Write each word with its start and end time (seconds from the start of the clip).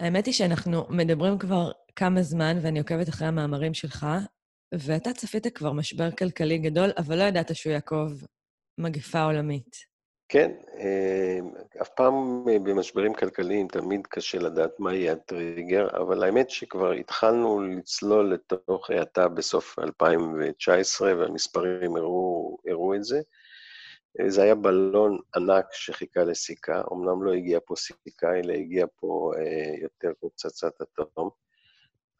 האמת 0.00 0.26
היא 0.26 0.34
שאנחנו 0.34 0.86
מדברים 0.88 1.38
כבר 1.38 1.70
כמה 1.96 2.22
זמן, 2.22 2.58
ואני 2.62 2.78
עוקבת 2.78 3.08
אחרי 3.08 3.28
המאמרים 3.28 3.74
שלך, 3.74 4.06
ואתה 4.74 5.12
צפית 5.12 5.46
כבר 5.56 5.72
משבר 5.72 6.10
כלכלי 6.10 6.58
גדול, 6.58 6.90
אבל 6.98 7.18
לא 7.18 7.22
ידעת 7.22 7.56
שהוא 7.56 7.72
יעקב 7.72 8.08
מגפה 8.78 9.22
עולמית. 9.22 9.90
כן, 10.28 10.50
אה, 10.78 11.38
אף 11.82 11.88
פעם 11.88 12.44
אה, 12.48 12.58
במשברים 12.58 13.14
כלכליים 13.14 13.68
תמיד 13.68 14.06
קשה 14.06 14.38
לדעת 14.38 14.80
מה 14.80 14.94
יהיה 14.94 15.12
הטריגר, 15.12 15.88
אבל 15.96 16.22
האמת 16.22 16.50
שכבר 16.50 16.92
התחלנו 16.92 17.60
לצלול 17.60 18.32
לתוך 18.32 18.90
האטה 18.90 19.28
בסוף 19.28 19.78
2019, 19.78 21.16
והמספרים 21.18 21.96
הראו, 21.96 22.58
הראו 22.68 22.94
את 22.94 23.04
זה. 23.04 23.20
אה, 24.20 24.30
זה 24.30 24.42
היה 24.42 24.54
בלון 24.54 25.18
ענק 25.36 25.66
שחיכה 25.72 26.24
לסיכה, 26.24 26.82
אמנם 26.92 27.22
לא 27.22 27.32
הגיע 27.32 27.58
פה 27.66 27.74
סיכה, 27.76 28.38
אלא 28.38 28.52
הגיע 28.52 28.86
פה 29.00 29.32
יותר 29.82 30.12
כמו 30.20 30.30
פצצת 30.30 30.72
אטום. 30.82 31.30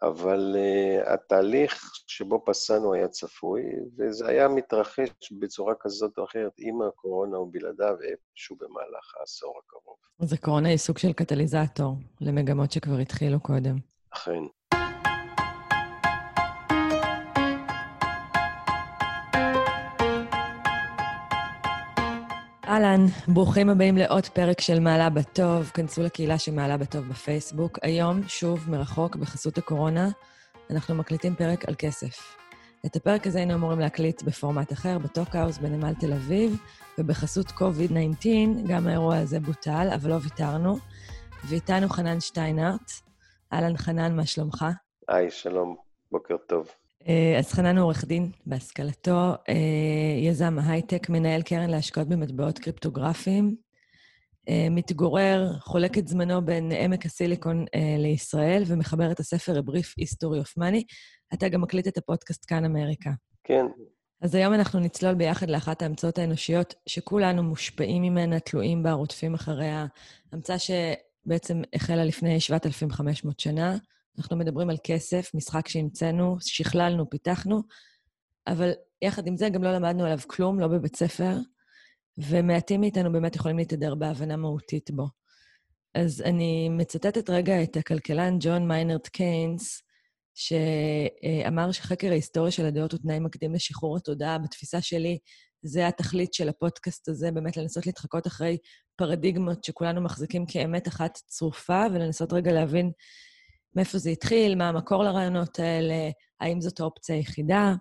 אבל 0.03 0.57
uh, 0.57 1.11
התהליך 1.11 1.93
שבו 2.07 2.43
פסענו 2.47 2.95
היה 2.95 3.09
צפוי, 3.09 3.63
וזה 3.99 4.29
היה 4.29 4.49
מתרחש 4.49 5.33
בצורה 5.41 5.75
כזאת 5.81 6.19
או 6.19 6.25
אחרת 6.25 6.53
עם 6.59 6.83
הקורונה 6.83 7.37
או 7.37 7.47
בלעדיו 7.47 7.97
איפשהו 8.03 8.57
במהלך 8.57 9.15
העשור 9.21 9.61
הקרוב. 9.65 9.97
אז 10.21 10.33
הקורונה 10.33 10.69
היא 10.69 10.77
סוג 10.77 10.99
של 10.99 11.13
קטליזטור 11.13 11.97
למגמות 12.21 12.73
שכבר 12.73 12.99
התחילו 12.99 13.41
קודם. 13.41 13.77
אכן. 14.11 14.43
אהלן, 22.71 23.07
ברוכים 23.29 23.69
הבאים 23.69 23.97
לעוד 23.97 24.27
פרק 24.27 24.61
של 24.61 24.81
מעלה 24.81 25.11
בטוב. 25.11 25.71
כנסו 25.75 26.03
לקהילה 26.03 26.39
של 26.39 26.55
מעלה 26.55 26.77
בטוב 26.77 27.09
בפייסבוק. 27.09 27.79
היום, 27.83 28.23
שוב, 28.29 28.71
מרחוק, 28.71 29.17
בחסות 29.17 29.59
הקורונה, 29.59 30.09
אנחנו 30.71 30.95
מקליטים 30.95 31.35
פרק 31.35 31.69
על 31.69 31.75
כסף. 31.79 32.37
את 32.87 32.97
הפרק 32.97 33.27
הזה 33.27 33.39
היינו 33.39 33.55
אמורים 33.55 33.79
להקליט 33.79 34.23
בפורמט 34.23 34.73
אחר, 34.73 34.99
בטוקהאוס 34.99 35.59
בנמל 35.59 35.95
תל 36.01 36.13
אביב, 36.13 36.63
ובחסות 36.99 37.47
COVID-19, 37.47 38.27
גם 38.69 38.87
האירוע 38.87 39.17
הזה 39.17 39.41
בוטל, 39.41 39.89
אבל 39.95 40.11
לא 40.11 40.17
ויתרנו. 40.23 40.79
ואיתנו 41.45 41.89
חנן 41.89 42.21
שטיינרט. 42.21 42.91
אהלן, 43.53 43.77
חנן, 43.77 44.17
מה 44.17 44.27
שלומך? 44.27 44.65
היי, 45.09 45.31
שלום, 45.31 45.77
בוקר 46.13 46.37
טוב. 46.49 46.69
אה, 47.09 47.39
אז 47.39 47.53
חנן 47.53 47.79
הוא 47.79 47.85
עורך 47.85 48.05
דין 48.05 48.31
בהשכלתו, 48.47 49.35
אה, 49.49 49.55
יזם 50.23 50.59
ההייטק, 50.59 51.09
מנהל 51.09 51.43
קרן 51.43 51.71
להשקעות 51.71 52.09
במטבעות 52.09 52.59
קריפטוגרפיים, 52.59 53.57
אה, 54.49 54.67
מתגורר, 54.71 55.53
חולק 55.61 55.99
את 55.99 56.09
זמנו 56.09 56.45
בין 56.45 56.73
עמק 56.73 57.07
הסיליקון 57.07 57.65
לישראל 57.99 58.63
ומחבר 58.67 59.11
את 59.13 59.21
הספר 59.21 59.61
A 59.61 59.71
Brief 59.71 60.05
History 60.05 60.45
of 60.45 60.63
Money. 60.63 60.83
אתה 61.35 61.49
גם 61.49 61.61
מקליט 61.61 61.89
את 61.89 61.99
הפודקאסט 61.99 62.45
כאן 62.49 62.65
אמריקה. 62.65 63.11
כן. 63.45 63.67
אז 64.23 64.35
היום 64.35 64.55
אנחנו 64.55 64.81
נצלול 64.81 65.15
ביחד 65.15 65.51
לאחת 65.51 65.83
ההמצאות 65.83 66.19
האנושיות 66.19 66.75
שכולנו 66.87 67.43
מושפעים 67.43 68.03
ממנה, 68.03 68.41
תלויים 68.41 68.83
בה, 68.83 68.93
רודפים 68.93 69.35
אחריה. 69.35 69.87
המצאה 70.33 70.57
שבעצם 70.59 71.63
החלה 71.75 72.05
לפני 72.05 72.41
7,500 72.41 73.41
שנה, 73.41 73.77
אנחנו 74.21 74.37
מדברים 74.37 74.71
על 74.71 74.77
כסף, 74.85 75.31
משחק 75.35 75.69
שהמצאנו, 75.69 76.37
שכללנו, 76.41 77.11
פיתחנו, 77.11 77.63
אבל 78.47 78.73
יחד 79.03 79.27
עם 79.27 79.37
זה 79.37 79.49
גם 79.49 79.65
לא 79.65 79.73
למדנו 79.73 80.05
עליו 80.05 80.19
כלום, 80.27 80.61
לא 80.61 80.69
בבית 80.69 80.97
ספר, 80.97 81.37
ומעטים 82.19 82.81
מאיתנו 82.81 83.13
באמת 83.13 83.37
יכולים 83.37 83.59
להתהדר 83.59 83.95
בהבנה 83.95 84.37
מהותית 84.37 84.91
בו. 84.91 85.07
אז 85.95 86.23
אני 86.23 86.69
מצטטת 86.69 87.31
רגע 87.31 87.63
את 87.63 87.77
הכלכלן 87.77 88.37
ג'ון 88.41 88.69
מיינרד 88.69 89.07
קיינס, 89.07 89.83
שאמר 90.35 91.73
שחקר 91.73 92.11
ההיסטוריה 92.11 92.51
של 92.51 92.67
הדעות 92.67 92.93
הוא 92.93 93.01
תנאי 93.01 93.19
מקדים 93.19 93.55
לשחרור 93.55 93.97
התודעה. 93.97 94.39
בתפיסה 94.39 94.81
שלי, 94.81 95.19
זה 95.63 95.89
התכלית 95.89 96.35
של 96.35 96.49
הפודקאסט 96.49 97.09
הזה, 97.09 97.31
באמת 97.31 97.57
לנסות 97.57 97.87
להתחקות 97.87 98.27
אחרי 98.27 98.59
פרדיגמות 98.97 99.65
שכולנו 99.65 100.01
מחזיקים 100.01 100.47
כאמת 100.47 100.89
אחת 100.89 101.19
צרופה, 101.27 101.83
ולנסות 101.93 102.33
רגע 102.33 102.53
להבין 102.53 102.91
מאיפה 103.77 103.99
זה 103.99 104.11
התחיל, 104.11 104.55
מה 104.55 104.69
המקור 104.69 105.05
לרעיונות 105.05 105.59
האלה, 105.59 106.11
האם 106.41 106.61
זאת 106.61 106.81
האופציה 106.81 107.17
היחידה, 107.17 107.75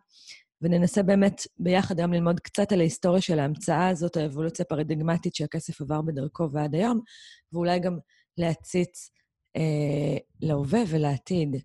וננסה 0.62 1.04
באמת 1.04 1.42
ביחד 1.58 1.98
גם 1.98 2.14
ללמוד 2.14 2.40
קצת 2.40 2.72
על 2.72 2.80
ההיסטוריה 2.80 3.22
של 3.22 3.40
ההמצאה 3.40 3.88
הזאת, 3.88 4.18
האבולוציה 4.18 4.66
הפרדיגמטית 4.66 5.36
שהכסף 5.36 5.82
עבר 5.82 6.02
בדרכו 6.02 6.50
ועד 6.54 6.76
היום, 6.76 7.00
ואולי 7.54 7.80
גם 7.80 7.98
להציץ 8.38 9.12
אה, 9.56 10.18
להווה 10.42 10.80
ולעתיד. 10.88 11.56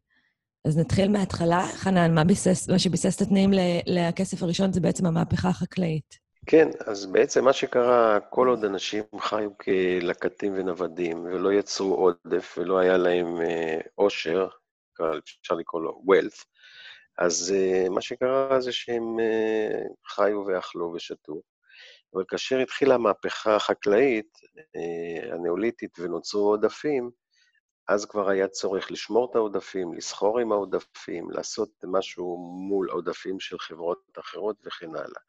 אז 0.65 0.79
נתחיל 0.79 1.09
מההתחלה. 1.09 1.67
חנן, 1.75 2.15
מה, 2.15 2.25
ביסס, 2.25 2.69
מה 2.69 2.79
שביסס 2.79 3.17
את 3.17 3.21
התנאים 3.21 3.51
לכסף 3.87 4.43
הראשון 4.43 4.73
זה 4.73 4.81
בעצם 4.81 5.07
המהפכה 5.07 5.49
החקלאית. 5.49 6.24
כן, 6.47 6.69
אז 6.87 7.07
בעצם 7.07 7.45
מה 7.45 7.53
שקרה, 7.53 8.21
כל 8.21 8.49
עוד 8.49 8.65
אנשים 8.65 9.05
חיו 9.21 9.51
כלקטים 9.59 10.53
ונוודים, 10.57 11.25
ולא 11.25 11.53
יצרו 11.53 11.95
עודף, 11.95 12.55
ולא 12.59 12.79
היה 12.79 12.97
להם 12.97 13.41
אה, 13.41 13.81
עושר, 13.95 14.49
אפשר 15.41 15.55
לקרוא 15.55 15.83
לו 15.83 16.03
wealth, 16.09 16.45
אז 17.19 17.55
אה, 17.57 17.89
מה 17.91 18.01
שקרה 18.01 18.61
זה 18.61 18.73
שהם 18.73 19.21
אה, 19.21 19.83
חיו 20.07 20.45
ואכלו 20.47 20.93
ושתו. 20.93 21.41
אבל 22.15 22.25
כאשר 22.29 22.59
התחילה 22.59 22.95
המהפכה 22.95 23.57
החקלאית, 23.57 24.39
הנאוליתית, 25.33 25.99
ונוצרו 25.99 26.49
עודפים, 26.49 27.11
אז 27.89 28.05
כבר 28.05 28.29
היה 28.29 28.49
צורך 28.49 28.91
לשמור 28.91 29.31
את 29.31 29.37
העודפים, 29.37 29.95
לסחור 29.95 30.39
עם 30.41 30.53
העודפים, 30.53 31.31
לעשות 31.31 31.71
משהו 31.85 32.37
מול 32.69 32.91
עודפים 32.91 33.41
של 33.41 33.59
חברות 33.59 34.19
אחרות 34.21 34.57
וכן 34.67 34.97
הלאה. 34.97 35.21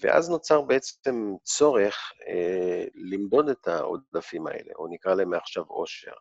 ואז 0.00 0.30
נוצר 0.30 0.62
בעצם 0.62 1.34
צורך 1.42 2.12
אה, 2.28 2.84
למדוד 2.94 3.48
את 3.48 3.68
העודפים 3.68 4.46
האלה, 4.46 4.72
או 4.76 4.86
נקרא 4.88 5.14
להם 5.14 5.30
מעכשיו 5.30 5.64
עושר. 5.64 6.12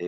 אה, 0.00 0.06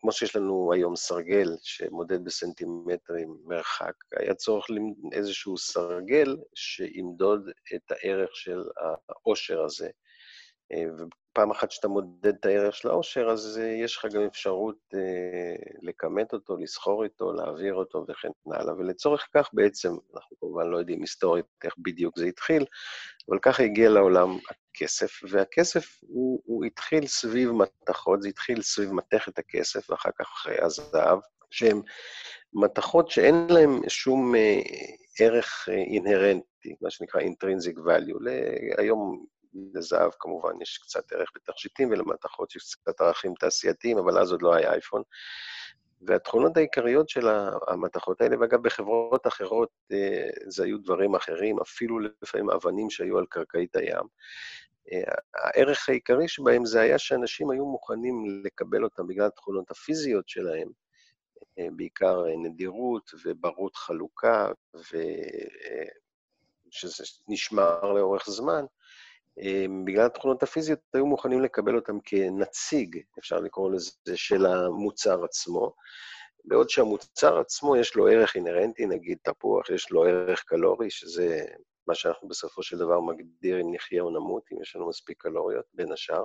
כמו 0.00 0.12
שיש 0.12 0.36
לנו 0.36 0.72
היום 0.72 0.96
סרגל 0.96 1.48
שמודד 1.62 2.24
בסנטימטרים 2.24 3.36
מרחק, 3.44 3.94
היה 4.16 4.34
צורך 4.34 4.66
איזשהו 5.12 5.58
סרגל 5.58 6.36
שימדוד 6.54 7.50
את 7.74 7.90
הערך 7.90 8.36
של 8.36 8.62
העושר 8.78 9.62
הזה. 9.64 9.88
אה, 10.72 10.84
פעם 11.32 11.50
אחת 11.50 11.70
שאתה 11.70 11.88
מודד 11.88 12.26
את 12.26 12.46
הערך 12.46 12.76
של 12.76 12.88
העושר, 12.88 13.26
אז 13.30 13.60
uh, 13.62 13.84
יש 13.84 13.96
לך 13.96 14.06
גם 14.14 14.22
אפשרות 14.22 14.76
uh, 14.94 15.78
לכמת 15.82 16.32
אותו, 16.32 16.56
לסחור 16.56 17.04
איתו, 17.04 17.32
להעביר 17.32 17.74
אותו 17.74 18.04
וכן 18.08 18.28
הלאה. 18.46 18.74
ולצורך 18.74 19.28
כך 19.34 19.50
בעצם, 19.52 19.92
אנחנו 20.14 20.36
כמובן 20.40 20.66
לא 20.66 20.76
יודעים 20.76 21.00
היסטורית 21.00 21.44
איך 21.64 21.74
בדיוק 21.78 22.18
זה 22.18 22.26
התחיל, 22.26 22.64
אבל 23.28 23.38
ככה 23.42 23.62
הגיע 23.62 23.90
לעולם 23.90 24.38
הכסף, 24.50 25.20
והכסף 25.30 26.00
הוא, 26.00 26.42
הוא 26.44 26.64
התחיל 26.64 27.06
סביב 27.06 27.50
מתכות, 27.50 28.22
זה 28.22 28.28
התחיל 28.28 28.62
סביב 28.62 28.92
מתכת 28.92 29.38
הכסף, 29.38 29.90
ואחר 29.90 30.10
כך 30.18 30.46
הזהב, 30.62 31.18
שהן 31.50 31.82
מתכות 32.52 33.10
שאין 33.10 33.46
להן 33.50 33.88
שום 33.88 34.34
uh, 34.34 34.38
ערך 35.20 35.68
אינהרנטי, 35.68 36.74
מה 36.80 36.90
שנקרא 36.90 37.20
intrinsic 37.20 37.76
value. 37.76 38.30
היום 38.78 39.26
לזהב 39.54 40.10
כמובן 40.18 40.62
יש 40.62 40.78
קצת 40.78 41.12
ערך 41.12 41.30
בתכשיטים, 41.34 41.90
ולמתכות 41.90 42.56
יש 42.56 42.74
קצת 42.74 43.00
ערכים 43.00 43.34
תעשייתיים, 43.40 43.98
אבל 43.98 44.18
אז 44.18 44.32
עוד 44.32 44.42
לא 44.42 44.54
היה 44.54 44.72
אייפון. 44.72 45.02
והתכונות 46.06 46.56
העיקריות 46.56 47.08
של 47.08 47.28
המתכות 47.68 48.20
האלה, 48.20 48.36
ואגב, 48.40 48.62
בחברות 48.62 49.26
אחרות 49.26 49.68
אה, 49.92 50.30
זה 50.46 50.64
היו 50.64 50.78
דברים 50.78 51.14
אחרים, 51.14 51.60
אפילו 51.60 51.98
לפעמים 52.22 52.50
אבנים 52.50 52.90
שהיו 52.90 53.18
על 53.18 53.26
קרקעית 53.26 53.76
הים. 53.76 54.06
אה, 54.92 55.14
הערך 55.34 55.88
העיקרי 55.88 56.28
שבהם 56.28 56.64
זה 56.64 56.80
היה 56.80 56.98
שאנשים 56.98 57.50
היו 57.50 57.66
מוכנים 57.66 58.42
לקבל 58.44 58.84
אותם 58.84 59.06
בגלל 59.06 59.26
התכונות 59.26 59.70
הפיזיות 59.70 60.28
שלהם, 60.28 60.68
אה, 61.58 61.68
בעיקר 61.76 62.24
נדירות 62.42 63.10
וברות 63.24 63.76
חלוקה, 63.76 64.48
ושזה 66.74 67.04
נשמר 67.28 67.92
לאורך 67.92 68.30
זמן, 68.30 68.64
בגלל 69.84 70.06
התכונות 70.06 70.42
הפיזיות, 70.42 70.78
היו 70.94 71.06
מוכנים 71.06 71.40
לקבל 71.40 71.76
אותם 71.76 71.98
כנציג, 72.04 72.98
אפשר 73.18 73.36
לקרוא 73.36 73.70
לזה, 73.70 74.16
של 74.16 74.46
המוצר 74.46 75.24
עצמו. 75.24 75.72
בעוד 76.44 76.70
שהמוצר 76.70 77.38
עצמו 77.38 77.76
יש 77.76 77.96
לו 77.96 78.08
ערך 78.08 78.36
אינהרנטי, 78.36 78.86
נגיד 78.86 79.18
תפוח, 79.22 79.70
יש 79.70 79.90
לו 79.90 80.04
ערך 80.04 80.42
קלורי, 80.42 80.90
שזה 80.90 81.44
מה 81.86 81.94
שאנחנו 81.94 82.28
בסופו 82.28 82.62
של 82.62 82.78
דבר 82.78 83.00
מגדיר 83.00 83.60
אם 83.60 83.74
נחיה 83.74 84.02
או 84.02 84.10
נמות, 84.10 84.42
אם 84.52 84.62
יש 84.62 84.76
לנו 84.76 84.88
מספיק 84.88 85.22
קלוריות, 85.22 85.64
בין 85.74 85.92
השאר. 85.92 86.24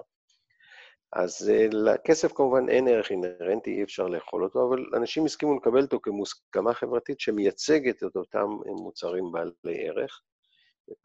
אז 1.14 1.52
uh, 1.52 1.76
לכסף 1.76 2.32
כמובן 2.32 2.70
אין 2.70 2.88
ערך 2.88 3.12
אינהרנטי, 3.12 3.78
אי 3.78 3.84
אפשר 3.84 4.08
לאכול 4.08 4.44
אותו, 4.44 4.68
אבל 4.70 4.86
אנשים 4.96 5.26
הסכימו 5.26 5.58
לקבל 5.58 5.82
אותו 5.82 6.00
כמוסכמה 6.04 6.74
חברתית 6.74 7.20
שמייצגת 7.20 8.04
את 8.04 8.16
אותם 8.16 8.48
מוצרים 8.66 9.32
בעלי 9.32 9.88
ערך. 9.90 10.22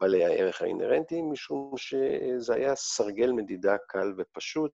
בעלי 0.01 0.25
הערך 0.25 0.61
האינהרנטי, 0.61 1.21
משום 1.21 1.73
שזה 1.77 2.53
היה 2.53 2.75
סרגל 2.75 3.31
מדידה 3.31 3.75
קל 3.87 4.13
ופשוט, 4.17 4.71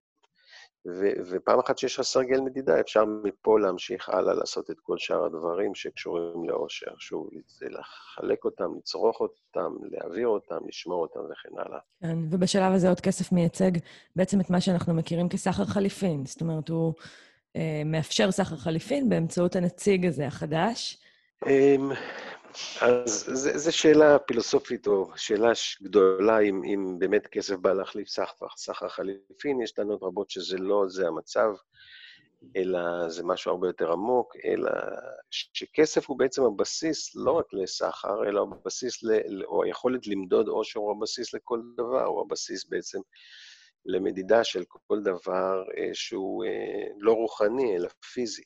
ו- 0.86 1.30
ופעם 1.30 1.58
אחת 1.58 1.78
שיש 1.78 1.94
לך 1.94 2.04
סרגל 2.04 2.40
מדידה, 2.40 2.80
אפשר 2.80 3.04
מפה 3.04 3.60
להמשיך 3.60 4.08
הלאה 4.08 4.34
לעשות 4.34 4.70
את 4.70 4.76
כל 4.82 4.98
שאר 4.98 5.24
הדברים 5.24 5.74
שקשורים 5.74 6.48
לאושר. 6.48 6.90
שוב, 6.98 7.28
זה 7.46 7.66
לחלק 7.68 8.44
אותם, 8.44 8.74
לצרוך 8.78 9.20
אותם, 9.20 9.72
להעביר 9.90 10.28
אותם, 10.28 10.58
לשמור 10.68 11.02
אותם 11.02 11.20
וכן 11.20 11.58
הלאה. 11.58 11.78
כן, 12.02 12.18
ובשלב 12.30 12.72
הזה 12.72 12.88
עוד 12.88 13.00
כסף 13.00 13.32
מייצג 13.32 13.70
בעצם 14.16 14.40
את 14.40 14.50
מה 14.50 14.60
שאנחנו 14.60 14.94
מכירים 14.94 15.28
כסחר 15.28 15.64
חליפין. 15.64 16.26
זאת 16.26 16.40
אומרת, 16.40 16.68
הוא 16.68 16.94
אה, 17.56 17.82
מאפשר 17.84 18.30
סחר 18.30 18.56
חליפין 18.56 19.08
באמצעות 19.08 19.56
הנציג 19.56 20.06
הזה, 20.06 20.26
החדש. 20.26 20.98
אז 22.80 23.30
זו 23.54 23.76
שאלה 23.76 24.18
פילוסופית, 24.18 24.86
או 24.86 25.10
שאלה 25.16 25.52
גדולה, 25.82 26.40
אם, 26.40 26.62
אם 26.64 26.98
באמת 26.98 27.26
כסף 27.26 27.56
בא 27.56 27.72
להחליף 27.72 28.08
סחר 28.56 28.88
חליפין, 28.88 29.60
יש 29.62 29.72
טענות 29.72 30.02
רבות 30.02 30.30
שזה 30.30 30.58
לא 30.58 30.84
זה 30.88 31.06
המצב, 31.06 31.50
אלא 32.56 33.08
זה 33.08 33.24
משהו 33.24 33.50
הרבה 33.50 33.66
יותר 33.66 33.92
עמוק, 33.92 34.36
אלא 34.44 34.70
שכסף 35.30 36.06
הוא 36.06 36.18
בעצם 36.18 36.42
הבסיס 36.42 37.16
לא 37.16 37.32
רק 37.32 37.46
לסחר, 37.52 38.28
אלא 38.28 38.46
הבסיס, 38.52 39.02
ל, 39.02 39.44
או 39.44 39.64
היכולת 39.64 40.06
למדוד 40.06 40.48
עושר 40.48 40.80
הוא 40.80 40.92
הבסיס 40.96 41.34
לכל 41.34 41.60
דבר, 41.76 42.04
הוא 42.04 42.20
הבסיס 42.20 42.68
בעצם 42.68 42.98
למדידה 43.86 44.44
של 44.44 44.64
כל 44.86 45.02
דבר 45.02 45.64
אה, 45.78 45.90
שהוא 45.92 46.44
אה, 46.44 46.86
לא 46.98 47.12
רוחני, 47.12 47.76
אלא 47.76 47.88
פיזי. 48.12 48.42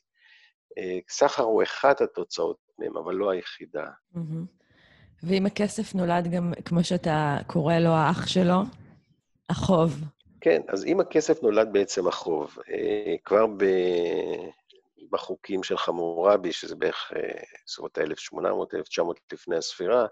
אה, 0.77 0.99
סחר 1.09 1.43
הוא 1.43 1.63
אחת 1.63 2.01
התוצאות 2.01 2.57
מהם, 2.79 2.97
אבל 2.97 3.13
לא 3.15 3.29
היחידה. 3.31 3.85
ואם 5.23 5.45
הכסף 5.45 5.95
נולד 5.95 6.31
גם, 6.31 6.53
כמו 6.65 6.83
שאתה 6.83 7.37
קורא 7.47 7.75
לו, 7.75 7.89
האח 7.89 8.27
שלו, 8.27 8.61
החוב. 9.49 10.01
כן, 10.41 10.61
אז 10.67 10.85
אם 10.85 10.99
הכסף 10.99 11.43
נולד 11.43 11.69
בעצם 11.71 12.07
החוב, 12.07 12.57
כבר 13.25 13.47
ב... 13.57 13.65
בחוקים 15.11 15.63
של 15.63 15.77
חמורבי, 15.77 16.51
שזה 16.51 16.75
בערך 16.75 17.11
בסביבות 17.65 17.97
ה-1800-1900 17.97 19.03
לפני 19.33 19.57
הספירה, 19.57 20.05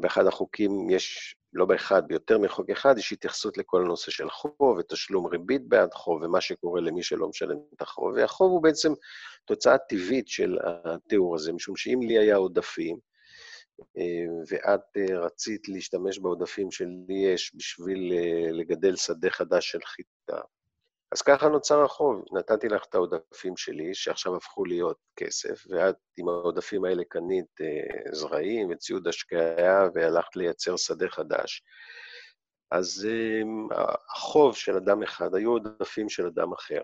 באחד 0.00 0.26
החוקים 0.26 0.90
יש 0.90 1.36
לא 1.52 1.64
באחד, 1.64 2.02
ביותר 2.08 2.38
מחוק 2.38 2.70
אחד, 2.70 2.98
יש 2.98 3.12
התייחסות 3.12 3.58
לכל 3.58 3.82
הנושא 3.82 4.10
של 4.10 4.30
חוב 4.30 4.76
ותשלום 4.78 5.26
ריבית 5.26 5.68
בעד 5.68 5.94
חוב 5.94 6.22
ומה 6.22 6.40
שקורה 6.40 6.80
למי 6.80 7.02
שלא 7.02 7.28
משלם 7.28 7.56
את 7.74 7.82
החוב. 7.82 8.12
והחוב 8.16 8.52
הוא 8.52 8.62
בעצם 8.62 8.92
תוצאה 9.44 9.78
טבעית 9.78 10.28
של 10.28 10.58
התיאור 10.64 11.34
הזה, 11.34 11.52
משום 11.52 11.76
שאם 11.76 12.00
לי 12.02 12.18
היה 12.18 12.36
עודפים, 12.36 12.98
אה, 13.98 14.44
ואת 14.48 14.80
אה, 14.96 15.18
רצית 15.18 15.68
להשתמש 15.68 16.18
בעודפים 16.18 16.70
שלי 16.70 17.26
יש 17.32 17.52
בשביל 17.54 18.12
אה, 18.12 18.52
לגדל 18.52 18.96
שדה 18.96 19.30
חדש 19.30 19.70
של 19.70 19.78
חיטה, 19.84 20.40
אז 21.12 21.22
ככה 21.22 21.48
נוצר 21.48 21.84
החוב. 21.84 22.24
נתתי 22.32 22.68
לך 22.68 22.84
את 22.88 22.94
העודפים 22.94 23.56
שלי, 23.56 23.94
שעכשיו 23.94 24.36
הפכו 24.36 24.64
להיות 24.64 24.96
כסף, 25.16 25.64
ואת 25.70 25.96
עם 26.16 26.28
העודפים 26.28 26.84
האלה 26.84 27.02
קנית 27.08 27.60
אה, 27.60 28.12
זרעים 28.12 28.70
וציוד 28.70 29.08
השקיה 29.08 29.88
והלכת 29.94 30.36
לייצר 30.36 30.76
שדה 30.76 31.08
חדש. 31.08 31.62
אז 32.70 33.08
אה, 33.10 33.42
החוב 34.14 34.56
של 34.56 34.76
אדם 34.76 35.02
אחד 35.02 35.34
היו 35.34 35.50
עודפים 35.50 36.08
של 36.08 36.26
אדם 36.26 36.52
אחר. 36.52 36.80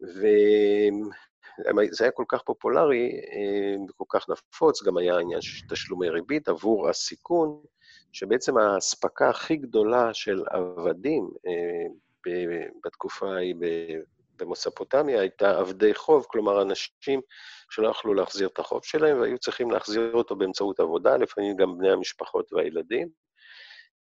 וזה 0.00 2.04
היה 2.04 2.10
כל 2.10 2.24
כך 2.28 2.42
פופולרי 2.42 3.10
אה, 3.10 3.84
וכל 3.90 4.04
כך 4.08 4.26
נפוץ, 4.28 4.82
גם 4.82 4.96
היה 4.96 5.18
עניין 5.18 5.40
של 5.40 5.66
תשלומי 5.68 6.08
ריבית 6.08 6.48
עבור 6.48 6.88
הסיכון, 6.88 7.62
שבעצם 8.12 8.58
האספקה 8.58 9.30
הכי 9.30 9.56
גדולה 9.56 10.14
של 10.14 10.44
עבדים, 10.50 11.30
אה, 11.46 11.86
בתקופה 12.84 13.34
ההיא 13.34 13.54
במוספוטמיה 14.36 15.20
הייתה 15.20 15.58
עבדי 15.58 15.94
חוב, 15.94 16.26
כלומר 16.28 16.62
אנשים 16.62 17.20
שלא 17.70 17.88
יכלו 17.88 18.14
להחזיר 18.14 18.48
את 18.48 18.58
החוב 18.58 18.84
שלהם 18.84 19.20
והיו 19.20 19.38
צריכים 19.38 19.70
להחזיר 19.70 20.12
אותו 20.14 20.36
באמצעות 20.36 20.80
עבודה, 20.80 21.16
לפעמים 21.16 21.56
גם 21.56 21.78
בני 21.78 21.90
המשפחות 21.90 22.52
והילדים. 22.52 23.08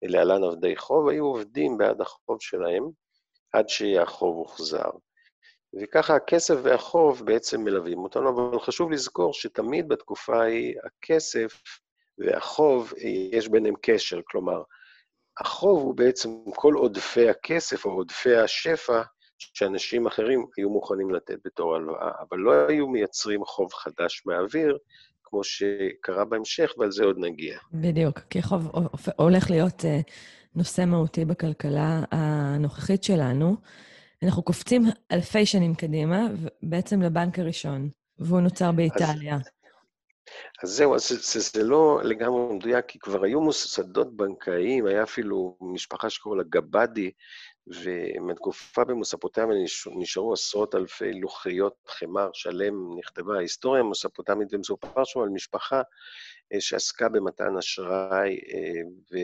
להלן 0.03 0.43
עבדי 0.43 0.75
חוב, 0.75 1.09
היו 1.09 1.25
עובדים 1.25 1.77
בעד 1.77 2.01
החוב 2.01 2.37
שלהם 2.41 2.83
עד 3.53 3.69
שהחוב 3.69 4.35
הוחזר. 4.35 4.89
וככה 5.81 6.15
הכסף 6.15 6.55
והחוב 6.63 7.25
בעצם 7.25 7.61
מלווים 7.61 7.99
אותנו, 7.99 8.29
אבל 8.29 8.59
חשוב 8.59 8.91
לזכור 8.91 9.33
שתמיד 9.33 9.87
בתקופה 9.87 10.41
ההיא 10.41 10.75
הכסף 10.83 11.61
והחוב, 12.17 12.93
יש 13.31 13.47
ביניהם 13.47 13.75
קשר, 13.81 14.19
כלומר, 14.27 14.61
החוב 15.39 15.81
הוא 15.81 15.95
בעצם 15.95 16.29
כל 16.55 16.73
עודפי 16.73 17.29
הכסף 17.29 17.85
או 17.85 17.91
עודפי 17.91 18.35
השפע 18.35 19.01
שאנשים 19.37 20.07
אחרים 20.07 20.45
היו 20.57 20.69
מוכנים 20.69 21.13
לתת 21.15 21.37
בתור 21.45 21.75
הלוואה, 21.75 22.11
אבל 22.29 22.37
לא 22.37 22.67
היו 22.67 22.87
מייצרים 22.87 23.45
חוב 23.45 23.73
חדש 23.73 24.23
מהאוויר, 24.25 24.77
כמו 25.23 25.43
שקרה 25.43 26.25
בהמשך, 26.25 26.71
ועל 26.77 26.91
זה 26.91 27.03
עוד 27.03 27.17
נגיע. 27.19 27.57
בדיוק, 27.73 28.19
כי 28.29 28.41
חוב 28.41 28.71
הולך 29.15 29.51
להיות 29.51 29.85
אה, 29.85 29.99
נושא 30.55 30.85
מהותי 30.85 31.25
בכלכלה 31.25 32.03
הנוכחית 32.11 33.03
שלנו. 33.03 33.55
אנחנו 34.23 34.43
קופצים 34.43 34.83
אלפי 35.11 35.45
שנים 35.45 35.75
קדימה, 35.75 36.27
בעצם 36.63 37.01
לבנק 37.01 37.39
הראשון, 37.39 37.89
והוא 38.19 38.39
נוצר 38.39 38.71
באיטליה. 38.71 39.35
אז, 39.35 39.49
אז 40.63 40.69
זהו, 40.69 40.95
אז 40.95 41.07
זה, 41.07 41.39
זה 41.39 41.63
לא 41.63 42.01
לגמרי 42.03 42.55
מדויק, 42.55 42.85
כי 42.85 42.99
כבר 42.99 43.23
היו 43.23 43.41
מוסדות 43.41 44.17
בנקאיים, 44.17 44.85
היה 44.85 45.03
אפילו 45.03 45.57
משפחה 45.61 46.09
שקוראים 46.09 46.41
לה 46.41 46.45
גבדי, 46.49 47.11
ומתקופה 47.67 48.83
במוספוטמיה 48.83 49.57
נשארו 49.95 50.33
עשרות 50.33 50.75
אלפי 50.75 51.13
לוחיות 51.13 51.73
חמר 51.87 52.29
שלם, 52.33 52.73
נכתבה 52.99 53.37
ההיסטוריה 53.37 53.81
המוספוטמית, 53.81 54.53
ומסופר 54.53 55.03
שם 55.03 55.19
על 55.19 55.29
משפחה 55.29 55.81
אה, 56.53 56.61
שעסקה 56.61 57.09
במתן 57.09 57.57
אשראי 57.57 58.39
אה, 58.53 59.17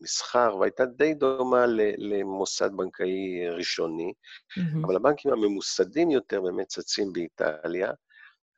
ומסחר, 0.00 0.56
והייתה 0.56 0.84
די 0.84 1.14
דומה 1.14 1.64
למוסד 1.98 2.70
בנקאי 2.76 3.48
ראשוני, 3.48 4.12
mm-hmm. 4.12 4.86
אבל 4.86 4.96
הבנקים 4.96 5.32
הממוסדים 5.32 6.10
יותר 6.10 6.40
באמת 6.40 6.66
צצים 6.66 7.12
באיטליה. 7.12 7.92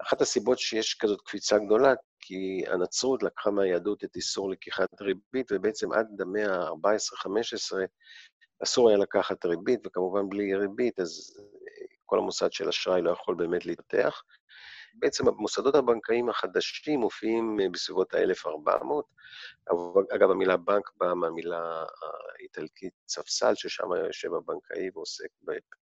אחת 0.03 0.21
הסיבות 0.21 0.59
שיש 0.59 0.95
כזאת 0.95 1.21
קפיצה 1.21 1.59
גדולה, 1.59 1.95
כי 2.21 2.65
הנצרות 2.67 3.23
לקחה 3.23 3.51
מהיהדות 3.51 4.05
את 4.05 4.17
איסור 4.17 4.51
לקיחת 4.51 5.01
ריבית, 5.01 5.53
ובעצם 5.53 5.93
עד 5.93 6.21
המאה 6.21 6.55
ה-14-15 6.55 7.77
אסור 8.63 8.89
היה 8.89 8.99
לקחת 8.99 9.45
ריבית, 9.45 9.87
וכמובן 9.87 10.29
בלי 10.29 10.55
ריבית, 10.55 11.01
אז 11.01 11.41
כל 12.07 12.19
המוסד 12.19 12.53
של 12.53 12.69
אשראי 12.69 13.03
לא 13.03 13.11
יכול 13.11 13.35
באמת 13.35 13.67
להתפתח. 13.67 14.23
בעצם 14.95 15.29
המוסדות 15.29 15.75
הבנקאיים 15.75 16.29
החדשים 16.29 17.01
מופיעים 17.01 17.59
בסביבות 17.73 18.15
ה-1400. 18.15 19.03
אגב, 20.15 20.31
המילה 20.31 20.57
בנק 20.57 20.91
באה 20.97 21.15
מהמילה 21.15 21.85
האיטלקית 22.39 22.93
ספסל, 23.09 23.55
ששם 23.55 23.93
יושב 24.07 24.35
הבנקאי 24.35 24.91
ועוסק 24.95 25.29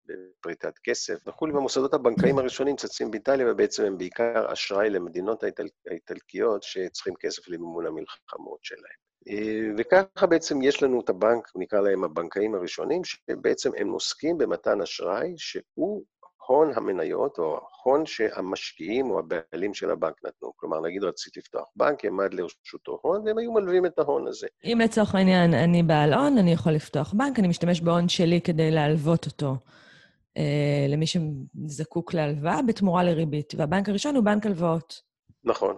בפריטת 0.08 0.74
כסף 0.84 1.28
וכולי, 1.28 1.54
והמוסדות 1.54 1.94
הבנקאיים 1.94 2.40
הראשונים 2.40 2.76
צצים 2.76 3.12
באיטליה, 3.12 3.52
ובעצם 3.52 3.84
הם 3.86 3.98
בעיקר 3.98 4.54
אשראי 4.54 4.90
למדינות 4.90 5.44
האיטל... 5.44 5.68
האיטלקיות 5.90 6.64
שצריכים 6.64 7.14
כסף 7.20 7.48
למימון 7.48 7.86
המלחמות 7.86 8.60
שלהם. 8.62 9.06
אה, 9.30 9.74
וככה 9.78 10.28
בעצם 10.28 10.62
יש 10.62 10.84
לנו 10.84 11.02
את 11.02 11.10
הבנק, 11.10 11.52
נקרא 11.56 11.82
להם 11.82 12.04
הבנקאים 12.04 12.56
הראשונים, 12.56 13.02
שבעצם 13.04 13.70
הם 13.78 13.90
עוסקים 13.90 14.38
במתן 14.38 14.82
אשראי 14.82 15.34
שהוא 15.38 16.04
הון 16.48 16.72
המניות, 16.76 17.38
או 17.38 17.60
הון 17.84 18.06
שהמשקיעים 18.06 19.12
או 19.12 19.20
הבעלים 19.20 19.74
של 19.74 19.92
הבנק 19.92 20.14
נתנו. 20.26 20.52
כלומר, 20.56 20.82
נגיד 20.82 21.04
רצית 21.04 21.38
לפתוח 21.38 21.66
בנק, 21.76 22.06
העמד 22.06 22.34
לרשותו 22.34 23.00
הון, 23.02 23.22
והם 23.26 23.38
היו 23.38 23.52
מלווים 23.52 23.86
את 23.86 24.00
ההון 24.00 24.28
הזה. 24.28 24.48
אם 24.64 24.78
לצורך 24.84 25.16
העניין 25.16 25.54
אני 25.54 25.84
בעל 25.84 26.14
הון, 26.14 26.38
אני 26.38 26.52
יכול 26.52 26.72
לפתוח 26.72 27.14
בנק, 27.14 27.40
אני 27.40 27.48
משתמש 27.48 27.82
בהון 27.82 28.10
שלי 28.10 28.42
כדי 28.42 28.72
להלוות 28.72 29.26
אותו. 29.26 29.56
אה, 30.38 30.86
למי 30.90 31.06
שזקוק 31.08 32.14
להלוואה 32.14 32.62
בתמורה 32.62 33.04
לריבית, 33.04 33.54
והבנק 33.58 33.90
הראשון 33.90 34.16
הוא 34.16 34.24
בנק 34.24 34.46
הלוואות. 34.46 35.02
נכון. 35.44 35.78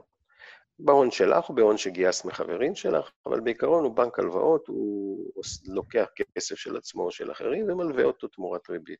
בהון 0.79 1.11
שלך 1.11 1.49
או 1.49 1.55
בהון 1.55 1.77
שגייסת 1.77 2.25
מחברים 2.25 2.75
שלך, 2.75 3.11
אבל 3.25 3.39
בעיקרון 3.39 3.83
הוא 3.83 3.95
בנק 3.95 4.19
הלוואות, 4.19 4.67
הוא 4.67 5.25
לוקח 5.67 6.05
כסף 6.35 6.55
של 6.55 6.77
עצמו 6.77 7.03
או 7.03 7.11
של 7.11 7.31
אחרים 7.31 7.65
ומלווה 7.69 8.03
אותו 8.03 8.27
תמורת 8.27 8.69
ריבית. 8.69 8.99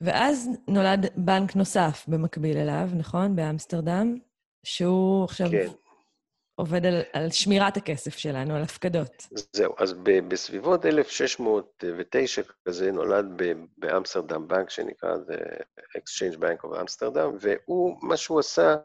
ואז 0.00 0.48
נולד 0.68 1.06
בנק 1.16 1.56
נוסף 1.56 2.04
במקביל 2.08 2.56
אליו, 2.56 2.88
נכון? 2.96 3.36
באמסטרדם, 3.36 4.18
שהוא 4.64 5.24
עכשיו 5.24 5.50
כן. 5.50 5.68
עובד 6.60 6.86
על, 6.86 7.02
על 7.12 7.30
שמירת 7.30 7.76
הכסף 7.76 8.18
שלנו, 8.18 8.56
על 8.56 8.62
הפקדות. 8.62 9.26
זהו, 9.52 9.74
אז 9.78 9.92
ב, 9.92 10.28
בסביבות 10.28 10.86
1609 10.86 12.42
כזה 12.68 12.92
נולד 12.92 13.26
ב, 13.36 13.52
באמסטרדם 13.78 14.48
בנק 14.48 14.70
שנקרא 14.70 15.14
The 15.14 15.62
Exchange 15.98 16.36
Bank 16.36 16.64
of 16.64 16.74
Amsterdam, 16.76 17.28
והוא, 17.40 17.98
מה 18.02 18.16
שהוא 18.16 18.40
עשה, 18.40 18.76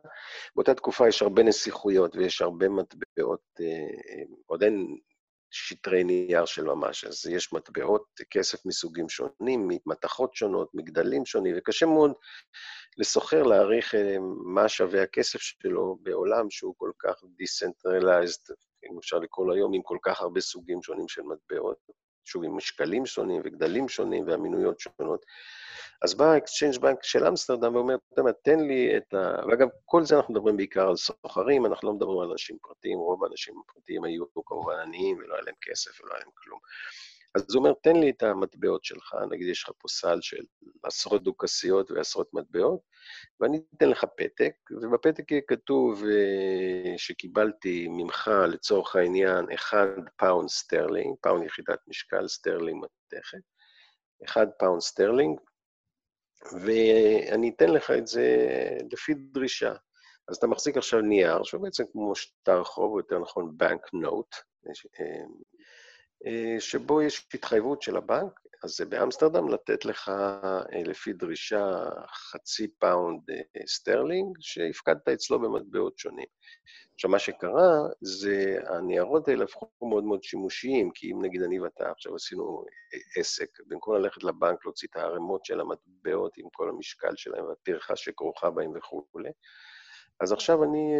באותה 0.56 0.74
תקופה 0.74 1.08
יש 1.08 1.22
הרבה 1.22 1.44
נסיכויות 1.44 2.16
ויש 2.16 2.42
הרבה 2.42 2.70
מטבעות, 2.70 3.42
אה, 3.62 4.24
עוד 4.46 4.64
אין 4.64 4.98
שטרי 5.52 6.04
נייר 6.04 6.46
של 6.46 6.64
ממש. 6.64 7.06
אז 7.06 7.26
יש 7.26 7.54
מטבעות 7.54 8.06
כסף 8.32 8.66
מסוגים 8.66 9.10
שונים, 9.10 9.68
ממתכות 9.68 10.36
שונות, 10.36 10.70
מגדלים 10.74 11.26
שונים, 11.26 11.56
וקשה 11.58 11.86
מאוד 11.86 12.12
לסוחר 12.98 13.44
להעריך 13.44 13.96
אה, 13.96 14.18
מה 14.46 14.70
שווה 14.70 15.04
הכסף 15.04 15.40
שלו 15.40 15.98
בעולם 16.02 16.50
שהוא 16.50 16.74
כל 16.78 16.92
כך 17.00 17.24
decentralized, 17.24 18.54
אם 18.92 18.98
אפשר 18.98 19.20
לקרוא 19.20 19.48
לו 19.48 19.54
היום, 19.54 19.74
עם 19.74 19.82
כל 19.82 19.98
כך 20.02 20.22
הרבה 20.22 20.42
סוגים 20.42 20.84
שונים 20.84 21.08
של 21.08 21.22
מטבעות, 21.22 21.78
שוב, 22.26 22.44
עם 22.44 22.58
משקלים 22.58 23.06
שונים 23.06 23.42
וגדלים 23.46 23.90
שונים 23.90 24.28
ואמינויות 24.28 24.80
שונות. 24.80 25.26
אז 26.02 26.14
בא 26.14 26.26
ה-Exchange 26.26 26.80
Bank 26.80 26.98
של 27.02 27.28
אמסטרדם 27.28 27.76
ואומר, 27.76 27.96
אתה 28.14 28.22
יודע, 28.22 28.32
תן 28.32 28.60
לי 28.60 28.98
את 28.98 29.14
ה... 29.14 29.36
ואגב, 29.48 29.68
כל 29.86 30.04
זה 30.04 30.16
אנחנו 30.16 30.34
מדברים 30.34 30.58
בעיקר 30.58 30.88
על 30.88 30.96
סוחרים, 30.96 31.66
אנחנו 31.66 31.88
לא 31.88 31.94
מדברים 31.94 32.20
על 32.20 32.32
אנשים 32.32 32.58
פרטיים, 32.62 33.00
רוב 33.00 33.24
האנשים 33.24 33.56
הפרטיים 33.60 34.04
היו 34.04 34.24
כמובן 34.46 34.80
עניים 34.80 35.18
ולא 35.18 35.34
היה 35.34 35.44
להם 35.44 35.56
כסף 35.62 36.02
ולא 36.02 36.14
היה 36.14 36.20
להם 36.20 36.32
כלום. 36.34 36.60
אז 37.36 37.56
הוא 37.56 37.60
אומר, 37.60 37.74
תן 37.84 37.96
לי 37.96 38.10
את 38.10 38.24
המטבעות 38.24 38.84
שלך, 38.84 39.16
נגיד 39.30 39.48
יש 39.48 39.64
לך 39.64 39.72
פה 39.78 39.88
סל 39.88 40.22
של 40.22 40.44
עשרות 40.84 41.24
דוכסיות 41.24 41.92
ועשרות 41.92 42.34
מטבעות, 42.34 42.80
ואני 43.40 43.62
אתן 43.78 43.90
לך 43.90 44.06
פתק, 44.18 44.54
ובפתק 44.72 45.32
יהיה 45.32 45.42
כתוב 45.48 46.04
אה, 46.04 46.98
שקיבלתי 46.98 47.88
ממך, 47.90 48.32
לצורך 48.48 48.96
העניין, 48.96 49.46
1 49.56 49.78
פאונד 50.18 50.50
סטרלינג, 50.50 51.16
פאונד 51.22 51.46
יחידת 51.46 51.80
משקל, 51.88 52.28
סטרלינג 52.28 52.86
מתכת, 52.86 53.42
1 54.26 54.48
פאונד 54.60 54.82
סטרלינג, 54.82 55.40
ואני 56.66 57.52
אתן 57.56 57.70
לך 57.70 57.92
את 57.92 58.08
זה 58.08 58.38
לפי 58.92 59.14
דרישה. 59.14 59.74
אז 60.28 60.38
אתה 60.38 60.48
מחזיק 60.48 60.78
עכשיו 60.78 61.02
נייר, 61.02 61.44
שהוא 61.44 61.62
בעצם 61.62 61.84
כמו 61.92 62.16
שטר 62.16 62.64
חוב, 62.64 62.92
או 62.92 63.00
יותר 63.00 63.20
נכון 63.20 63.58
bank 63.58 63.94
note, 63.94 64.36
אה, 64.68 64.72
שבו 66.60 67.02
יש 67.02 67.28
התחייבות 67.34 67.82
של 67.82 67.98
הבנק, 67.98 68.40
אז 68.66 68.72
זה 68.72 68.86
באמסטרדם 68.86 69.50
לתת 69.50 69.86
לך 69.86 70.10
אה, 70.10 70.84
לפי 70.86 71.14
דרישה 71.14 71.90
חצי 72.32 72.68
פאונד 72.68 73.22
אה, 73.30 73.68
סטרלינג, 73.68 74.38
שהפקדת 74.40 75.08
אצלו 75.08 75.40
במטבעות 75.40 76.00
שונים. 76.00 76.26
עכשיו, 76.94 77.10
מה 77.10 77.20
שקרה 77.20 77.88
זה, 78.02 78.58
הניירות 78.68 79.28
האלה 79.28 79.44
הפכו 79.44 79.70
מאוד 79.82 80.04
מאוד 80.04 80.24
שימושיים, 80.24 80.92
כי 80.92 81.12
אם 81.12 81.22
נגיד 81.22 81.42
אני 81.42 81.60
ואתה 81.60 81.92
עכשיו 81.92 82.16
עשינו 82.16 82.66
עסק, 83.16 83.50
במקום 83.68 83.96
ללכת 83.96 84.24
לבנק 84.24 84.66
להוציא 84.66 84.88
את 84.92 84.96
הערימות 84.96 85.46
של 85.46 85.60
המטבעות 85.60 86.38
עם 86.38 86.48
כל 86.52 86.70
המשקל 86.70 87.16
שלהם 87.16 87.46
והטרחה 87.46 87.96
שכרוכה 87.96 88.50
בהם 88.50 88.72
וכולי, 88.76 89.30
אז 90.20 90.32
עכשיו 90.32 90.64
אני 90.64 90.94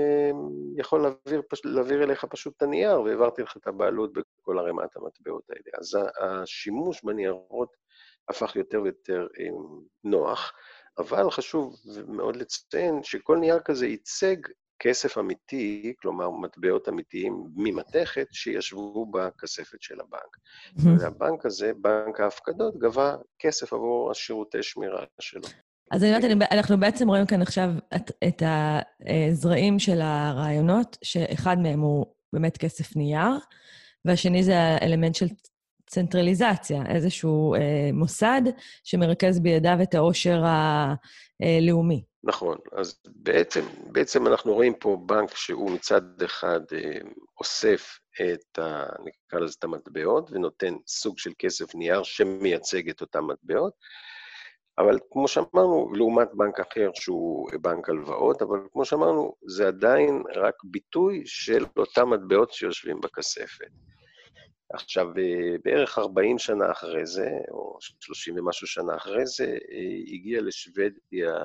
יכול 0.78 1.02
להעביר, 1.02 1.42
להעביר 1.66 2.04
אליך 2.04 2.26
פשוט 2.26 2.54
את 2.58 2.62
הנייר, 2.62 3.02
והעברתי 3.02 3.42
לך 3.42 3.58
את 3.58 3.68
הבעלות 3.68 4.14
בכל 4.14 4.60
ערימת 4.60 4.96
המטבעות 4.96 5.44
האלה. 5.50 5.72
אז 5.80 5.98
השימוש 6.20 7.04
בניירות 7.04 7.76
הפך 8.30 8.56
יותר 8.56 8.82
ויותר 8.82 9.28
נוח, 10.04 10.54
אבל 10.98 11.32
חשוב 11.32 11.76
מאוד 12.08 12.36
לציין 12.36 13.04
שכל 13.04 13.38
נייר 13.38 13.60
כזה 13.60 13.88
ייצג 13.88 14.36
כסף 14.80 15.18
אמיתי, 15.18 15.94
כלומר 16.02 16.30
מטבעות 16.30 16.90
אמיתיים 16.90 17.44
ממתכת, 17.56 18.28
שישבו 18.32 19.06
בכספת 19.06 19.82
של 19.82 20.00
הבנק. 20.02 20.38
והבנק 21.00 21.46
הזה, 21.46 21.72
בנק 21.82 22.20
ההפקדות, 22.20 22.78
גבה 22.78 23.16
כסף 23.40 23.74
עבור 23.74 24.12
השירותי 24.12 24.64
שמירה 24.64 25.06
שלו. 25.20 25.48
אז 25.96 26.04
אני 26.04 26.12
יודעת, 26.12 26.52
אנחנו 26.52 26.80
בעצם 26.80 27.08
רואים 27.08 27.26
כאן 27.26 27.42
עכשיו 27.42 27.70
את, 27.96 28.12
את 28.28 28.44
הזרעים 28.46 29.80
של 29.80 30.02
הרעיונות, 30.02 30.98
שאחד 31.04 31.58
מהם 31.60 31.80
הוא 31.80 32.06
באמת 32.34 32.58
כסף 32.58 32.96
נייר, 32.96 33.38
והשני 34.06 34.44
זה 34.44 34.58
האלמנט 34.58 35.16
של 35.16 35.28
צנטרליזציה, 35.88 36.84
איזשהו 36.90 37.56
אה, 37.56 37.90
מוסד 37.94 38.42
שמרכז 38.84 39.40
בידיו 39.40 39.78
את 39.84 39.96
העושר 39.96 40.44
הלאומי. 40.46 42.04
נכון, 42.24 42.58
אז 42.78 43.00
בעצם, 43.06 43.66
בעצם 43.92 44.28
אנחנו 44.28 44.54
רואים 44.54 44.74
פה 44.80 44.98
בנק 45.06 45.36
שהוא 45.36 45.72
מצד 45.72 46.22
אחד 46.26 46.60
אה, 46.74 46.98
אוסף 47.40 48.00
את 48.22 48.60
ה... 48.60 48.86
נקרא 49.06 49.40
לזה 49.40 49.56
את 49.60 49.64
המטבעות, 49.64 50.32
ונותן 50.32 50.74
סוג 50.88 51.20
של 51.20 51.32
כסף 51.40 51.76
נייר 51.76 52.04
שמייצג 52.04 52.90
את 52.90 53.02
אותן 53.02 53.20
מטבעות, 53.20 53.74
אבל 54.78 55.00
כמו 55.12 55.28
שאמרנו, 55.28 55.94
לעומת 55.94 56.28
בנק 56.34 56.60
אחר 56.60 56.90
שהוא 56.94 57.50
בנק 57.62 57.90
הלוואות, 57.90 58.42
אבל 58.42 58.60
כמו 58.72 58.86
שאמרנו, 58.86 59.36
זה 59.48 59.68
עדיין 59.68 60.24
רק 60.36 60.56
ביטוי 60.64 61.24
של 61.26 61.66
אותם 61.78 62.10
מטבעות 62.10 62.52
שיושבים 62.52 63.02
בכספת. 63.02 63.68
עכשיו, 64.74 65.08
אה, 65.18 65.56
בערך 65.64 65.98
40 65.98 66.40
שנה 66.40 66.72
אחרי 66.72 67.06
זה, 67.06 67.30
או 67.52 67.78
30 68.00 68.40
ומשהו 68.40 68.68
שנה 68.68 68.96
אחרי 68.96 69.26
זה, 69.26 69.46
אה, 69.46 70.14
הגיע 70.14 70.42
לשוודיה 70.42 71.36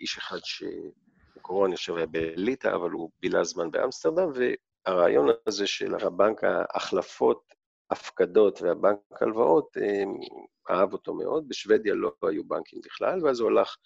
איש 0.00 0.18
אחד 0.18 0.38
שבקורונה 0.44 1.74
יושב 1.74 1.96
היה 1.96 2.06
בליטא, 2.06 2.68
אבל 2.74 2.90
הוא 2.90 3.10
בילה 3.22 3.44
זמן 3.44 3.70
באמסטרדם, 3.70 4.28
והרעיון 4.86 5.28
הזה 5.46 5.66
של 5.66 5.94
הבנק 5.94 6.44
ההחלפות 6.44 7.54
הפקדות 7.90 8.62
והבנק 8.62 8.98
הלוואות, 9.20 9.76
אה, 9.76 10.02
אהב 10.70 10.92
אותו 10.92 11.14
מאוד, 11.14 11.48
בשוודיה 11.48 11.94
לא 11.94 12.12
היו 12.22 12.44
בנקים 12.44 12.80
בכלל, 12.84 13.24
ואז 13.24 13.40
הוא 13.40 13.50
הלך 13.50 13.76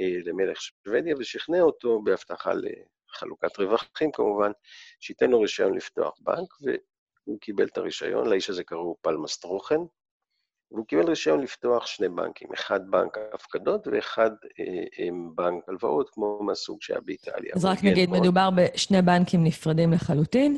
אה, 0.00 0.18
למלך 0.24 0.58
שוודיה 0.60 1.14
ושכנע 1.18 1.60
אותו 1.60 2.02
בהבטחה 2.02 2.52
לחלוקת 2.54 3.58
רווחים 3.58 4.12
כמובן, 4.12 4.50
שייתן 5.00 5.30
לו 5.30 5.40
רישיון 5.40 5.74
לפתוח 5.74 6.18
בנק, 6.20 6.54
והוא 6.60 7.40
קיבל 7.40 7.66
את 7.66 7.78
הרישיון, 7.78 8.26
לאיש 8.28 8.50
הזה 8.50 8.64
קראו 8.64 8.96
פלמסטרוכן, 9.00 9.80
והוא 10.72 10.86
קיבל 10.86 11.08
רישיון 11.08 11.40
לפתוח 11.40 11.86
שני 11.86 12.08
בנקים, 12.08 12.48
אחד 12.54 12.90
בנק 12.90 13.18
ההפקדות 13.32 13.86
ואחד 13.86 14.30
אה, 14.60 15.08
בנק 15.34 15.68
הלוואות, 15.68 16.10
כמו 16.10 16.42
מהסוג 16.42 16.82
שהיה 16.82 17.00
באיטליה. 17.00 17.52
אז 17.54 17.64
רק 17.64 17.84
נגיד, 17.84 18.10
מאוד. 18.10 18.20
מדובר 18.20 18.50
בשני 18.50 19.02
בנקים 19.02 19.44
נפרדים 19.44 19.92
לחלוטין. 19.92 20.56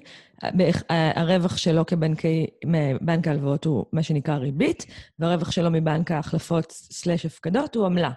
הרווח 0.91 1.57
שלו 1.57 1.87
כבנקי, 1.87 2.47
מבנק 2.67 3.29
ההלוואות 3.29 3.65
הוא 3.65 3.85
מה 3.93 4.03
שנקרא 4.03 4.35
ריבית, 4.35 4.87
והרווח 5.19 5.51
שלו 5.51 5.71
מבנק 5.71 6.11
ההחלפות 6.11 6.73
סלש 6.73 7.27
הפקדות 7.27 7.75
הוא 7.75 7.87
עמלה, 7.87 8.11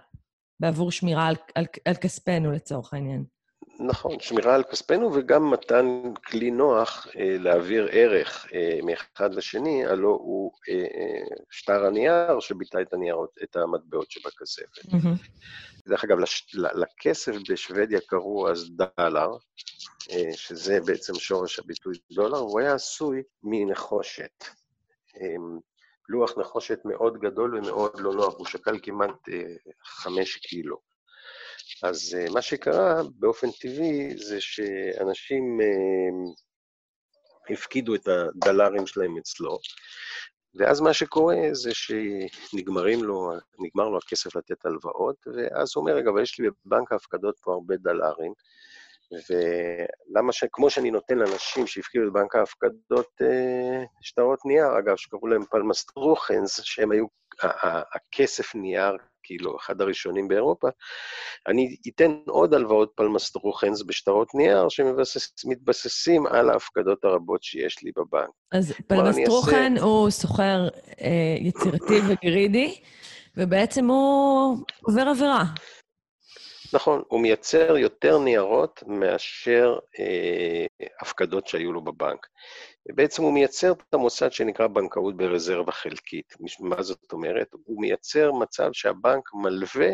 בעבור 0.60 0.92
שמירה 0.92 1.28
על, 1.28 1.36
על, 1.56 1.66
על 1.86 1.96
כספנו 1.96 2.52
לצורך 2.52 2.94
העניין. 2.94 3.24
נכון, 3.80 4.20
שמירה 4.20 4.56
על 4.56 4.64
כספנו 4.64 5.14
וגם 5.14 5.52
מתן 5.52 6.02
כלי 6.26 6.52
נוח 6.52 7.08
אה, 7.16 7.38
להעביר 7.40 7.88
ערך 7.92 8.48
אה, 8.54 8.80
מאחד 8.84 9.34
לשני, 9.34 9.86
הלא 9.86 10.08
הוא 10.08 10.52
אה, 10.70 11.36
שטר 11.50 11.86
הנייר 11.86 12.40
שביטא 12.40 12.78
את 12.82 12.94
הניירות, 12.94 13.38
את 13.44 13.56
המטבעות 13.56 14.12
שבכספת. 14.12 14.86
דרך 15.88 16.04
אגב, 16.04 16.18
לכסף 16.54 17.36
בשוודיה 17.50 18.00
קראו 18.08 18.50
אז 18.50 18.70
דלר, 18.76 19.30
שזה 20.32 20.80
בעצם 20.86 21.16
שורש 21.16 21.60
הביטוי 21.60 21.96
דולר, 22.12 22.38
הוא 22.38 22.60
היה 22.60 22.74
עשוי 22.74 23.24
מנחושת. 23.44 24.44
אה, 25.22 25.36
לוח 26.10 26.38
נחושת 26.38 26.80
מאוד 26.86 27.18
גדול 27.18 27.58
ומאוד 27.58 28.00
לא 28.00 28.14
נוח, 28.14 28.34
הוא 28.38 28.46
שקל 28.48 28.80
כמעט 28.84 29.30
חמש 29.84 30.36
קילו. 30.36 30.89
אז 31.84 32.18
uh, 32.18 32.34
מה 32.34 32.42
שקרה 32.42 33.02
באופן 33.20 33.48
טבעי 33.52 34.18
זה 34.18 34.42
שאנשים 34.42 35.60
uh, 35.62 37.54
הפקידו 37.54 37.96
את 37.96 38.08
הדלרים 38.08 38.88
שלהם 38.88 39.18
אצלו, 39.18 39.60
ואז 40.56 40.82
מה 40.82 40.94
שקורה 40.94 41.38
זה 41.52 41.72
שנגמרים 41.74 43.04
לו, 43.04 43.32
לו 43.76 43.98
הכסף 43.98 44.36
לתת 44.36 44.66
הלוואות, 44.66 45.16
ואז 45.28 45.72
הוא 45.76 45.82
אומר, 45.82 45.96
רגע, 45.96 46.10
אבל 46.10 46.22
יש 46.22 46.40
לי 46.40 46.48
בבנק 46.66 46.92
ההפקדות 46.92 47.40
פה 47.42 47.54
הרבה 47.54 47.76
דלרים, 47.78 48.34
ולמה 49.30 50.34
ש... 50.34 50.44
כמו 50.52 50.70
שאני 50.70 50.92
נותן 50.92 51.18
לאנשים 51.18 51.68
שהפקידו 51.68 52.12
בבנק 52.12 52.36
ההפקדות 52.36 53.22
אה, 53.22 53.84
שטרות 54.02 54.40
נייר, 54.46 54.80
אגב, 54.80 54.96
שקראו 54.96 55.28
להם 55.28 55.46
פלמסטרוכנס, 55.46 56.60
שהם 56.64 56.92
היו 56.92 57.06
הכסף 57.94 58.56
נייר 58.56 58.98
כאילו, 59.30 59.58
אחד 59.58 59.82
הראשונים 59.82 60.28
באירופה, 60.28 60.68
אני 61.48 61.76
אתן 61.88 62.12
עוד 62.28 62.54
הלוואות 62.54 62.92
פלמסטרוכנס 62.96 63.82
בשטרות 63.82 64.36
נייר 64.36 64.68
שמתבססים 64.70 66.28
על 66.28 66.50
ההפקדות 66.50 67.04
הרבות 67.04 67.44
שיש 67.44 67.84
לי 67.84 67.92
בבנק. 67.98 68.30
אז 68.52 68.74
פלמסטרוכן 68.88 69.74
אעשה... 69.74 69.86
הוא 69.86 70.10
סוחר 70.10 70.68
אה, 71.02 71.36
יצירתי 71.40 72.00
וגרידי, 72.08 72.80
ובעצם 73.38 73.86
הוא 73.86 74.58
עובר 74.82 75.02
עבירה. 75.02 75.44
נכון, 76.74 77.04
הוא 77.08 77.22
מייצר 77.22 77.78
יותר 77.78 78.18
ניירות 78.18 78.84
מאשר 78.88 79.80
אה, 80.00 80.66
הפקדות 81.02 81.48
שהיו 81.48 81.74
לו 81.74 81.82
בבנק. 81.82 82.28
ובעצם 82.90 83.24
הוא 83.24 83.34
מייצר 83.34 83.72
את 83.72 83.94
המוסד 83.94 84.32
שנקרא 84.32 84.68
בנקאות 84.68 85.18
ברזרבה 85.18 85.72
חלקית. 85.72 86.34
מה 86.60 86.82
זאת 86.82 87.12
אומרת? 87.12 87.48
הוא 87.66 87.82
מייצר 87.82 88.32
מצב 88.32 88.70
שהבנק 88.74 89.30
מלווה 89.34 89.90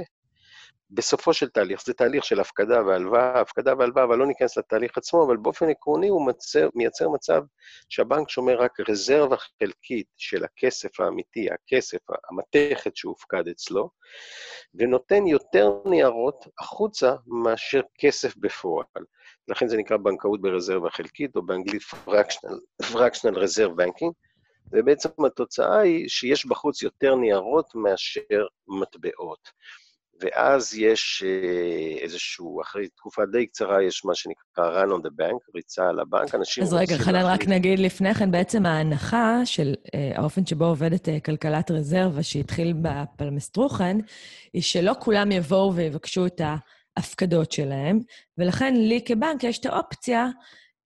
בסופו 0.90 1.34
של 1.34 1.50
תהליך, 1.50 1.82
זה 1.86 1.94
תהליך 1.94 2.24
של 2.24 2.40
הפקדה 2.40 2.84
והלוואה, 2.86 3.42
הפקדה 3.42 3.74
והלוואה, 3.78 4.04
אבל 4.04 4.18
לא 4.18 4.26
ניכנס 4.26 4.58
לתהליך 4.58 4.98
עצמו, 4.98 5.26
אבל 5.28 5.38
באופן 5.38 5.70
עקרוני 5.70 6.08
הוא 6.08 6.28
מצר, 6.28 6.70
מייצר 6.76 7.10
מצב 7.10 7.42
שהבנק 7.90 8.30
שומר 8.30 8.62
רק 8.62 8.80
רזרבה 8.90 9.36
חלקית 9.38 10.08
של 10.18 10.44
הכסף 10.44 11.00
האמיתי, 11.00 11.48
הכסף, 11.52 11.98
המתכת 12.30 12.96
שהופקד 12.96 13.48
אצלו, 13.48 13.90
ונותן 14.76 15.28
יותר 15.28 15.72
ניירות 15.86 16.46
החוצה 16.60 17.16
מאשר 17.28 17.82
כסף 18.00 18.38
בפועל. 18.38 19.06
לכן 19.48 19.68
זה 19.68 19.78
נקרא 19.78 19.98
בנקאות 19.98 20.42
ברזרבה 20.42 20.90
חלקית, 20.90 21.36
או 21.36 21.42
באנגלית 21.42 21.82
fractional 22.82 23.36
reserve 23.36 23.76
banking, 23.78 24.12
ובעצם 24.72 25.10
התוצאה 25.26 25.80
היא 25.80 26.10
שיש 26.10 26.46
בחוץ 26.46 26.82
יותר 26.82 27.16
ניירות 27.16 27.76
מאשר 27.76 28.46
מטבעות. 28.68 29.50
ואז 30.22 30.76
יש 30.76 31.24
אה, 31.26 31.98
איזשהו, 32.04 32.62
אחרי 32.62 32.88
תקופה 32.88 33.22
די 33.32 33.46
קצרה, 33.46 33.84
יש 33.84 34.06
מה 34.06 34.16
שנקרא 34.16 34.84
run 34.84 34.88
on 34.88 35.08
the 35.08 35.12
bank, 35.22 35.56
ריצה 35.56 35.90
על 35.90 36.00
הבנק, 36.00 36.36
אנשים 36.36 36.64
אז 36.64 36.74
רגע, 36.74 36.98
חנן, 36.98 37.26
רק 37.26 37.48
נגיד 37.48 37.80
לפני 37.80 38.14
כן, 38.14 38.32
בעצם 38.32 38.66
ההנחה 38.66 39.46
של 39.46 39.74
אה, 39.96 40.12
האופן 40.16 40.46
שבו 40.46 40.66
עובדת 40.66 41.10
אה, 41.10 41.20
כלכלת 41.20 41.72
רזרבה, 41.72 42.24
שהתחיל 42.24 42.74
בפלמסטרוכן, 42.82 43.98
היא 44.54 44.62
שלא 44.62 44.94
כולם 45.00 45.32
יבואו 45.32 45.76
ויבקשו 45.76 46.26
את 46.26 46.42
ההפקדות 46.98 47.52
שלהם, 47.52 48.00
ולכן 48.38 48.76
לי 48.76 49.02
כבנק 49.06 49.44
יש 49.44 49.60
את 49.60 49.66
האופציה 49.66 50.28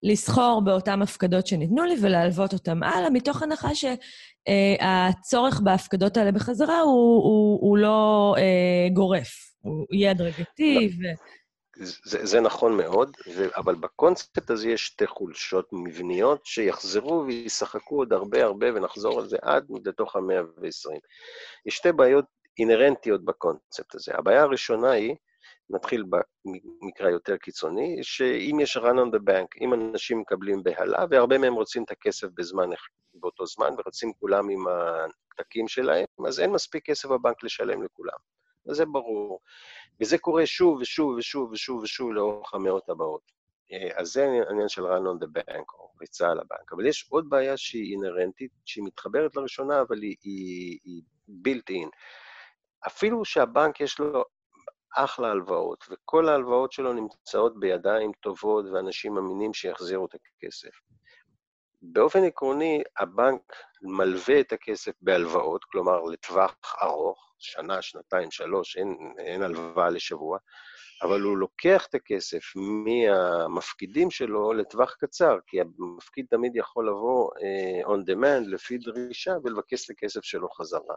לסחור 0.04 0.62
באותן 0.66 1.02
הפקדות 1.02 1.48
שניתנו 1.48 1.84
לי 1.84 1.96
ולהלוות 2.02 2.54
אותן 2.54 2.84
הלאה, 2.84 3.10
מתוך 3.10 3.42
הנחה 3.44 3.70
שהצורך 3.76 5.62
בהפקדות 5.64 6.18
האלה 6.18 6.32
בחזרה 6.32 6.80
הוא, 6.80 7.24
הוא, 7.24 7.60
הוא 7.62 7.78
לא 7.78 8.36
אה, 8.38 8.88
גורף, 8.94 9.30
הוא 9.62 9.86
יהיה 9.92 10.12
הדרגתי. 10.12 10.90
לא. 11.00 11.10
ו... 11.10 11.14
זה, 11.82 12.26
זה 12.26 12.42
נכון 12.42 12.78
מאוד, 12.78 13.12
ו, 13.36 13.48
אבל 13.56 13.76
בקונספט 13.76 14.50
הזה 14.50 14.70
יש 14.70 14.86
שתי 14.86 15.08
חולשות 15.08 15.70
מבניות 15.72 16.46
שיחזרו 16.46 17.24
וישחקו 17.28 17.96
עוד 17.96 18.14
הרבה 18.14 18.44
הרבה, 18.44 18.68
ונחזור 18.76 19.20
על 19.20 19.28
זה 19.30 19.38
עד 19.42 19.66
לתוך 19.86 20.16
המאה 20.16 20.42
ו-20. 20.44 21.00
יש 21.66 21.76
שתי 21.76 21.92
בעיות 21.92 22.26
אינהרנטיות 22.60 23.26
בקונספט 23.26 23.96
הזה. 23.96 24.12
הבעיה 24.16 24.42
הראשונה 24.42 24.92
היא 24.92 25.16
נתחיל 25.70 26.04
במקרה 26.04 27.10
יותר 27.10 27.38
קיצוני, 27.38 27.98
שאם 28.02 28.60
יש 28.60 28.78
run 28.78 28.82
on 28.82 29.16
the 29.16 29.20
bank, 29.30 29.48
אם 29.62 29.74
אנשים 29.74 30.20
מקבלים 30.20 30.64
בהלה, 30.64 31.06
והרבה 31.10 31.38
מהם 31.38 31.54
רוצים 31.54 31.84
את 31.84 31.92
הכסף 31.92 32.28
בזמן, 32.34 32.70
באותו 33.14 33.46
זמן, 33.46 33.70
ורוצים 33.78 34.14
כולם 34.20 34.50
עם 34.50 34.66
הפתקים 34.68 35.68
שלהם, 35.68 36.06
אז 36.28 36.40
אין 36.40 36.52
מספיק 36.52 36.86
כסף 36.86 37.10
בבנק 37.10 37.44
לשלם 37.44 37.84
לכולם. 37.84 38.18
זה 38.66 38.86
ברור. 38.86 39.40
וזה 40.02 40.18
קורה 40.18 40.46
שוב 40.46 40.80
ושוב 40.82 41.18
ושוב 41.18 41.52
ושוב 41.52 41.84
ושוב 41.84 42.12
לאורך 42.12 42.54
המאות 42.54 42.90
הבאות. 42.90 43.32
אז 43.96 44.08
זה 44.14 44.24
העניין 44.24 44.70
של 44.70 44.82
run 44.82 45.02
on 45.02 45.24
the 45.24 45.28
bank, 45.28 45.74
או 45.74 45.92
ריצה 46.02 46.30
על 46.30 46.40
הבנק. 46.40 46.74
אבל 46.74 46.86
יש 46.86 47.08
עוד 47.10 47.30
בעיה 47.30 47.58
שהיא 47.58 47.94
אינהרנטית, 47.94 48.52
שהיא 48.66 48.84
מתחברת 48.84 49.36
לראשונה, 49.36 49.82
אבל 49.82 50.02
היא, 50.02 50.16
היא, 50.24 50.80
היא 50.84 51.02
built 51.48 51.74
in. 51.74 51.90
אפילו 52.88 53.26
שהבנק 53.26 53.80
יש 53.80 54.00
לו 54.00 54.24
אחלה 54.96 55.32
הלוואות, 55.32 55.86
וכל 55.90 56.30
ההלוואות 56.30 56.72
שלו 56.72 56.94
נמצאות 56.94 57.60
בידיים 57.60 58.12
טובות 58.20 58.66
ואנשים 58.74 59.18
אמינים 59.18 59.54
שיחזירו 59.54 60.06
את 60.06 60.16
הכסף. 60.16 60.80
באופן 61.82 62.24
עקרוני, 62.24 62.82
הבנק 63.00 63.42
מלווה 63.82 64.40
את 64.40 64.54
הכסף 64.54 64.92
בהלוואות, 65.02 65.64
כלומר 65.64 66.02
לטווח 66.02 66.56
ארוך, 66.84 67.34
שנה, 67.40 67.82
שנתיים, 67.82 68.32
שלוש, 68.32 68.78
אין, 68.78 69.14
אין 69.18 69.42
הלוואה 69.42 69.90
לשבוע, 69.90 70.38
אבל 71.04 71.22
הוא 71.22 71.38
לוקח 71.38 71.86
את 71.90 71.96
הכסף 71.96 72.44
מהמפקידים 72.56 74.12
שלו 74.12 74.54
לטווח 74.54 74.96
קצר, 75.00 75.38
כי 75.48 75.58
המפקיד 75.62 76.26
תמיד 76.30 76.56
יכול 76.56 76.88
לבוא 76.88 77.30
uh, 77.30 77.88
on 77.88 78.12
demand 78.12 78.48
לפי 78.48 78.78
דרישה 78.78 79.34
ולבקש 79.44 79.86
את 79.86 79.90
הכסף 79.90 80.24
שלו 80.24 80.50
חזרה. 80.50 80.96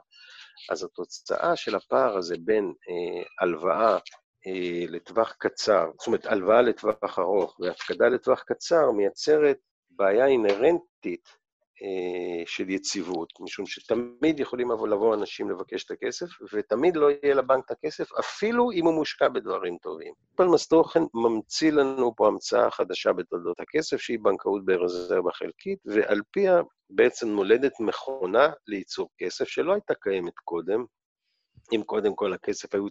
אז 0.70 0.84
התוצאה 0.84 1.56
של 1.56 1.74
הפער 1.74 2.16
הזה 2.16 2.36
בין 2.44 2.64
uh, 2.64 3.26
הלוואה 3.40 3.96
uh, 3.96 4.90
לטווח 4.90 5.34
קצר, 5.38 5.86
זאת 5.98 6.06
אומרת, 6.06 6.26
הלוואה 6.26 6.62
לטווח 6.62 7.18
ארוך 7.18 7.60
והפקדה 7.60 8.08
לטווח 8.08 8.42
קצר, 8.42 8.90
מייצרת 8.90 9.58
בעיה 9.90 10.26
אינהרנטית 10.26 11.28
אה, 11.28 11.41
של 12.46 12.70
יציבות, 12.70 13.32
משום 13.40 13.66
שתמיד 13.66 14.40
יכולים 14.40 14.70
לבוא 14.70 15.14
אנשים 15.14 15.50
לבקש 15.50 15.84
את 15.84 15.90
הכסף, 15.90 16.26
ותמיד 16.52 16.96
לא 16.96 17.08
יהיה 17.10 17.34
לבנק 17.34 17.64
את 17.66 17.70
הכסף, 17.70 18.12
אפילו 18.12 18.72
אם 18.72 18.86
הוא 18.86 18.94
מושקע 18.94 19.28
בדברים 19.28 19.76
טובים. 19.82 20.12
פלמס 20.36 20.68
תוכן 20.68 21.02
ממציא 21.14 21.72
לנו 21.72 22.16
פה 22.16 22.26
המצאה 22.26 22.70
חדשה 22.70 23.12
בתולדות 23.12 23.60
הכסף, 23.60 23.96
שהיא 23.96 24.18
בנקאות 24.22 24.64
ברזרבה 24.64 25.32
חלקית, 25.32 25.78
ועל 25.84 26.20
פיה 26.30 26.60
בעצם 26.90 27.28
נולדת 27.28 27.80
מכונה 27.80 28.48
לייצור 28.66 29.08
כסף 29.18 29.48
שלא 29.48 29.72
הייתה 29.72 29.94
קיימת 29.94 30.38
קודם, 30.44 30.84
אם 31.74 31.82
קודם 31.86 32.14
כל 32.14 32.32
הכסף 32.32 32.74
היו 32.74 32.86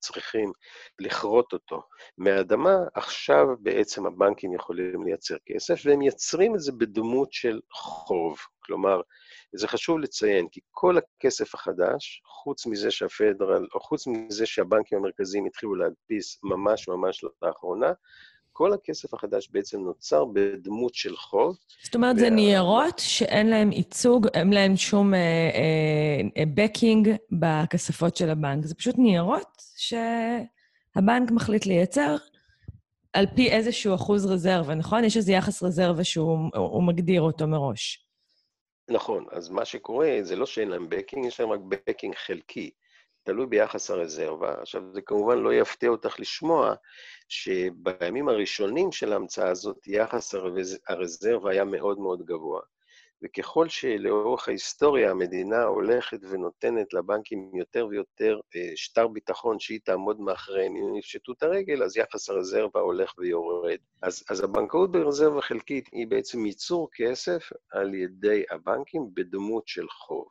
צריכים 0.00 0.52
לכרות 0.98 1.52
אותו 1.52 1.82
מהאדמה, 2.18 2.76
עכשיו 2.94 3.46
בעצם 3.60 4.06
הבנקים 4.06 4.54
יכולים 4.54 5.04
לייצר 5.04 5.36
כסף, 5.46 5.80
והם 5.84 5.98
מייצרים 5.98 6.54
את 6.54 6.60
זה 6.60 6.72
בדמות 6.72 7.32
של 7.32 7.60
חוב. 7.72 8.38
כלומר, 8.58 9.00
זה 9.52 9.68
חשוב 9.68 9.98
לציין, 9.98 10.48
כי 10.48 10.60
כל 10.70 10.98
הכסף 10.98 11.54
החדש, 11.54 12.22
חוץ 12.26 12.66
מזה 12.66 12.90
שהפדרל, 12.90 13.66
או 13.74 13.80
חוץ 13.80 14.06
מזה 14.06 14.46
שהבנקים 14.46 14.98
המרכזיים 14.98 15.46
התחילו 15.46 15.74
להדפיס 15.74 16.38
ממש 16.42 16.88
ממש 16.88 17.24
לאחרונה, 17.42 17.92
כל 18.56 18.72
הכסף 18.72 19.14
החדש 19.14 19.48
בעצם 19.52 19.80
נוצר 19.80 20.24
בדמות 20.24 20.94
של 20.94 21.16
חוב. 21.16 21.56
זאת 21.82 21.94
אומרת, 21.94 22.18
זה 22.18 22.30
ניירות 22.30 22.98
שאין 22.98 23.50
להם 23.50 23.72
ייצוג, 23.72 24.26
אין 24.34 24.52
להם 24.52 24.76
שום 24.76 25.12
בקינג 26.54 27.08
אה, 27.08 27.12
אה, 27.12 27.60
אה 27.62 27.64
בכספות 27.64 28.16
של 28.16 28.30
הבנק. 28.30 28.64
זה 28.66 28.74
פשוט 28.74 28.94
ניירות 28.98 29.62
שהבנק 29.76 31.30
מחליט 31.30 31.66
לייצר 31.66 32.16
על 33.12 33.26
פי 33.34 33.50
איזשהו 33.50 33.94
אחוז 33.94 34.26
רזרבה, 34.26 34.74
נכון? 34.74 35.04
יש 35.04 35.16
איזה 35.16 35.32
יחס 35.32 35.62
רזרבה 35.62 36.04
שהוא 36.04 36.82
מגדיר 36.82 37.22
אותו 37.22 37.46
מראש. 37.46 38.06
נכון, 38.90 39.24
אז 39.32 39.48
מה 39.48 39.64
שקורה 39.64 40.18
זה 40.22 40.36
לא 40.36 40.46
שאין 40.46 40.68
להם 40.68 40.86
בקינג, 40.88 41.26
יש 41.26 41.40
להם 41.40 41.50
רק 41.50 41.60
בקינג 41.68 42.14
חלקי. 42.14 42.70
תלוי 43.26 43.46
ביחס 43.46 43.90
הרזרבה. 43.90 44.54
עכשיו, 44.60 44.82
זה 44.92 45.00
כמובן 45.00 45.38
לא 45.38 45.54
יפתיע 45.54 45.90
אותך 45.90 46.20
לשמוע 46.20 46.74
שבימים 47.28 48.28
הראשונים 48.28 48.92
של 48.92 49.12
ההמצאה 49.12 49.48
הזאת, 49.48 49.86
יחס 49.86 50.34
הרזרבה 50.88 51.50
היה 51.50 51.64
מאוד 51.64 51.98
מאוד 51.98 52.22
גבוה. 52.22 52.60
וככל 53.22 53.68
שלאורך 53.68 54.48
ההיסטוריה 54.48 55.10
המדינה 55.10 55.62
הולכת 55.62 56.18
ונותנת 56.30 56.94
לבנקים 56.94 57.50
יותר 57.54 57.86
ויותר 57.86 58.40
אה, 58.56 58.72
שטר 58.76 59.08
ביטחון 59.08 59.58
שהיא 59.58 59.80
תעמוד 59.84 60.20
מאחוריהם 60.20 60.76
אם 60.76 60.96
יפשטו 60.96 61.32
את 61.32 61.42
הרגל, 61.42 61.82
אז 61.82 61.96
יחס 61.96 62.30
הרזרבה 62.30 62.80
הולך 62.80 63.14
ויורד. 63.18 63.78
אז, 64.02 64.24
אז 64.30 64.44
הבנקאות 64.44 64.92
ברזרבה 64.92 65.40
חלקית 65.40 65.88
היא 65.92 66.06
בעצם 66.06 66.46
ייצור 66.46 66.88
כסף 66.92 67.52
על 67.70 67.94
ידי 67.94 68.44
הבנקים 68.50 69.10
בדמות 69.14 69.68
של 69.68 69.88
חוב. 69.88 70.28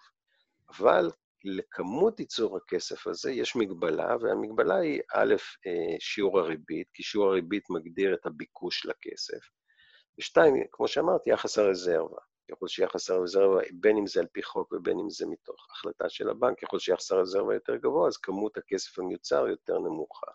אבל 0.70 1.10
לכמות 1.46 2.20
ייצור 2.20 2.58
הכסף 2.58 3.08
הזה 3.08 3.32
יש 3.32 3.56
מגבלה, 3.56 4.16
והמגבלה 4.22 4.76
היא 4.76 5.02
א', 5.14 5.36
אה, 5.68 5.96
שיעור 6.00 6.40
הריבית, 6.40 6.88
כי 6.94 7.04
שיעור 7.04 7.28
הריבית 7.28 7.70
מגדיר 7.70 8.14
את 8.14 8.26
הביקוש 8.26 8.86
לכסף, 8.86 9.40
ושתיים, 10.20 10.56
כמו 10.72 10.88
שאמרתי, 10.88 11.30
יחס 11.30 11.58
הרזרבה. 11.58 12.18
ככל 12.52 12.68
שיחס 12.68 13.10
הרזרבה, 13.10 13.62
בין 13.74 13.98
אם 13.98 14.08
זה 14.08 14.20
על 14.20 14.28
פי 14.32 14.44
חוק 14.44 14.72
ובין 14.72 15.00
אם 15.00 15.10
זה 15.10 15.26
מתוך 15.26 15.68
החלטה 15.72 16.10
של 16.10 16.30
הבנק, 16.30 16.60
ככל 16.60 16.80
שיחס 16.80 17.12
הרזרבה 17.12 17.54
יותר 17.54 17.76
גבוה, 17.76 18.08
אז 18.08 18.18
כמות 18.18 18.58
הכסף 18.58 19.00
המיוצר 19.00 19.48
יותר 19.48 19.80
נמוכה. 19.80 20.28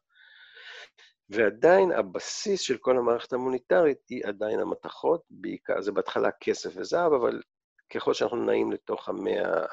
ועדיין 1.29 1.93
הבסיס 1.93 2.61
של 2.61 2.77
כל 2.77 2.99
המערכת 2.99 3.33
המוניטרית 3.33 3.99
היא 4.09 4.23
עדיין 4.27 4.61
המתכות, 4.61 5.23
בעיקר, 5.31 5.81
זה 5.81 5.93
בהתחלה 5.93 6.31
כסף 6.41 6.71
וזהב, 6.77 7.13
אבל 7.13 7.43
ככל 7.95 8.15
שאנחנו 8.15 8.45
נעים 8.45 8.73
לתוך 8.73 9.09
המאה 9.09 9.67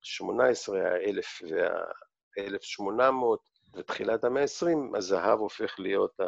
ה-18, 0.00 0.74
ה-1000 0.74 1.46
וה-1800 1.50 3.36
ותחילת 3.74 4.24
המאה 4.24 4.42
ה-20, 4.42 4.96
הזהב 4.98 5.38
הופך 5.38 5.74
להיות 5.78 6.20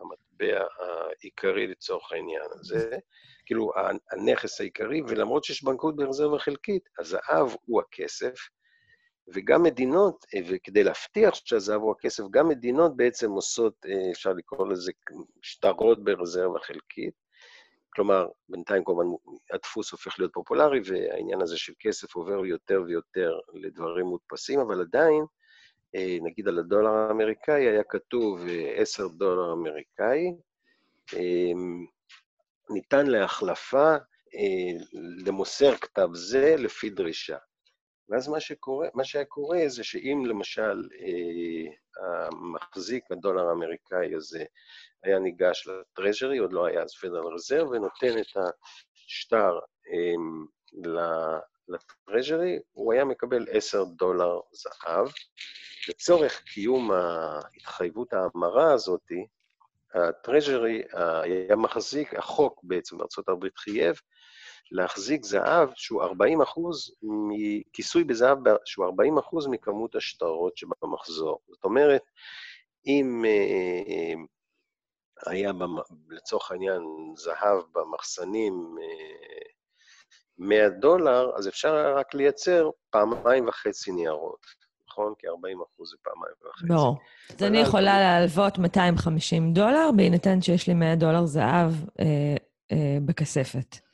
המטבע 0.00 0.64
העיקרי 0.78 1.66
לצורך 1.66 2.12
העניין 2.12 2.48
הזה, 2.52 2.98
כאילו 3.46 3.72
הנכס 4.12 4.60
העיקרי, 4.60 5.02
ולמרות 5.08 5.44
שיש 5.44 5.64
בנקאות 5.64 5.96
ברזרבה 5.96 6.38
חלקית, 6.38 6.88
הזהב 6.98 7.48
הוא 7.64 7.80
הכסף, 7.80 8.34
וגם 9.34 9.62
מדינות, 9.62 10.24
וכדי 10.48 10.84
להבטיח 10.84 11.34
שהזהב 11.34 11.80
הוא 11.80 11.92
הכסף, 11.92 12.24
גם 12.30 12.48
מדינות 12.48 12.96
בעצם 12.96 13.30
עושות, 13.30 13.86
אפשר 14.12 14.32
לקרוא 14.32 14.68
לזה 14.68 14.92
שטרות 15.42 16.04
ברזרבה 16.04 16.60
חלקית, 16.60 17.14
כלומר, 17.94 18.26
בינתיים 18.48 18.84
כמובן 18.84 19.04
הדפוס 19.52 19.92
הופך 19.92 20.18
להיות 20.18 20.32
פופולרי, 20.32 20.80
והעניין 20.84 21.40
הזה 21.42 21.56
של 21.56 21.72
כסף 21.80 22.14
עובר 22.14 22.46
יותר 22.46 22.82
ויותר 22.86 23.38
לדברים 23.54 24.06
מודפסים, 24.06 24.60
אבל 24.60 24.80
עדיין 24.80 25.24
נגיד 26.22 26.48
על 26.48 26.58
הדולר 26.58 26.90
האמריקאי 26.90 27.68
היה 27.68 27.82
כתוב 27.88 28.40
10 28.74 29.08
דולר 29.08 29.52
אמריקאי, 29.52 30.32
ניתן 32.70 33.06
להחלפה 33.06 33.96
למוסר 35.26 35.76
כתב 35.76 36.08
זה 36.12 36.54
לפי 36.58 36.90
דרישה. 36.90 37.36
ואז 38.10 38.28
מה, 38.28 38.40
שקורה, 38.40 38.88
מה 38.94 39.04
שהיה 39.04 39.24
קורה 39.24 39.58
זה 39.66 39.84
שאם 39.84 40.22
למשל 40.26 40.88
המחזיק 41.96 43.04
הדולר 43.10 43.48
האמריקאי 43.48 44.14
הזה 44.14 44.44
היה 45.02 45.18
ניגש 45.18 45.68
לטרז'רי, 45.68 46.38
עוד 46.38 46.52
לא 46.52 46.66
היה 46.66 46.82
אז 46.82 46.94
פדרל 46.94 47.34
רזרב, 47.34 47.70
ונותן 47.70 48.18
את 48.18 48.36
השטר 49.06 49.58
לטרז'רי, 51.68 52.58
הוא 52.72 52.92
היה 52.92 53.04
מקבל 53.04 53.46
10 53.50 53.84
דולר 53.84 54.40
זהב. 54.52 55.08
לצורך 55.88 56.42
קיום 56.42 56.90
ההתחייבות 56.90 58.12
ההמרה 58.12 58.72
הזאת, 58.72 59.06
הטרז'רי 59.94 60.82
היה 60.92 61.56
מחזיק, 61.56 62.14
החוק 62.14 62.60
בעצם 62.62 62.96
הברית 63.28 63.58
חייב, 63.58 64.00
להחזיק 64.70 65.24
זהב 65.24 65.68
שהוא 65.74 66.02
40 66.02 66.42
אחוז, 66.42 66.94
כיסוי 67.72 68.04
בזהב 68.04 68.38
שהוא 68.64 68.84
40 68.84 69.18
אחוז 69.18 69.46
מכמות 69.46 69.94
השטרות 69.94 70.56
שבמחזור. 70.56 71.40
זאת 71.48 71.64
אומרת, 71.64 72.02
אם 72.86 73.24
אה, 73.24 74.14
היה 75.26 75.52
לצורך 76.10 76.50
העניין 76.50 76.82
זהב 77.16 77.62
במחסנים 77.74 78.76
100 80.38 80.64
אה, 80.64 80.68
דולר, 80.68 81.30
אז 81.36 81.48
אפשר 81.48 81.96
רק 81.96 82.14
לייצר 82.14 82.70
פעמיים 82.90 83.48
וחצי 83.48 83.92
ניירות, 83.92 84.46
נכון? 84.88 85.14
כי 85.18 85.28
40 85.28 85.58
אחוז 85.60 85.90
זה 85.90 85.96
פעמיים 86.02 86.34
וחצי. 86.44 86.66
ברור. 86.66 86.96
אז 87.38 87.42
אני 87.42 87.58
יכולה 87.58 88.00
להלוות 88.00 88.58
250 88.58 89.52
דולר, 89.52 89.90
בהינתן 89.96 90.42
שיש 90.42 90.68
לי 90.68 90.74
100 90.74 90.96
דולר 90.96 91.26
זהב 91.26 91.72
אה, 92.00 92.36
אה, 92.72 92.98
בכספת. 93.04 93.89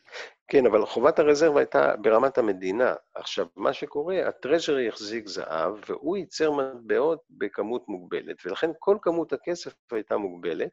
כן, 0.48 0.66
אבל 0.66 0.86
חובת 0.86 1.18
הרזרבה 1.18 1.60
הייתה 1.60 1.96
ברמת 1.96 2.38
המדינה. 2.38 2.94
עכשיו, 3.14 3.46
מה 3.56 3.72
שקורה, 3.72 4.28
הטרז'רי 4.28 4.88
יחזיק 4.88 5.28
זהב, 5.28 5.74
והוא 5.88 6.16
ייצר 6.16 6.50
מטבעות 6.50 7.22
בכמות 7.30 7.88
מוגבלת, 7.88 8.36
ולכן 8.46 8.70
כל 8.78 8.98
כמות 9.02 9.32
הכסף 9.32 9.72
הייתה 9.92 10.16
מוגבלת, 10.16 10.70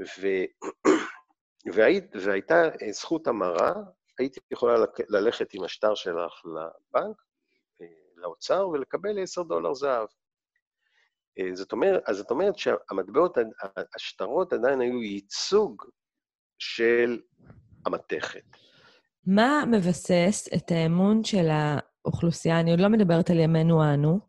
ו... 0.00 0.26
והיית, 1.74 2.16
והייתה 2.24 2.62
זכות 2.90 3.26
המרה, 3.26 3.72
הייתי 4.18 4.40
יכולה 4.50 4.84
ללכת 5.08 5.54
עם 5.54 5.64
השטר 5.64 5.94
שלך 5.94 6.42
לבנק, 6.44 7.16
לאוצר, 8.16 8.68
ולקבל 8.68 9.22
10 9.22 9.42
דולר 9.42 9.74
זהב. 9.74 10.08
זאת 11.52 11.72
אומרת, 11.72 12.02
אז 12.06 12.16
זאת 12.16 12.30
אומרת 12.30 12.58
שהמטבעות, 12.58 13.38
השטרות 13.96 14.52
עדיין 14.52 14.80
היו 14.80 15.02
ייצוג 15.02 15.84
של 16.58 17.20
המתכת. 17.86 18.44
מה 19.26 19.64
מבסס 19.70 20.48
את 20.56 20.70
האמון 20.70 21.24
של 21.24 21.48
האוכלוסייה, 21.50 22.60
אני 22.60 22.70
עוד 22.70 22.80
לא 22.80 22.88
מדברת 22.88 23.30
על 23.30 23.38
ימינו 23.38 23.84
אנו, 23.94 24.20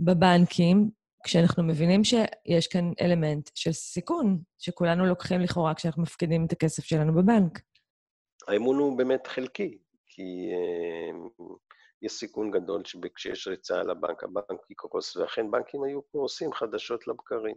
בבנקים, 0.00 0.90
כשאנחנו 1.24 1.62
מבינים 1.62 2.04
שיש 2.04 2.66
כאן 2.66 2.92
אלמנט 3.00 3.50
של 3.54 3.72
סיכון, 3.72 4.38
שכולנו 4.58 5.06
לוקחים 5.06 5.40
לכאורה 5.40 5.74
כשאנחנו 5.74 6.02
מפקידים 6.02 6.46
את 6.46 6.52
הכסף 6.52 6.84
שלנו 6.84 7.14
בבנק. 7.14 7.60
האמון 8.48 8.78
הוא 8.78 8.98
באמת 8.98 9.26
חלקי, 9.26 9.78
כי 10.06 10.50
uh, 10.52 11.42
יש 12.02 12.12
סיכון 12.12 12.50
גדול 12.50 12.82
שכשיש 12.84 13.48
ריצה 13.48 13.80
על 13.80 13.90
הבנק, 13.90 14.24
הבנק 14.24 14.70
יקרוס, 14.70 15.16
ואכן 15.16 15.50
בנקים 15.50 15.82
היו 15.84 16.02
קורסים 16.02 16.52
חדשות 16.52 17.06
לבקרים. 17.08 17.54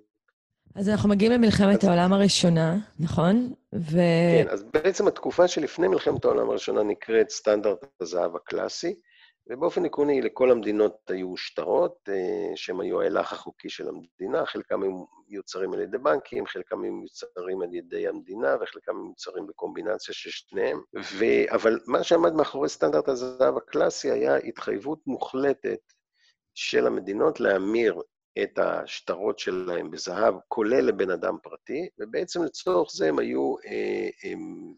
אז 0.75 0.89
אנחנו 0.89 1.09
מגיעים 1.09 1.31
למלחמת 1.31 1.83
אז... 1.83 1.89
העולם 1.89 2.13
הראשונה, 2.13 2.77
נכון? 2.99 3.53
ו... 3.75 3.97
כן, 4.37 4.49
אז 4.49 4.63
בעצם 4.63 5.07
התקופה 5.07 5.47
שלפני 5.47 5.87
מלחמת 5.87 6.25
העולם 6.25 6.49
הראשונה 6.49 6.83
נקראת 6.83 7.29
סטנדרט 7.29 7.85
הזהב 8.01 8.35
הקלאסי, 8.35 8.95
ובאופן 9.49 9.85
עקרוני 9.85 10.21
לכל 10.21 10.51
המדינות 10.51 10.97
היו 11.07 11.37
שטרות, 11.37 12.09
אה, 12.09 12.55
שהם 12.55 12.79
היו 12.79 13.01
ההילך 13.01 13.33
החוקי 13.33 13.69
של 13.69 13.87
המדינה, 13.87 14.45
חלקם 14.45 14.83
היו 14.83 15.05
מיוצרים 15.29 15.73
על 15.73 15.81
ידי 15.81 15.97
בנקים, 15.97 16.45
חלקם 16.45 16.83
היו 16.83 16.93
מיוצרים 16.93 17.61
על 17.61 17.73
ידי 17.73 18.07
המדינה, 18.07 18.55
וחלקם 18.61 18.91
היו 18.95 19.03
מיוצרים 19.03 19.47
בקומבינציה 19.47 20.13
של 20.13 20.29
שניהם. 20.29 20.81
ו... 20.95 21.25
אבל 21.51 21.79
מה 21.85 22.03
שעמד 22.03 22.33
מאחורי 22.33 22.69
סטנדרט 22.69 23.07
הזהב 23.07 23.57
הקלאסי 23.57 24.11
היה 24.11 24.35
התחייבות 24.35 24.99
מוחלטת 25.07 25.79
של 26.53 26.87
המדינות 26.87 27.39
להמיר 27.39 28.01
את 28.43 28.59
השטרות 28.59 29.39
שלהם 29.39 29.91
בזהב, 29.91 30.35
כולל 30.47 30.81
לבן 30.81 31.09
אדם 31.09 31.37
פרטי, 31.43 31.89
ובעצם 31.99 32.43
לצורך 32.43 32.91
זה 32.91 33.07
הם 33.07 33.19
היו 33.19 33.55
אה, 33.65 34.09
הם 34.23 34.73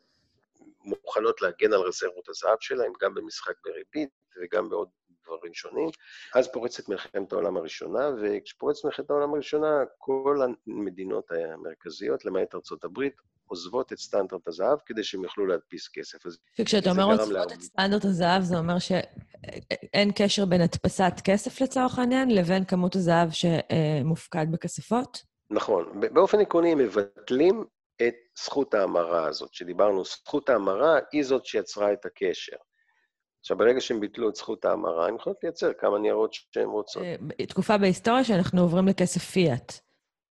מוכנות 0.84 1.42
להגן 1.42 1.74
על 1.74 1.80
רזרבות 1.80 2.30
הזהב 2.30 2.58
שלהם, 2.60 2.92
גם 3.02 3.14
במשחק 3.14 3.54
בריבית 3.66 4.10
וגם 4.42 4.70
בעוד 4.70 4.90
דברים 5.38 5.54
שונים. 5.54 5.90
אז 6.36 6.52
פורצת 6.52 6.90
מלחמת 6.90 7.32
העולם 7.32 7.58
הראשונה, 7.58 8.10
וכשפורצת 8.22 8.86
מלחמת 8.86 9.10
העולם 9.10 9.34
הראשונה, 9.34 9.84
כל 9.98 10.38
המדינות 10.68 11.32
המרכזיות, 11.32 12.26
למעט 12.26 12.56
ארצות 12.56 12.84
הברית, 12.84 13.14
עוזבות 13.48 13.94
את 13.94 13.98
סטנדרט 13.98 14.48
הזהב 14.48 14.78
כדי 14.86 15.04
שהם 15.04 15.24
יוכלו 15.24 15.46
להדפיס 15.46 15.90
כסף. 15.94 16.18
וכשאתה 16.60 16.92
אומר 16.92 17.04
עוזבות 17.04 17.52
את 17.52 17.62
סטנדרט 17.62 18.06
הזהב, 18.06 18.44
זה 18.44 18.58
אומר 18.58 18.80
שאין 18.80 20.12
קשר 20.16 20.46
בין 20.46 20.62
הדפסת 20.62 21.14
כסף 21.24 21.62
לצורך 21.62 22.00
העניין 22.00 22.36
לבין 22.36 22.66
כמות 22.66 22.96
הזהב 22.96 23.30
שמופקד 23.32 24.46
בכספות? 24.52 25.24
נכון. 25.50 26.02
באופן 26.14 26.40
עקרוני 26.40 26.72
הם 26.72 26.78
מבטלים 26.78 27.66
את 28.02 28.16
זכות 28.44 28.74
ההמרה 28.74 29.28
הזאת, 29.28 29.54
שדיברנו, 29.54 30.06
זכות 30.06 30.50
ההמרה 30.50 31.00
היא 31.12 31.24
זאת 31.24 31.46
שיצרה 31.46 31.94
את 31.94 32.06
הקשר. 32.06 32.58
עכשיו, 33.40 33.58
ברגע 33.58 33.82
שהם 33.82 34.00
ביטלו 34.00 34.30
את 34.30 34.36
זכות 34.36 34.66
ההמרה, 34.66 35.08
הם 35.08 35.16
יכולים 35.16 35.36
לייצר 35.44 35.74
כמה 35.74 36.00
ניירות 36.00 36.34
שהן 36.34 36.70
רוצות. 36.70 37.04
אה, 37.04 37.46
תקופה 37.46 37.78
בהיסטוריה 37.78 38.24
שאנחנו 38.24 38.62
עוברים 38.62 38.88
לכסף 38.88 39.22
פיאט, 39.22 39.74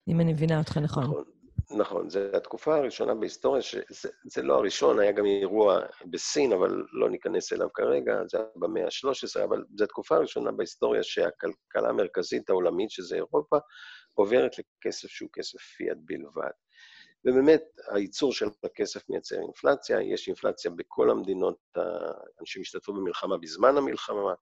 אם 0.08 0.20
אני 0.20 0.32
מבינה 0.32 0.58
אותך 0.58 0.78
נכון. 0.78 1.04
נכון. 1.04 1.24
נכון, 1.70 2.10
זו 2.10 2.20
התקופה 2.36 2.76
הראשונה 2.76 3.14
בהיסטוריה, 3.14 3.62
שזה 3.62 4.42
לא 4.42 4.54
הראשון, 4.54 5.00
היה 5.00 5.12
גם 5.12 5.24
אירוע 5.24 5.80
בסין, 6.10 6.52
אבל 6.52 6.84
לא 6.92 7.10
ניכנס 7.10 7.52
אליו 7.52 7.68
כרגע, 7.74 8.14
זה 8.30 8.38
היה 8.38 8.46
במאה 8.56 8.84
ה-13, 8.84 9.44
אבל 9.44 9.64
זו 9.78 9.84
התקופה 9.84 10.16
הראשונה 10.16 10.52
בהיסטוריה 10.52 11.02
שהכלכלה 11.02 11.88
המרכזית 11.88 12.50
העולמית, 12.50 12.90
שזה 12.90 13.16
אירופה, 13.16 13.56
עוברת 14.14 14.52
לכסף 14.58 15.08
שהוא 15.08 15.28
כסף 15.32 15.58
פיאט 15.58 15.96
בלבד. 16.00 16.50
ובאמת, 17.24 17.62
הייצור 17.88 18.32
של 18.32 18.46
הכסף 18.64 19.08
מייצר 19.08 19.36
אינפלציה, 19.40 20.02
יש 20.02 20.28
אינפלציה 20.28 20.70
בכל 20.70 21.10
המדינות 21.10 21.56
שהשתתפו 22.44 22.92
במלחמה 22.92 23.38
בזמן 23.38 23.76
המלחמה, 23.76 24.34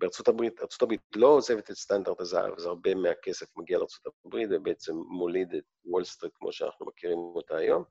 בארצות 0.00 0.28
הברית, 0.28 0.60
ארצות 0.60 0.82
הברית 0.82 1.00
לא 1.16 1.26
עוזבת 1.26 1.70
את 1.70 1.76
סטנדרט 1.76 2.20
הזהב, 2.20 2.54
אז 2.56 2.66
הרבה 2.66 2.94
מהכסף 2.94 3.46
מגיע 3.56 3.78
לארצות 3.78 4.06
הברית 4.24 4.48
ובעצם 4.52 4.94
מוליד 4.94 5.54
את 5.54 5.64
וול 5.84 6.04
סטריט 6.04 6.32
כמו 6.36 6.52
שאנחנו 6.52 6.86
מכירים 6.86 7.18
אותה 7.18 7.56
היום. 7.56 7.84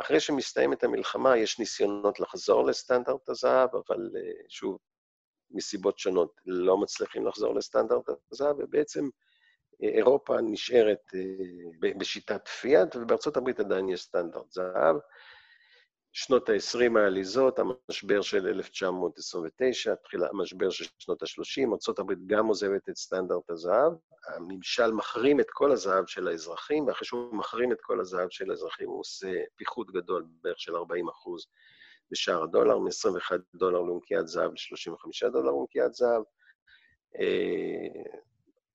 אחרי 0.00 0.20
שמסתיימת 0.20 0.84
המלחמה, 0.84 1.36
יש 1.36 1.58
ניסיונות 1.58 2.20
לחזור 2.20 2.66
לסטנדרט 2.66 3.28
הזהב, 3.28 3.68
אבל 3.74 4.10
אה, 4.16 4.32
שוב, 4.48 4.78
מסיבות 5.50 5.98
שונות 5.98 6.40
לא 6.46 6.78
מצליחים 6.78 7.26
לחזור 7.26 7.54
לסטנדרט 7.54 8.04
הזהב, 8.32 8.56
ובעצם 8.58 9.08
אירופה 9.80 10.40
נשארת 10.40 11.10
אה, 11.14 11.90
בשיטת 11.98 12.48
פיאט, 12.48 12.96
ובארצות 12.96 13.36
הברית 13.36 13.60
עדיין 13.60 13.88
יש 13.88 14.02
סטנדרט 14.02 14.52
זהב. 14.52 14.96
שנות 16.12 16.48
ה-20 16.48 16.98
העליזות, 16.98 17.58
המשבר 17.58 18.22
של 18.22 18.46
1929, 18.46 19.94
תחילה 19.94 20.28
המשבר 20.32 20.70
של 20.70 20.84
שנות 20.98 21.22
ה-30, 21.22 21.88
ארה"ב 21.88 22.12
גם 22.26 22.46
עוזבת 22.46 22.88
את 22.88 22.96
סטנדרט 22.96 23.50
הזהב, 23.50 23.92
הממשל 24.26 24.92
מחרים 24.92 25.40
את 25.40 25.46
כל 25.50 25.72
הזהב 25.72 26.06
של 26.06 26.28
האזרחים, 26.28 26.86
ואחרי 26.86 27.06
שהוא 27.06 27.34
מחרים 27.34 27.72
את 27.72 27.80
כל 27.80 28.00
הזהב 28.00 28.28
של 28.30 28.50
האזרחים, 28.50 28.88
הוא 28.88 29.00
עושה 29.00 29.32
פיחות 29.56 29.90
גדול 29.90 30.26
בערך 30.42 30.60
של 30.60 30.76
40 30.76 31.08
אחוז 31.08 31.46
בשער 32.10 32.42
הדולר, 32.42 32.78
מ-21 32.78 33.36
דולר 33.54 33.80
לאונקיית 33.80 34.28
זהב 34.28 34.50
ל-35 34.50 35.30
דולר 35.32 35.46
לאונקיית 35.46 35.94
זהב. 35.94 36.22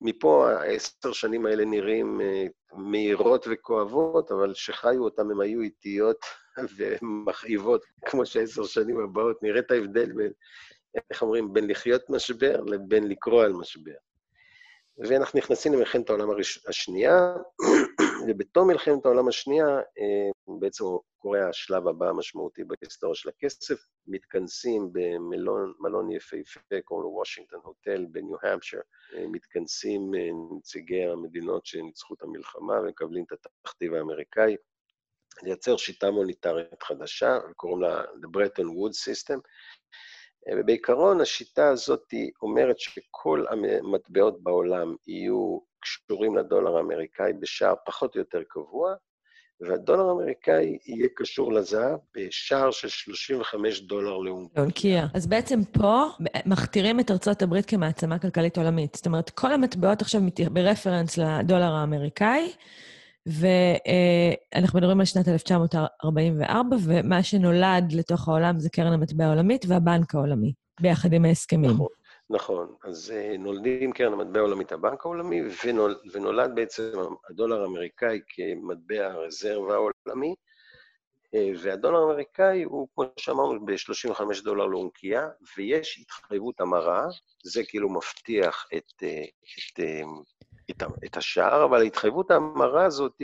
מפה 0.02 0.52
העשר 0.52 1.12
שנים 1.12 1.46
האלה 1.46 1.66
נראים 1.66 2.22
אה, 2.22 2.46
מהירות 2.74 3.48
וכואבות, 3.52 4.32
אבל 4.32 4.54
שחיו 4.54 5.04
אותם 5.04 5.32
הם 5.32 5.42
היו 5.42 5.62
איטיות 5.62 6.26
ומכאיבות, 6.78 7.86
כמו 8.06 8.26
שהעשר 8.26 8.64
שנים 8.64 9.00
הבאות. 9.00 9.44
נראה 9.44 9.60
את 9.60 9.72
ההבדל 9.72 10.12
בין, 10.12 10.32
איך 11.12 11.22
אומרים, 11.22 11.54
בין 11.54 11.68
לחיות 11.68 12.10
משבר 12.10 12.62
לבין 12.62 13.08
לקרוא 13.08 13.44
על 13.44 13.54
משבר. 13.54 13.92
ואנחנו 14.98 15.40
נכנסים 15.40 15.74
למלחמת 15.74 16.10
העולם 16.10 16.30
הראש... 16.30 16.66
השנייה, 16.68 17.34
ובתום 18.28 18.68
מלחמת 18.68 19.06
העולם 19.06 19.28
השנייה, 19.28 19.80
בעצם 20.60 20.84
קורה 21.18 21.50
השלב 21.50 21.88
הבא 21.88 22.10
המשמעותי 22.10 22.64
בהיסטוריה 22.64 23.16
של 23.16 23.30
הכסף, 23.30 23.88
מתכנסים 24.08 24.90
במלון 24.94 26.12
יפהפה, 26.12 26.76
קוראים 26.84 27.04
לו 27.04 27.10
וושינגטון 27.10 27.60
הוטל 27.64 28.06
בניו-המפשר, 28.12 28.80
מתכנסים 29.28 30.12
נציגי 30.58 31.04
המדינות 31.04 31.66
שניצחו 31.66 32.14
את 32.14 32.22
המלחמה 32.22 32.82
ומקבלים 32.82 33.24
את 33.24 33.46
התכתיב 33.46 33.94
האמריקאי, 33.94 34.56
לייצר 35.44 35.78
שיטה 35.78 36.12
מוניטרית 36.12 36.84
חדשה, 36.84 37.40
קוראים 37.56 37.82
לה 37.82 38.04
The 38.04 38.28
Bretton 38.38 38.66
Woods 38.66 39.00
System, 39.10 39.40
ובעיקרון 40.50 41.22
השיטה 41.22 41.70
הזאת 41.70 42.14
אומרת 42.42 42.80
שכל 42.80 43.46
המטבעות 43.50 44.44
בעולם 44.44 44.96
יהיו 45.08 45.60
קשורים 45.80 46.38
לדולר 46.38 46.78
האמריקאי 46.78 47.34
בשער 47.34 47.74
פחות 47.86 48.16
או 48.16 48.20
יותר 48.20 48.42
קבוע, 48.48 48.94
והדולר 49.62 50.10
האמריקאי 50.10 50.78
יהיה 50.86 51.08
קשור 51.16 51.54
לזהב 51.54 52.00
בשער 52.16 52.72
של 52.72 52.90
35 52.90 53.82
דולר 53.82 54.18
לאונקיה. 54.18 54.62
לאונקיה. 54.62 55.08
אז 55.14 55.28
בעצם 55.28 55.60
פה 55.64 56.04
מכתירים 56.46 57.00
את 57.00 57.12
ארצות 57.12 57.42
הברית 57.42 57.66
כמעצמה 57.66 58.20
כלכלית 58.20 58.58
עולמית. 58.58 58.96
זאת 58.96 59.06
אומרת, 59.06 59.30
כל 59.30 59.54
המטבעות 59.54 60.02
עכשיו 60.02 60.22
ברפרנס 60.52 61.18
לדולר 61.18 61.74
האמריקאי, 61.74 62.52
ואנחנו 63.26 64.80
מדברים 64.80 65.00
על 65.00 65.06
שנת 65.06 65.28
1944, 65.28 66.78
ומה 66.86 67.24
שנולד 67.24 67.92
לתוך 67.92 68.28
העולם 68.28 68.60
זה 68.60 68.70
קרן 68.70 68.94
המטבע 68.94 69.26
העולמית 69.26 69.66
והבנק 69.68 70.16
העולמי, 70.16 70.54
ביחד 70.82 71.14
עם 71.14 71.26
ההסכמים. 71.26 71.72
נכון. 71.72 71.88
נכון, 72.30 72.76
אז 72.84 73.14
נולדים 73.40 73.92
קרן 73.92 74.14
המטבע 74.14 74.40
העולמית, 74.40 74.72
הבנק 74.72 75.06
העולמי, 75.06 75.42
ונול, 75.66 76.00
ונולד 76.14 76.56
בעצם 76.56 76.92
הדולר 77.30 77.62
האמריקאי 77.62 78.20
כמטבע 78.28 79.06
הרזרבה 79.08 79.74
העולמי, 79.74 80.36
והדולר 81.62 82.00
האמריקאי 82.00 82.64
הוא, 82.64 82.88
כמו 82.96 83.06
שאמרנו, 83.18 83.66
ב-35 83.66 84.44
דולר 84.44 84.66
לאונקייה, 84.66 85.30
ויש 85.58 86.00
התחייבות 86.02 86.62
המרה, 86.62 87.08
זה 87.44 87.62
כאילו 87.68 87.90
מבטיח 87.90 88.66
את, 88.78 89.04
את, 89.58 89.80
את, 91.06 91.18
השער, 91.18 91.66
אבל 91.66 91.82
ההתחייבות 91.82 92.32
ההמרה 92.32 92.86
הזאת 92.86 93.20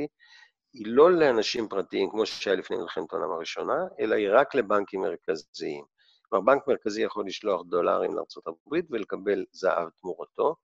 היא 0.74 0.86
לא 0.86 1.12
לאנשים 1.12 1.68
פרטיים, 1.68 2.10
כמו 2.10 2.26
שהיה 2.26 2.56
לפני 2.56 2.78
מלחמת 2.78 3.14
העולם 3.14 3.32
הראשונה, 3.32 3.78
אלא 4.00 4.16
היא 4.16 4.30
רק 4.32 4.56
לבנקים 4.56 5.02
מרכזיים. 5.02 5.84
כלומר, 6.30 6.46
בנק 6.46 6.68
מרכזי 6.68 7.02
יכול 7.02 7.26
לשלוח 7.28 7.62
דולרים 7.66 8.14
לארה"ב 8.14 8.76
ולקבל 8.90 9.46
זהב 9.52 9.90
תמורתו, 10.02 10.56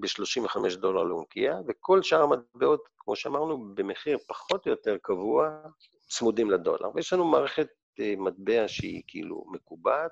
ב-35 0.00 0.76
דולר 0.76 1.02
לאונקייה, 1.02 1.56
וכל 1.68 2.02
שאר 2.02 2.22
המטבעות, 2.22 2.88
כמו 2.98 3.16
שאמרנו, 3.16 3.74
במחיר 3.74 4.18
פחות 4.28 4.66
או 4.66 4.70
יותר 4.70 4.96
קבוע, 5.02 5.60
צמודים 6.08 6.50
לדולר. 6.50 6.90
ויש 6.94 7.12
לנו 7.12 7.24
מערכת 7.24 7.68
אה, 8.00 8.14
מטבע 8.18 8.64
שהיא 8.68 9.02
כאילו 9.06 9.44
מקובעת, 9.52 10.10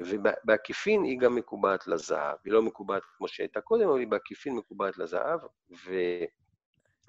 ובעקיפין 0.00 1.02
היא 1.02 1.18
גם 1.18 1.34
מקובעת 1.34 1.86
לזהב. 1.86 2.36
היא 2.44 2.52
לא 2.52 2.62
מקובעת 2.62 3.02
כמו 3.16 3.28
שהייתה 3.28 3.60
קודם, 3.60 3.88
אבל 3.88 3.98
היא 3.98 4.08
בעקיפין 4.08 4.56
מקובעת 4.56 4.98
לזהב, 4.98 5.40
ו... 5.86 5.92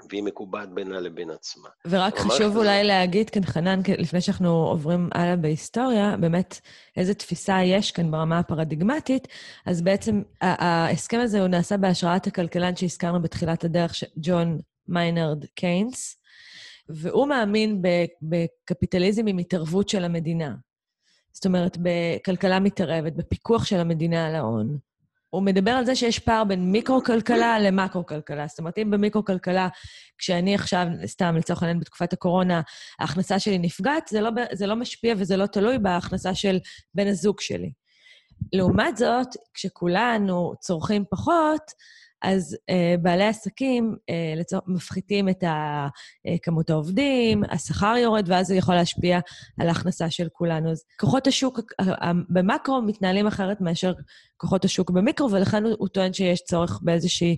והיא 0.09 0.23
מקובעת 0.23 0.69
בינה 0.73 0.99
לבין 0.99 1.29
עצמה. 1.29 1.69
ורק 1.85 2.17
חשוב 2.17 2.57
אולי 2.57 2.81
זה... 2.81 2.83
להגיד 2.83 3.29
כאן, 3.29 3.43
חנן, 3.45 3.79
לפני 3.97 4.21
שאנחנו 4.21 4.49
עוברים 4.49 5.09
הלאה 5.13 5.35
בהיסטוריה, 5.35 6.17
באמת 6.17 6.59
איזה 6.97 7.13
תפיסה 7.13 7.63
יש 7.63 7.91
כאן 7.91 8.11
ברמה 8.11 8.39
הפרדיגמטית, 8.39 9.27
אז 9.65 9.81
בעצם 9.81 10.21
ההסכם 10.41 11.19
הזה 11.19 11.39
הוא 11.39 11.47
נעשה 11.47 11.77
בהשראת 11.77 12.27
הכלכלן 12.27 12.75
שהזכרנו 12.75 13.21
בתחילת 13.21 13.63
הדרך, 13.63 13.93
ג'ון 14.17 14.59
מיינרד 14.87 15.45
קיינס, 15.45 16.21
והוא 16.89 17.27
מאמין 17.27 17.81
בקפיטליזם 18.21 19.27
עם 19.27 19.37
התערבות 19.37 19.89
של 19.89 20.03
המדינה. 20.03 20.55
זאת 21.33 21.45
אומרת, 21.45 21.77
בכלכלה 21.81 22.59
מתערבת, 22.59 23.13
בפיקוח 23.13 23.65
של 23.65 23.79
המדינה 23.79 24.27
על 24.27 24.35
ההון. 24.35 24.77
הוא 25.29 25.43
מדבר 25.43 25.71
על 25.71 25.85
זה 25.85 25.95
שיש 25.95 26.19
פער 26.19 26.43
בין 26.43 26.71
מיקרו-כלכלה 26.71 27.59
למקרו-כלכלה. 27.59 28.47
זאת 28.47 28.59
אומרת, 28.59 28.77
אם 28.77 28.91
במיקרו-כלכלה, 28.91 29.67
כשאני 30.17 30.55
עכשיו, 30.55 30.87
סתם 31.05 31.35
לצורך 31.37 31.63
העניין 31.63 31.79
בתקופת 31.79 32.13
הקורונה, 32.13 32.61
ההכנסה 32.99 33.39
שלי 33.39 33.57
נפגעת, 33.57 34.07
זה 34.07 34.21
לא, 34.21 34.29
זה 34.51 34.67
לא 34.67 34.75
משפיע 34.75 35.13
וזה 35.17 35.37
לא 35.37 35.45
תלוי 35.45 35.79
בהכנסה 35.79 36.35
של 36.35 36.59
בן 36.95 37.07
הזוג 37.07 37.39
שלי. 37.39 37.71
לעומת 38.53 38.97
זאת, 38.97 39.27
כשכולנו 39.53 40.53
צורכים 40.59 41.03
פחות, 41.09 41.61
אז 42.23 42.57
uh, 42.71 43.01
בעלי 43.01 43.27
עסקים 43.27 43.95
uh, 43.95 44.39
לצור... 44.39 44.59
מפחיתים 44.67 45.29
את 45.29 45.43
ה, 45.43 45.87
uh, 45.87 46.39
כמות 46.43 46.69
העובדים, 46.69 47.43
השכר 47.49 47.95
יורד, 47.97 48.25
ואז 48.27 48.47
זה 48.47 48.55
יכול 48.55 48.75
להשפיע 48.75 49.19
על 49.59 49.67
ההכנסה 49.67 50.09
של 50.09 50.27
כולנו. 50.31 50.71
אז 50.71 50.83
כוחות 50.99 51.27
השוק 51.27 51.59
uh, 51.59 51.85
uh, 51.85 52.05
במקרו 52.29 52.81
מתנהלים 52.81 53.27
אחרת 53.27 53.61
מאשר 53.61 53.93
כוחות 54.41 54.65
השוק 54.65 54.89
במיקרו, 54.89 55.31
ולכן 55.31 55.63
הוא, 55.65 55.87
טוען 55.87 56.13
שיש 56.13 56.41
צורך 56.41 56.79
באיזושהי 56.81 57.37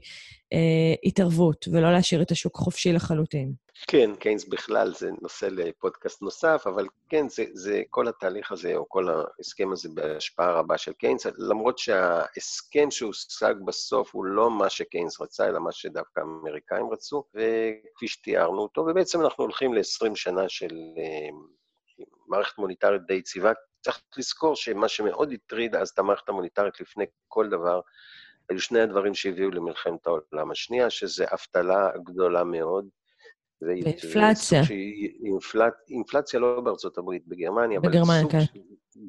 uh, 0.54 0.58
התערבות, 1.04 1.68
ולא 1.72 1.92
להשאיר 1.92 2.22
את 2.22 2.32
השוק 2.32 2.56
חופשי 2.56 2.94
לחלוטין. 2.94 3.54
כן, 3.88 4.12
קיינס 4.20 4.46
בכלל 4.46 4.94
זה 4.94 5.10
נושא 5.22 5.46
לפודקאסט 5.46 6.22
נוסף, 6.22 6.64
אבל 6.66 6.88
כן, 7.10 7.30
זה, 7.30 7.46
זה 7.54 7.82
כל 7.90 8.08
התהליך 8.08 8.52
הזה, 8.52 8.76
או 8.76 8.90
כל 8.90 9.08
ההסכם 9.10 9.72
הזה 9.72 9.90
בהשפעה 9.94 10.52
רבה 10.52 10.78
של 10.78 10.94
קיינס, 10.94 11.26
למרות 11.38 11.78
שההסכם 11.78 12.92
שהושג 12.92 13.54
בסוף 13.66 14.16
הוא 14.16 14.26
לא 14.26 14.52
מה 14.52 14.70
שקיינס 14.70 15.22
רצה, 15.22 15.48
אלא 15.48 15.60
מה 15.60 15.72
שדווקא 15.72 16.20
האמריקאים 16.20 16.90
רצו, 16.92 17.24
וכפי 17.34 18.08
שתיארנו 18.08 18.62
אותו, 18.62 18.82
ובעצם 18.82 19.22
אנחנו 19.22 19.44
הולכים 19.44 19.74
ל-20 19.74 20.16
שנה 20.16 20.50
של 20.50 20.70
uh, 20.70 22.04
מערכת 22.28 22.58
מוניטרית 22.58 23.02
די 23.08 23.14
יציבה. 23.14 23.52
צריך 23.84 24.02
לזכור 24.18 24.56
שמה 24.56 24.88
שמאוד 24.88 25.32
הטריד 25.32 25.76
אז 25.76 25.90
את 25.90 26.00
המערכת 26.00 26.30
המוניטרית 26.30 26.80
לפני 26.80 27.06
כל 27.28 27.50
דבר, 27.50 27.82
היו 28.50 28.60
שני 28.60 28.82
הדברים 28.82 29.14
שהביאו 29.14 29.52
למלחמת 29.52 30.08
העולם 30.08 30.52
השנייה, 30.52 30.90
שזה 30.90 31.26
אבטלה 31.34 31.90
גדולה 32.04 32.44
מאוד, 32.44 32.88
ואינפלציה. 33.62 34.62
אינפלצ... 35.24 35.74
אינפלציה 35.90 36.40
לא 36.40 36.62
בארצות 36.62 36.98
הברית, 36.98 37.28
בגרמניה, 37.28 37.80
בגרמניה, 37.80 38.30
כן. 38.30 38.60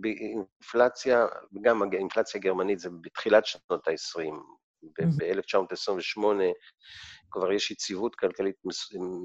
אינפלציה, 0.04 1.26
גם 1.62 1.92
אינפלציה 1.92 2.40
גרמנית 2.40 2.78
זה 2.78 2.90
בתחילת 3.00 3.46
שנות 3.46 3.88
ה-20. 3.88 4.34
ב-1928 4.98 6.24
כבר 7.30 7.52
יש 7.52 7.70
יציבות 7.70 8.14
כלכלית 8.14 8.56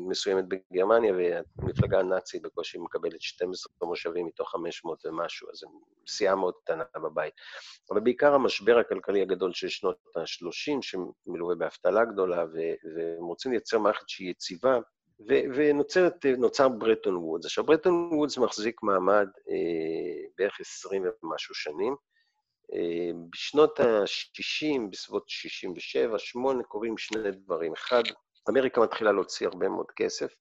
מסוימת 0.10 0.46
בגרמניה, 0.48 1.14
והמפלגה 1.14 2.00
הנאצית 2.00 2.42
בקושי 2.42 2.78
מקבלת 2.78 3.22
12 3.22 3.74
מושבים 3.82 4.26
מתוך 4.26 4.52
500 4.52 5.06
ומשהו, 5.06 5.50
אז 5.52 5.58
זו 5.58 5.68
סיעה 6.08 6.36
מאוד 6.36 6.54
קטנה 6.64 6.84
בבית. 6.96 7.34
אבל 7.92 8.00
בעיקר 8.00 8.34
המשבר 8.34 8.80
הכלכלי 8.80 9.22
הגדול 9.22 9.54
של 9.54 9.70
שנות 9.70 9.98
ה-30, 10.16 10.82
שמלווה 10.82 11.56
באבטלה 11.56 12.06
גדולה, 12.06 12.46
והם 12.96 13.26
רוצים 13.26 13.52
לייצר 13.52 13.80
מערכת 13.80 14.10
שהיא 14.10 14.32
יציבה, 14.32 14.80
ונוצר 15.28 16.70
ברטון 16.70 17.16
וודס. 17.16 17.46
עכשיו, 17.46 17.64
ברטון 17.64 18.10
וודס 18.14 18.38
מחזיק 18.38 18.84
מעמד 18.84 19.28
אה, 19.50 20.28
בערך 20.38 20.60
20 20.60 21.04
ומשהו 21.24 21.56
שנים. 21.56 21.96
אה, 22.74 23.12
בשנות 23.30 23.80
ה-60, 23.80 24.90
בסביבות 24.92 25.26
67-8, 26.60 26.64
קורים 26.64 26.98
שני 26.98 27.32
דברים. 27.32 27.74
אחד, 27.74 28.04
אמריקה 28.50 28.82
מתחילה 28.82 29.12
להוציא 29.12 29.48
הרבה 29.48 29.70
מאוד 29.70 29.92
כסף, 29.96 30.34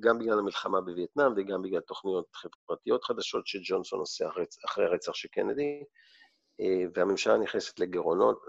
גם 0.00 0.18
בגלל 0.18 0.38
המלחמה 0.38 0.80
בווייטנאם 0.80 1.32
וגם 1.36 1.62
בגלל 1.62 1.80
תוכניות 1.80 2.26
חברתיות 2.34 3.04
חדשות 3.04 3.46
שג'ונסון 3.46 3.98
עושה 3.98 4.28
אחרי 4.66 4.84
הרצח 4.84 5.14
של 5.14 5.28
קנדי, 5.28 5.82
אה, 6.60 6.84
והממשלה 6.94 7.36
נכנסת 7.36 7.80
לגירעונות, 7.80 8.40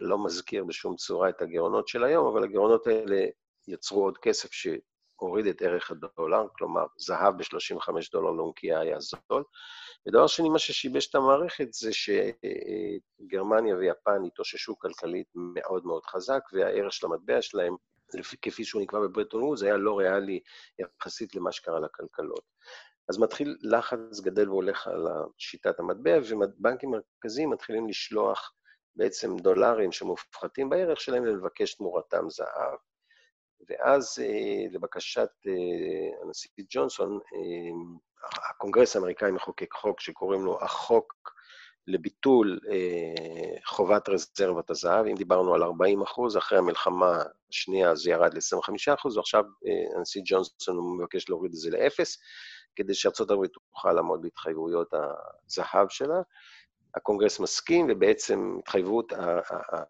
לא 0.00 0.24
מזכיר 0.24 0.64
בשום 0.64 0.96
צורה 0.96 1.28
את 1.28 1.42
הגירעונות 1.42 1.88
של 1.88 2.04
היום, 2.04 2.26
אבל 2.26 2.44
הגירעונות 2.44 2.86
האלה 2.86 3.26
יצרו 3.68 4.04
עוד 4.04 4.18
כסף 4.18 4.52
ש... 4.52 4.68
הוריד 5.20 5.46
את 5.46 5.62
ערך 5.62 5.90
הדולר, 5.90 6.46
כלומר, 6.52 6.84
זהב 6.96 7.36
ב-35 7.38 7.92
דולר 8.12 8.30
לאונקייה 8.30 8.80
היה 8.80 8.98
זול. 9.00 9.44
ודבר 10.06 10.26
שני, 10.26 10.48
מה 10.48 10.58
ששיבש 10.58 11.10
את 11.10 11.14
המערכת 11.14 11.72
זה 11.72 11.90
שגרמניה 11.92 13.76
ויפן 13.76 14.24
התאוששו 14.26 14.78
כלכלית 14.78 15.26
מאוד 15.34 15.86
מאוד 15.86 16.06
חזק, 16.06 16.40
והערך 16.52 16.92
של 16.92 17.06
המטבע 17.06 17.42
שלהם, 17.42 17.76
כפי 18.42 18.64
שהוא 18.64 18.82
נקבע 18.82 19.00
בברטון 19.00 19.42
וודס, 19.42 19.62
היה 19.62 19.76
לא 19.76 19.98
ריאלי 19.98 20.40
יחסית 20.78 21.34
למה 21.34 21.52
שקרה 21.52 21.80
לכלכלות. 21.80 22.42
אז 23.08 23.18
מתחיל 23.18 23.56
לחץ 23.60 24.20
גדל 24.20 24.50
והולך 24.50 24.86
על 24.86 25.06
שיטת 25.38 25.80
המטבע, 25.80 26.18
ובנקים 26.28 26.90
מרכזיים 26.90 27.50
מתחילים 27.50 27.88
לשלוח 27.88 28.52
בעצם 28.96 29.36
דולרים 29.36 29.92
שמופחתים 29.92 30.68
בערך 30.68 31.00
שלהם 31.00 31.22
ולבקש 31.22 31.74
תמורתם 31.74 32.30
זהב. 32.30 32.78
ואז, 33.68 34.18
אה, 34.22 34.66
לבקשת 34.72 35.30
אה, 35.46 36.22
הנשיא 36.22 36.50
ג'ונסון, 36.70 37.18
אה, 37.34 38.50
הקונגרס 38.50 38.96
האמריקאי 38.96 39.30
מחוקק 39.30 39.72
חוק 39.72 40.00
שקוראים 40.00 40.44
לו 40.44 40.58
החוק 40.62 41.32
לביטול 41.86 42.60
חובת 43.64 44.08
רזרבת 44.08 44.70
הזהב. 44.70 45.06
אם 45.06 45.14
דיברנו 45.14 45.54
על 45.54 45.62
40 45.62 46.02
אחוז, 46.02 46.36
אחרי 46.36 46.58
המלחמה 46.58 47.22
השנייה 47.50 47.94
זה 47.94 48.10
ירד 48.10 48.34
ל-25 48.34 48.94
אחוז, 48.94 49.16
ועכשיו 49.16 49.44
הנשיא 49.96 50.22
ג'ונסון 50.24 50.96
מבקש 50.98 51.28
להוריד 51.28 51.52
את 51.52 51.58
זה 51.58 51.70
לאפס, 51.70 52.18
כדי 52.76 52.94
שארצות 52.94 53.30
הברית 53.30 53.52
תוכל 53.52 53.92
לעמוד 53.92 54.22
בהתחייבויות 54.22 54.94
הזהב 54.94 55.88
שלה. 55.88 56.22
הקונגרס 56.98 57.40
מסכים, 57.40 57.86
ובעצם 57.90 58.56
התחייבות, 58.58 59.12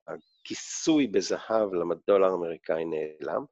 הכיסוי 0.08 1.06
בזהב 1.06 1.74
לדולר 1.74 2.30
האמריקאי 2.30 2.84
נעלם. 2.84 3.44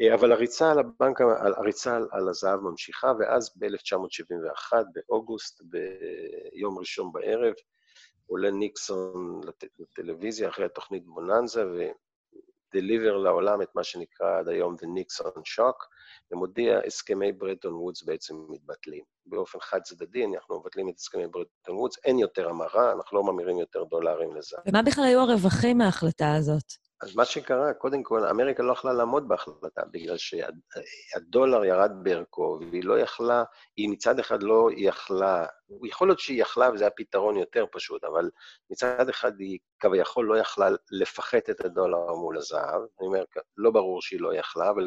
אה, 0.00 0.14
אבל 0.14 0.32
הריצה 0.32 0.70
על 0.70 0.78
הבנק, 0.78 1.20
הריצה 1.56 1.98
על 2.10 2.28
הזהב 2.28 2.60
ממשיכה, 2.60 3.12
ואז 3.18 3.50
ב-1971, 3.58 4.72
באוגוסט, 4.94 5.62
ביום 5.64 6.78
ראשון 6.78 7.12
בערב, 7.12 7.54
עולה 8.26 8.50
ניקסון 8.50 9.40
לטלוויזיה 9.78 10.48
אחרי 10.48 10.64
התוכנית 10.64 11.04
בוננזה, 11.06 11.64
ודליבר 12.74 13.16
לעולם 13.16 13.62
את 13.62 13.68
מה 13.74 13.84
שנקרא 13.84 14.38
עד 14.38 14.48
היום 14.48 14.74
The 14.74 14.86
Nixon 14.86 15.38
Shock, 15.38 15.86
ומודיע, 16.32 16.80
הסכמי 16.86 17.32
ברטון 17.32 17.74
וודס 17.74 18.02
בעצם 18.02 18.34
מתבטלים. 18.48 19.04
באופן 19.26 19.58
חד-צדדי, 19.60 20.24
אנחנו 20.24 20.60
מבטלים 20.60 20.88
את 20.88 20.94
הסכמי 20.96 21.26
ברטון 21.26 21.76
וודס, 21.76 21.98
אין 22.04 22.18
יותר 22.18 22.48
המרה, 22.48 22.92
אנחנו 22.92 23.16
לא 23.16 23.32
ממירים 23.32 23.58
יותר 23.58 23.84
דולרים 23.84 24.36
לזה. 24.36 24.56
ומה 24.66 24.82
בכלל 24.82 25.04
היו 25.04 25.20
הרווחים 25.20 25.78
מההחלטה 25.78 26.34
הזאת? 26.34 26.72
אז 27.02 27.16
מה 27.16 27.24
שקרה, 27.24 27.74
קודם 27.74 28.02
כל, 28.02 28.26
אמריקה 28.26 28.62
לא 28.62 28.72
יכלה 28.72 28.92
לעמוד 28.92 29.28
בהחלטה, 29.28 29.82
בגלל 29.90 30.16
שהדולר 30.16 31.64
ירד 31.64 31.90
בערכו, 32.02 32.58
והיא 32.70 32.84
לא 32.84 32.98
יכלה, 32.98 33.44
היא 33.76 33.88
מצד 33.88 34.18
אחד 34.18 34.42
לא 34.42 34.68
יכלה, 34.76 35.46
יכול 35.84 36.08
להיות 36.08 36.18
שהיא 36.18 36.42
יכלה 36.42 36.70
וזה 36.74 36.84
היה 36.84 36.90
פתרון 36.90 37.36
יותר 37.36 37.64
פשוט, 37.72 38.04
אבל 38.04 38.30
מצד 38.70 39.08
אחד 39.08 39.32
היא 39.40 39.58
כביכול 39.80 40.26
לא 40.26 40.38
יכלה 40.38 40.68
לפחת 40.90 41.50
את 41.50 41.64
הדולר 41.64 42.14
מול 42.14 42.38
הזהב. 42.38 42.80
אני 43.00 43.06
אומר, 43.06 43.24
לא 43.56 43.70
ברור 43.70 44.02
שהיא 44.02 44.20
לא 44.20 44.34
יכלה, 44.34 44.70
אבל 44.70 44.84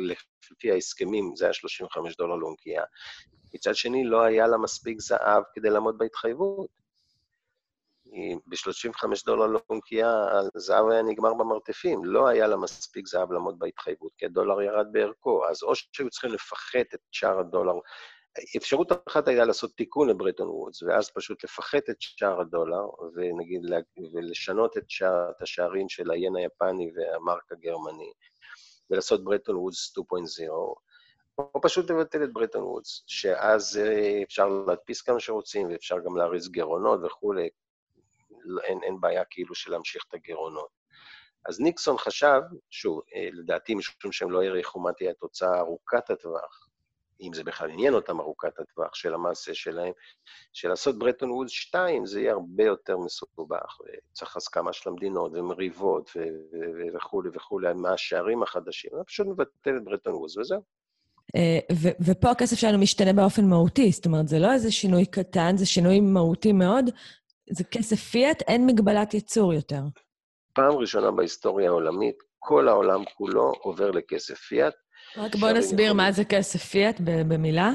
לפי 0.51 0.71
ההסכמים 0.71 1.35
זה 1.35 1.45
היה 1.45 1.53
35 1.53 2.17
דולר 2.17 2.35
לאונקייה. 2.35 2.83
מצד 3.53 3.75
שני, 3.75 4.03
לא 4.03 4.21
היה 4.21 4.47
לה 4.47 4.57
מספיק 4.57 4.99
זהב 4.99 5.43
כדי 5.53 5.69
לעמוד 5.69 5.97
בהתחייבות. 5.97 6.84
ב-35 8.45 9.07
דולר 9.25 9.47
לאונקייה, 9.47 10.25
הזהב 10.55 10.89
היה 10.89 11.01
נגמר 11.01 11.33
במרתפים. 11.33 12.05
לא 12.05 12.27
היה 12.27 12.47
לה 12.47 12.57
מספיק 12.57 13.07
זהב 13.07 13.31
לעמוד 13.31 13.59
בהתחייבות, 13.59 14.11
כי 14.17 14.25
הדולר 14.25 14.61
ירד 14.61 14.87
בערכו. 14.91 15.47
אז 15.47 15.63
או 15.63 15.75
שהיו 15.75 16.09
צריכים 16.09 16.31
לפחת 16.31 16.93
את 16.93 16.99
שער 17.11 17.39
הדולר. 17.39 17.73
אפשרות 18.57 18.91
אחת 19.07 19.27
הייתה 19.27 19.45
לעשות 19.45 19.71
תיקון 19.77 20.09
לברטון 20.09 20.47
וודס, 20.47 20.83
ואז 20.83 21.09
פשוט 21.09 21.43
לפחת 21.43 21.89
את 21.89 21.95
שער 21.99 22.41
הדולר, 22.41 22.85
ונגיד, 23.15 23.61
ולשנות 24.13 24.77
את, 24.77 24.89
שער, 24.89 25.29
את 25.29 25.41
השערים 25.41 25.89
של 25.89 26.11
היין 26.11 26.35
היפני 26.35 26.91
והמרק 26.95 27.51
הגרמני, 27.51 28.11
ולעשות 28.89 29.23
ברטון 29.23 29.55
וודס 29.55 29.97
2.0, 29.97 30.49
או 31.37 31.61
פשוט 31.61 31.91
לבטל 31.91 32.23
את 32.23 32.33
ברטון 32.33 32.63
וודס, 32.63 33.03
שאז 33.07 33.77
אה, 33.77 34.23
אפשר 34.23 34.47
להדפיס 34.67 35.01
כמה 35.01 35.19
שרוצים, 35.19 35.67
ואפשר 35.69 35.99
גם 35.99 36.17
להריץ 36.17 36.47
גירעונות 36.47 36.99
וכולי, 37.03 37.49
אין, 38.63 38.79
אין 38.83 39.01
בעיה 39.01 39.23
כאילו 39.29 39.55
של 39.55 39.71
להמשיך 39.71 40.05
את 40.09 40.13
הגירעונות. 40.13 40.69
אז 41.45 41.59
ניקסון 41.59 41.97
חשב, 41.97 42.41
שוב, 42.69 43.01
אה, 43.15 43.29
לדעתי 43.33 43.75
משום 43.75 44.11
שהם 44.11 44.31
לא 44.31 44.41
העריכו 44.41 44.79
מה 44.79 44.93
תהיה 44.93 45.11
התוצאה 45.11 45.59
ארוכת 45.59 46.09
הטווח, 46.09 46.67
אם 47.21 47.33
זה 47.33 47.43
בכלל 47.43 47.69
עניין 47.69 47.93
אותם 47.93 48.19
ארוכת 48.19 48.59
הטווח 48.59 48.95
של 48.95 49.13
המעשה 49.13 49.53
שלהם, 49.53 49.93
שלעשות 50.53 50.99
ברטון 50.99 51.31
וודס 51.31 51.51
2 51.51 52.05
זה 52.05 52.21
יהיה 52.21 52.33
הרבה 52.33 52.63
יותר 52.63 52.97
מסובך, 52.97 53.77
וצריך 53.81 54.37
הסכמה 54.37 54.73
של 54.73 54.89
המדינות 54.89 55.31
ומריבות 55.33 56.11
וכולי 56.95 57.29
וכולי, 57.33 57.73
מה 57.73 57.93
השערים 57.93 58.43
החדשים, 58.43 58.91
פשוט 59.07 59.27
מבטל 59.27 59.77
את 59.77 59.83
ברטון 59.83 60.13
וודס 60.13 60.37
וזהו. 60.37 60.61
אה, 61.35 61.59
ופה 62.05 62.31
הכסף 62.31 62.57
שלנו 62.57 62.77
משתנה 62.77 63.13
באופן 63.13 63.45
מהותי, 63.45 63.91
זאת 63.91 64.05
אומרת, 64.05 64.27
זה 64.27 64.39
לא 64.39 64.53
איזה 64.53 64.71
שינוי 64.71 65.05
קטן, 65.05 65.57
זה 65.57 65.65
שינוי 65.65 65.99
מהותי 65.99 66.51
מאוד, 66.51 66.85
זה 67.49 67.63
כסף 67.63 67.95
פיאט, 67.95 68.41
אין 68.41 68.65
מגבלת 68.65 69.13
ייצור 69.13 69.53
יותר. 69.53 69.81
פעם 70.53 70.73
ראשונה 70.73 71.11
בהיסטוריה 71.11 71.69
העולמית, 71.69 72.15
כל 72.39 72.67
העולם 72.67 73.05
כולו 73.17 73.53
עובר 73.61 73.91
לכסף 73.91 74.37
פיאט. 74.37 74.73
רק 75.17 75.35
בוא 75.35 75.51
נסביר 75.51 75.93
מה 75.93 76.11
זה 76.11 76.25
כסף 76.25 76.63
פיאט 76.63 76.95
במילה. 76.99 77.71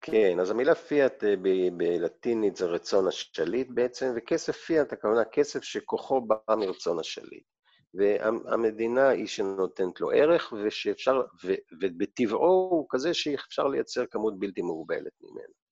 כן, 0.00 0.40
אז 0.40 0.50
המילה 0.50 0.74
פיאט 0.74 1.24
אה, 1.24 1.34
בלטינית 1.76 2.56
זה 2.56 2.66
רצון 2.66 3.08
השליט 3.08 3.68
בעצם, 3.70 4.12
וכסף 4.16 4.56
פיאט, 4.56 4.92
הכוונה 4.92 5.24
כסף 5.24 5.62
שכוחו 5.62 6.20
בא 6.20 6.54
מרצון 6.56 6.98
השליט. 7.00 7.44
והמדינה 7.94 9.08
היא 9.08 9.26
שנותנת 9.26 10.00
לו 10.00 10.10
ערך, 10.10 10.52
ושאפשר, 10.64 11.22
ובטבעו 11.82 12.68
הוא 12.70 12.86
כזה 12.90 13.14
שאפשר 13.14 13.68
לייצר 13.68 14.06
כמות 14.10 14.38
בלתי 14.38 14.62
מוגבלת 14.62 15.12
ממנו. 15.22 15.63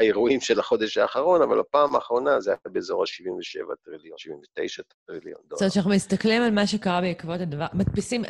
האירועים 0.00 0.40
של 0.40 0.60
החודש 0.60 0.98
האחרון, 0.98 1.42
אבל 1.42 1.60
הפעם 1.60 1.94
האחרונה 1.94 2.40
זה 2.40 2.50
היה 2.50 2.58
באזור 2.72 3.02
ה-77 3.02 3.74
טריליון, 3.84 4.18
79 4.18 4.82
טריליון 5.06 5.40
דולר. 5.44 5.58
זאת 5.58 5.60
אומרת 5.60 5.72
שאנחנו 5.72 5.90
מסתכלים 5.90 6.42
על 6.42 6.50
מה 6.50 6.66
שקרה 6.66 7.00
בעקבות 7.00 7.40
הדבר, 7.40 7.66
מדפיסים, 7.74 8.22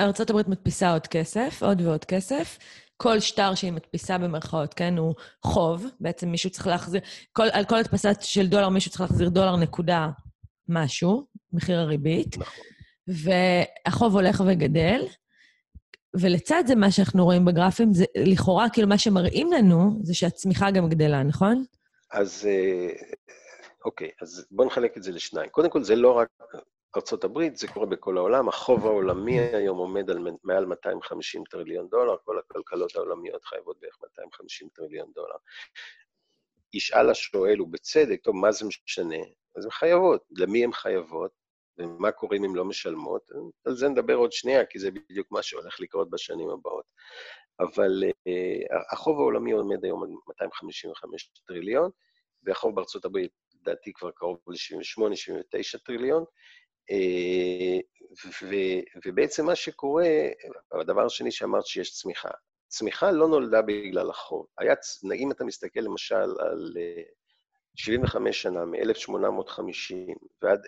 ארה"ב 0.00 0.50
מדפיסה 0.50 0.92
עוד 0.92 1.06
כסף, 1.06 1.62
עוד 1.62 1.80
ועוד 1.80 2.04
כסף. 2.04 2.58
כל 2.96 3.20
שטר 3.20 3.54
שהיא 3.54 3.72
מדפיסה 3.72 4.18
במרכאות, 4.18 4.74
כן, 4.74 4.98
הוא 4.98 5.14
חוב. 5.42 5.86
בעצם 6.00 6.28
מישהו 6.28 6.50
צריך 6.50 6.66
להחזיר, 6.66 7.00
כל, 7.32 7.46
על 7.52 7.64
כל 7.64 7.76
הדפסה 7.76 8.10
של 8.20 8.46
דולר 8.46 8.68
מישהו 8.68 8.90
צריך 8.90 9.00
להחזיר 9.00 9.28
דולר 9.28 9.56
נקודה 9.56 10.08
משהו, 10.68 11.26
מחיר 11.52 11.78
הריבית. 11.78 12.38
נכון. 12.38 12.73
והחוב 13.08 14.14
הולך 14.14 14.42
וגדל. 14.46 15.00
ולצד 16.20 16.64
זה, 16.66 16.74
מה 16.74 16.90
שאנחנו 16.90 17.24
רואים 17.24 17.44
בגרפים, 17.44 17.94
זה 17.94 18.04
לכאורה, 18.16 18.66
כאילו, 18.72 18.88
מה 18.88 18.98
שמראים 18.98 19.52
לנו, 19.52 19.98
זה 20.02 20.14
שהצמיחה 20.14 20.70
גם 20.70 20.88
גדלה, 20.88 21.22
נכון? 21.22 21.64
אז 22.12 22.46
אה, 22.46 22.88
אוקיי, 23.84 24.10
אז 24.22 24.46
בואו 24.50 24.68
נחלק 24.68 24.96
את 24.96 25.02
זה 25.02 25.12
לשניים. 25.12 25.50
קודם 25.50 25.70
כל, 25.70 25.82
זה 25.82 25.96
לא 25.96 26.12
רק 26.12 26.28
ארה"ב, 26.96 27.54
זה 27.54 27.68
קורה 27.68 27.86
בכל 27.86 28.16
העולם. 28.16 28.48
החוב 28.48 28.86
העולמי 28.86 29.40
היום 29.40 29.78
עומד 29.78 30.10
על 30.10 30.18
מעל 30.44 30.66
250 30.66 31.44
טריליון 31.50 31.88
דולר, 31.88 32.16
כל 32.24 32.38
הכלכלות 32.38 32.96
העולמיות 32.96 33.44
חייבות 33.44 33.76
בערך 33.80 33.98
250 34.02 34.68
טריליון 34.74 35.12
דולר. 35.14 35.36
ישאל 36.74 37.10
השואל, 37.10 37.62
ובצדק, 37.62 38.20
טוב, 38.22 38.36
מה 38.36 38.52
זה 38.52 38.66
משנה? 38.66 39.24
אז 39.56 39.64
הן 39.64 39.70
חייבות. 39.70 40.24
למי 40.30 40.64
הן 40.64 40.72
חייבות? 40.72 41.43
ומה 41.78 42.12
קורה 42.12 42.36
אם 42.36 42.56
לא 42.56 42.64
משלמות, 42.64 43.30
על 43.64 43.76
זה 43.76 43.88
נדבר 43.88 44.14
עוד 44.14 44.32
שנייה, 44.32 44.66
כי 44.66 44.78
זה 44.78 44.90
בדיוק 44.90 45.26
מה 45.30 45.42
שהולך 45.42 45.80
לקרות 45.80 46.10
בשנים 46.10 46.50
הבאות. 46.50 46.84
אבל 47.60 48.02
uh, 48.02 48.92
החוב 48.92 49.18
העולמי 49.18 49.52
עומד 49.52 49.84
היום 49.84 50.02
על 50.02 50.08
255 50.28 51.30
טריליון, 51.46 51.90
והחוב 52.42 52.74
בארצות 52.74 53.04
הברית, 53.04 53.30
לדעתי, 53.60 53.92
כבר 53.92 54.10
קרוב 54.10 54.38
ל-78-79 54.46 55.78
טריליון. 55.84 56.24
Uh, 56.90 57.82
ו- 58.42 59.06
ובעצם 59.06 59.46
מה 59.46 59.54
שקורה, 59.54 60.08
הדבר 60.72 61.06
השני 61.06 61.30
שאמרת 61.30 61.66
שיש 61.66 61.92
צמיחה. 61.92 62.30
צמיחה 62.68 63.10
לא 63.10 63.28
נולדה 63.28 63.62
בגלל 63.62 64.10
החוב. 64.10 64.46
היה, 64.58 64.74
אם 65.14 65.30
אתה 65.30 65.44
מסתכל 65.44 65.80
למשל 65.80 66.14
על 66.14 66.72
uh, 66.76 67.14
75 67.76 68.42
שנה, 68.42 68.64
מ-1850 68.64 69.94
ועד 70.42 70.60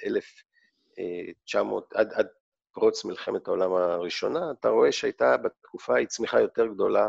1900, 0.98 1.92
עד, 1.94 2.12
עד 2.12 2.26
פרוץ 2.72 3.04
מלחמת 3.04 3.48
העולם 3.48 3.72
הראשונה, 3.72 4.50
אתה 4.60 4.68
רואה 4.68 4.92
שהייתה 4.92 5.36
בתקופה 5.36 5.94
ההיא 5.94 6.06
צמיחה 6.06 6.40
יותר 6.40 6.66
גדולה, 6.66 7.08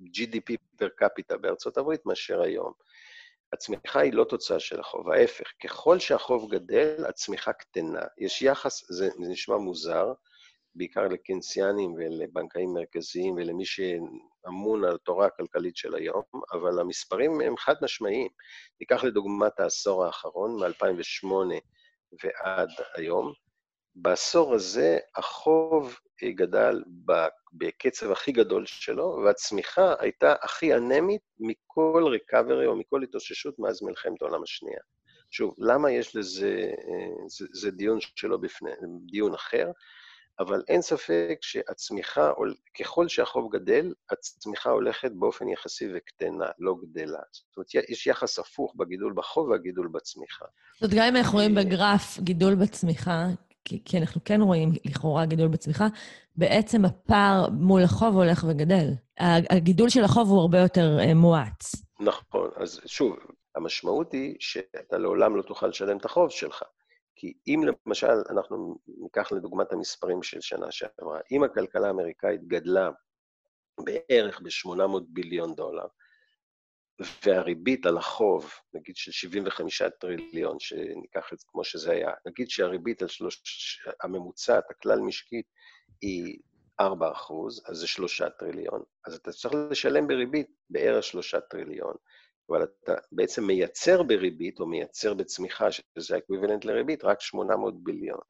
GDP 0.00 0.56
פר 0.78 0.88
קפיטה 0.88 1.36
בארצות 1.36 1.78
הברית 1.78 2.06
מאשר 2.06 2.42
היום. 2.42 2.72
הצמיחה 3.52 4.00
היא 4.00 4.12
לא 4.12 4.24
תוצאה 4.24 4.60
של 4.60 4.80
החוב, 4.80 5.10
ההפך, 5.10 5.52
ככל 5.62 5.98
שהחוב 5.98 6.50
גדל, 6.50 7.04
הצמיחה 7.08 7.52
קטנה. 7.52 8.02
יש 8.18 8.42
יחס, 8.42 8.90
זה, 8.90 9.08
זה 9.08 9.28
נשמע 9.28 9.56
מוזר, 9.56 10.12
בעיקר 10.74 11.08
לקנסיאנים 11.08 11.94
ולבנקאים 11.94 12.74
מרכזיים 12.74 13.34
ולמי 13.34 13.64
שאמון 13.64 14.84
על 14.84 14.94
התורה 14.94 15.26
הכלכלית 15.26 15.76
של 15.76 15.94
היום, 15.94 16.22
אבל 16.52 16.80
המספרים 16.80 17.40
הם 17.40 17.56
חד 17.56 17.74
משמעיים. 17.82 18.28
ניקח 18.80 19.04
לדוגמה 19.04 19.46
את 19.46 19.60
העשור 19.60 20.04
האחרון, 20.04 20.56
מ-2008 20.56 21.54
ועד 22.22 22.68
היום. 22.94 23.32
בעשור 23.96 24.54
הזה 24.54 24.98
החוב 25.16 25.98
גדל 26.24 26.82
בקצב 27.52 28.10
הכי 28.10 28.32
גדול 28.32 28.66
שלו, 28.66 29.20
והצמיחה 29.24 29.94
הייתה 29.98 30.34
הכי 30.42 30.74
אנמית 30.74 31.22
מכל 31.38 32.04
ריקאברי 32.10 32.66
או 32.66 32.76
מכל 32.76 33.02
התאוששות 33.02 33.58
מאז 33.58 33.82
מלחמת 33.82 34.22
העולם 34.22 34.42
השנייה. 34.42 34.80
שוב, 35.30 35.54
למה 35.58 35.90
יש 35.90 36.16
לזה, 36.16 36.70
זה, 37.26 37.46
זה 37.52 37.70
דיון 37.70 37.98
שלא 38.00 38.36
בפני, 38.36 38.70
דיון 39.10 39.34
אחר, 39.34 39.70
אבל 40.40 40.62
אין 40.68 40.82
ספק 40.82 41.38
שהצמיחה, 41.40 42.30
ככל 42.80 43.08
שהחוב 43.08 43.52
גדל, 43.52 43.92
הצמיחה 44.10 44.70
הולכת 44.70 45.12
באופן 45.12 45.48
יחסי 45.48 45.88
וקטנה, 45.94 46.46
לא 46.58 46.74
גדלה. 46.82 47.20
זאת 47.32 47.56
אומרת, 47.56 47.90
יש 47.90 48.06
יחס 48.06 48.38
הפוך 48.38 48.74
בגידול 48.76 49.12
בחוב 49.16 49.48
והגידול 49.48 49.88
בצמיחה. 49.88 50.44
זאת 50.74 50.82
אומרת, 50.82 50.94
גם 50.96 51.04
אם 51.08 51.16
אנחנו 51.16 51.38
רואים 51.38 51.54
בגרף 51.54 52.18
גידול 52.18 52.54
בצמיחה, 52.54 53.26
כי, 53.64 53.82
כי 53.84 53.98
אנחנו 53.98 54.20
כן 54.24 54.40
רואים 54.40 54.72
לכאורה 54.84 55.26
גידול 55.26 55.48
בצמיחה, 55.48 55.86
בעצם 56.36 56.84
הפער 56.84 57.48
מול 57.50 57.82
החוב 57.82 58.16
הולך 58.16 58.44
וגדל. 58.48 58.90
הגידול 59.50 59.88
של 59.88 60.04
החוב 60.04 60.28
הוא 60.28 60.40
הרבה 60.40 60.58
יותר 60.58 60.98
אה, 61.00 61.14
מואץ. 61.14 61.74
נכון, 62.00 62.50
אז 62.56 62.80
שוב, 62.86 63.16
המשמעות 63.56 64.12
היא 64.12 64.34
שאתה 64.40 64.98
לעולם 64.98 65.36
לא 65.36 65.42
תוכל 65.42 65.66
לשלם 65.66 65.96
את 65.96 66.04
החוב 66.04 66.30
שלך. 66.30 66.62
כי 67.16 67.34
אם 67.46 67.60
למשל, 67.86 68.22
אנחנו 68.30 68.78
ניקח 68.86 69.32
לדוגמת 69.32 69.72
המספרים 69.72 70.22
של 70.22 70.40
שנה 70.40 70.70
שעברה, 70.70 71.20
אם 71.32 71.44
הכלכלה 71.44 71.86
האמריקאית 71.86 72.44
גדלה 72.48 72.90
בערך 73.80 74.40
ב-800 74.40 75.00
ביליון 75.08 75.54
דולר, 75.54 75.86
והריבית 77.24 77.86
על 77.86 77.96
החוב, 77.96 78.52
נגיד 78.74 78.96
של 78.96 79.12
75 79.12 79.82
טריליון, 79.82 80.60
שניקח 80.60 81.32
את 81.32 81.38
זה 81.38 81.46
כמו 81.48 81.64
שזה 81.64 81.92
היה, 81.92 82.10
נגיד 82.26 82.50
שהריבית 82.50 83.02
על 83.02 83.08
שלוש, 83.08 83.42
הממוצעת, 84.02 84.70
הכלל 84.70 85.00
משקית, 85.00 85.46
היא 86.00 86.38
4 86.80 87.12
אחוז, 87.12 87.62
אז 87.66 87.76
זה 87.76 87.86
3 87.86 88.22
טריליון, 88.38 88.82
אז 89.06 89.14
אתה 89.14 89.32
צריך 89.32 89.54
לשלם 89.70 90.06
בריבית 90.06 90.46
בערך 90.70 91.04
3 91.04 91.34
טריליון. 91.50 91.94
אבל 92.50 92.62
אתה 92.62 92.94
בעצם 93.12 93.44
מייצר 93.44 94.02
בריבית, 94.02 94.60
או 94.60 94.66
מייצר 94.66 95.14
בצמיחה, 95.14 95.72
שזה 95.72 96.18
אקוויבלנט 96.18 96.64
לריבית, 96.64 97.04
רק 97.04 97.20
800 97.20 97.84
ביליון. 97.84 98.20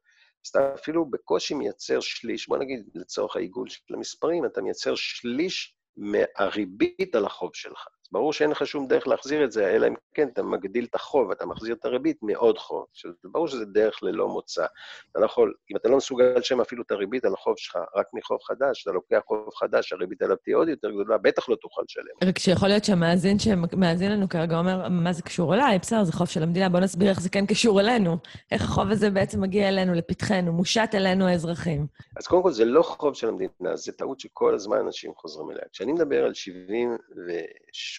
אז 0.45 0.49
אתה 0.49 0.75
אפילו 0.75 1.11
בקושי 1.11 1.55
מייצר 1.55 2.01
שליש, 2.01 2.49
בוא 2.49 2.59
נגיד 2.59 2.91
לצורך 2.95 3.37
העיגול 3.37 3.69
של 3.69 3.95
המספרים, 3.95 4.45
אתה 4.45 4.63
מייצר 4.63 4.95
שליש 4.95 5.77
מהריבית 5.97 7.15
על 7.15 7.25
החוב 7.25 7.51
שלך. 7.55 7.87
אז 8.05 8.09
ברור 8.13 8.33
שאין 8.33 8.51
לך 8.51 8.67
שום 8.67 8.89
דרך 8.89 9.07
להחזיר 9.07 9.45
את 9.45 9.53
זה, 9.53 9.71
אלא 9.71 9.87
אם 9.87 9.95
כן 10.15 10.29
אתה 10.29 10.43
מגדיל 10.43 10.85
את 10.85 10.95
החוב, 10.95 11.31
אתה 11.31 11.47
מחזיר 11.47 11.75
את 11.75 11.85
הריבית 11.85 12.23
מעוד 12.23 12.59
חוב. 12.59 12.85
עכשיו, 12.91 13.11
ברור 13.25 13.49
שזה 13.49 13.65
דרך 13.65 14.03
ללא 14.03 14.29
מוצא. 14.29 14.67
אתה 15.11 15.21
לא 15.21 15.25
יכול, 15.25 15.55
אם 15.71 15.77
אתה 15.77 15.89
לא 15.89 15.97
מסוגל 15.97 16.25
לשלם 16.37 16.61
אפילו 16.61 16.83
את 16.83 16.91
הריבית 16.91 17.25
על 17.25 17.33
החוב 17.35 17.55
שלך 17.57 17.77
רק 17.97 18.07
מחוב 18.13 18.39
חדש, 18.43 18.83
אתה 18.83 18.93
לוקח 18.93 19.21
חוב 19.27 19.49
חדש, 19.55 19.93
הריבית 19.93 20.23
עליו 20.23 20.37
תהיה 20.37 20.57
עוד 20.57 20.69
יותר 20.69 20.91
גדולה, 20.91 21.19
בטח 21.19 21.49
לא 21.49 21.57
תוכל 21.57 21.83
לשלם. 21.89 22.29
רק 22.29 22.39
שיכול 22.39 22.69
להיות 22.69 22.85
שהמאזין 22.85 23.39
שמאזין 23.39 24.13
לנו 24.13 24.29
כרגע 24.29 24.59
אומר, 24.59 24.89
מה 24.89 25.13
זה 25.13 25.23
קשור 25.23 25.55
אליי? 25.55 25.79
בסדר, 25.79 26.05
זה 26.05 26.13
חוב 26.13 26.29
של 26.29 26.43
המדינה, 26.43 26.69
בוא 26.69 26.81
נסביר 26.81 27.11
איך 27.11 27.21
זה 27.21 27.29
כן 27.29 27.47
קשור 27.47 27.81
אלינו. 27.81 28.17
איך 28.53 28.63
החוב 28.63 28.91
הזה 28.91 29.11
בעצם 29.11 29.41
מגיע 29.41 29.69
אלינו, 29.69 29.95
לפתחנו, 29.95 30.53
מושת 30.53 30.89
אלינו 30.95 31.27
האזרחים. 31.27 31.87
אז 32.17 32.27
קודם 32.27 32.43
כל, 32.43 32.53
זה 32.53 32.65
לא 32.65 32.83
חוב 32.83 33.15
של 33.15 33.29
המדינה, 33.29 33.77
זה 33.77 33.93
טעות 33.93 34.21
שכל 34.21 34.55
הזמן 34.55 34.77
אנשים 34.77 35.13
חוזרים 35.17 35.51
אליה. 35.51 35.63
כשאני 35.73 35.93
מדבר 35.93 36.25
על 36.25 36.35
70 36.35 36.97
ו... 37.27 37.33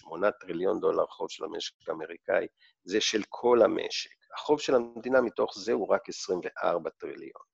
8 0.02 0.30
טריליון 0.30 0.80
דולר 0.80 1.06
חוב 1.06 1.30
של 1.30 1.44
המשק 1.44 1.88
האמריקאי, 1.88 2.46
זה 2.84 3.00
של 3.00 3.22
כל 3.28 3.62
המשק. 3.62 4.10
החוב 4.34 4.60
של 4.60 4.74
המדינה 4.74 5.20
מתוך 5.20 5.58
זה 5.58 5.72
הוא 5.72 5.88
רק 5.88 6.08
24 6.08 6.90
טריליון. 6.90 7.46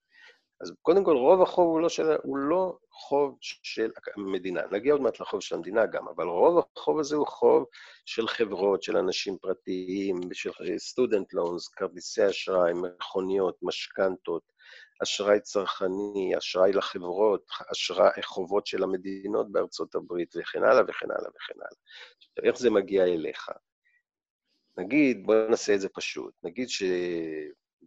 אז 0.63 0.73
קודם 0.83 1.05
כל, 1.05 1.17
רוב 1.17 1.43
החוב 1.43 1.67
הוא 1.67 1.81
לא, 1.81 1.89
של, 1.89 2.17
הוא 2.23 2.37
לא 2.37 2.77
חוב 2.91 3.39
של 3.41 3.91
המדינה. 4.17 4.61
נגיע 4.71 4.93
עוד 4.93 5.03
מעט 5.03 5.21
לחוב 5.21 5.41
של 5.41 5.55
המדינה 5.55 5.87
גם, 5.87 6.09
אבל 6.09 6.27
רוב 6.27 6.65
החוב 6.77 6.99
הזה 6.99 7.17
הוא 7.17 7.27
חוב 7.27 7.65
של 8.07 8.29
חברות, 8.29 8.83
של 8.83 8.97
אנשים 8.97 9.37
פרטיים, 9.39 10.21
של 10.33 10.51
סטודנט 10.79 11.33
לונס, 11.33 11.69
כרטיסי 11.69 12.27
אשראי, 12.27 12.73
מכוניות, 12.73 13.57
משכנתות, 13.63 14.43
אשראי 15.03 15.41
צרכני, 15.41 16.39
אשראי 16.39 16.73
לחברות, 16.73 17.47
אשראי 17.73 18.23
חובות 18.23 18.67
של 18.67 18.83
המדינות 18.83 19.53
בארצות 19.53 19.95
הברית, 19.95 20.35
וכן 20.37 20.63
הלאה 20.63 20.83
וכן 20.89 21.11
הלאה 21.11 21.31
וכן 21.31 21.55
הלאה. 21.57 21.81
עכשיו, 22.17 22.45
איך 22.45 22.59
זה 22.59 22.71
מגיע 22.71 23.05
אליך? 23.05 23.49
נגיד, 24.79 25.27
בואו 25.27 25.49
נעשה 25.49 25.75
את 25.75 25.81
זה 25.81 25.89
פשוט, 25.89 26.35
נגיד 26.43 26.69
ש... 26.69 26.83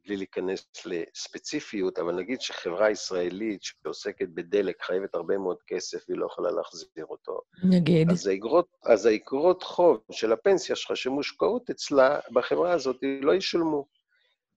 בלי 0.06 0.18
להיכנס 0.18 0.68
לספציפיות, 0.86 2.00
אבל 2.00 2.16
נגיד 2.16 2.42
שחברה 2.42 2.92
ישראלית 2.92 3.64
שעוסקת 3.64 4.28
בדלק 4.30 4.82
חייבת 4.82 5.16
הרבה 5.16 5.38
מאוד 5.38 5.58
כסף 5.68 6.06
והיא 6.08 6.20
לא 6.20 6.26
יכולה 6.26 6.52
להחזיר 6.52 7.06
אותו. 7.10 7.42
נגיד. 7.70 8.12
אז 8.12 8.28
האגרות, 8.28 8.68
אז 8.84 9.06
האגרות 9.06 9.64
חוב 9.64 9.98
של 10.12 10.32
הפנסיה 10.32 10.76
שלך 10.76 10.98
שמושקעות 10.98 11.70
אצלה, 11.70 12.20
בחברה 12.32 12.72
הזאת, 12.72 12.98
לא 13.22 13.36
ישולמו. 13.36 13.88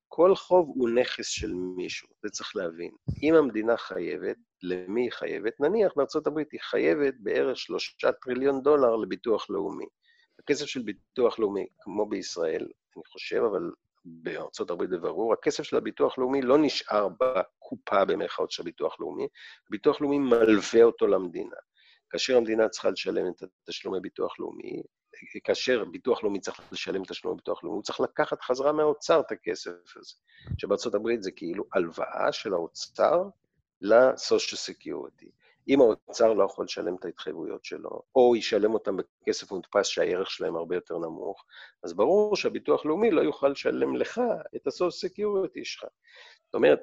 כל 0.08 0.34
חוב 0.34 0.72
הוא 0.76 0.90
נכס 0.90 1.26
של 1.26 1.54
מישהו, 1.54 2.08
זה 2.22 2.30
צריך 2.30 2.56
להבין. 2.56 2.90
אם 3.22 3.34
המדינה 3.34 3.76
חייבת, 3.76 4.36
למי 4.62 5.02
היא 5.02 5.12
חייבת? 5.12 5.60
נניח 5.60 5.92
בארצות 5.96 6.26
הברית 6.26 6.52
היא 6.52 6.60
חייבת 6.60 7.14
בערך 7.18 7.56
שלושה 7.56 8.12
טריליון 8.12 8.62
דולר 8.62 8.96
לביטוח 8.96 9.50
לאומי. 9.50 9.86
הכסף 10.38 10.66
של 10.66 10.82
ביטוח 10.82 11.38
לאומי, 11.38 11.66
כמו 11.80 12.08
בישראל, 12.08 12.68
אני 12.96 13.04
חושב, 13.12 13.42
אבל 13.50 13.70
בארצות 14.04 14.70
הברית 14.70 14.90
בברור, 14.90 15.32
הכסף 15.32 15.62
של 15.62 15.76
הביטוח 15.76 16.18
לאומי 16.18 16.42
לא 16.42 16.58
נשאר 16.58 17.08
בקופה 17.08 18.04
במירכאות 18.04 18.50
של 18.50 18.62
הביטוח 18.62 19.00
לאומי, 19.00 19.26
הביטוח 19.68 20.00
לאומי 20.00 20.18
מלווה 20.18 20.82
אותו 20.82 21.06
למדינה. 21.06 21.56
כאשר 22.10 22.36
המדינה 22.36 22.68
צריכה 22.68 22.90
לשלם 22.90 23.26
את 23.28 23.42
תשלומי 23.66 24.00
ביטוח 24.00 24.40
לאומי, 24.40 24.82
כאשר 25.44 25.84
ביטוח 25.84 26.22
לאומי 26.22 26.40
צריך 26.40 26.60
לשלם 26.72 27.02
את 27.02 27.08
תשלומי 27.08 27.36
ביטוח 27.36 27.64
לאומי, 27.64 27.76
הוא 27.76 27.82
צריך 27.82 28.00
לקחת 28.00 28.42
חזרה 28.42 28.72
מהאוצר 28.72 29.20
את 29.20 29.32
הכסף 29.32 29.70
הזה. 29.96 30.14
שבארצות 30.58 30.94
הברית 30.94 31.22
זה 31.22 31.30
כאילו 31.30 31.64
הלוואה 31.72 32.32
של 32.32 32.52
האוצר 32.52 33.22
ל-social 33.80 34.56
security. 34.56 35.28
אם 35.68 35.80
האוצר 35.80 36.32
לא 36.32 36.44
יכול 36.44 36.64
לשלם 36.64 36.96
את 36.96 37.04
ההתחייבויות 37.04 37.64
שלו, 37.64 38.02
או 38.14 38.36
ישלם 38.36 38.74
אותם 38.74 38.96
בכסף 38.96 39.52
מודפס 39.52 39.86
שהערך 39.86 40.30
שלהם 40.30 40.56
הרבה 40.56 40.74
יותר 40.74 40.98
נמוך, 40.98 41.44
אז 41.82 41.94
ברור 41.94 42.36
שהביטוח 42.36 42.86
לאומי 42.86 43.10
לא 43.10 43.20
יוכל 43.20 43.48
לשלם 43.48 43.96
לך 43.96 44.20
את 44.56 44.66
ה-social 44.66 45.08
security 45.08 45.60
שלך. 45.64 45.84
זאת 46.44 46.54
אומרת, 46.54 46.80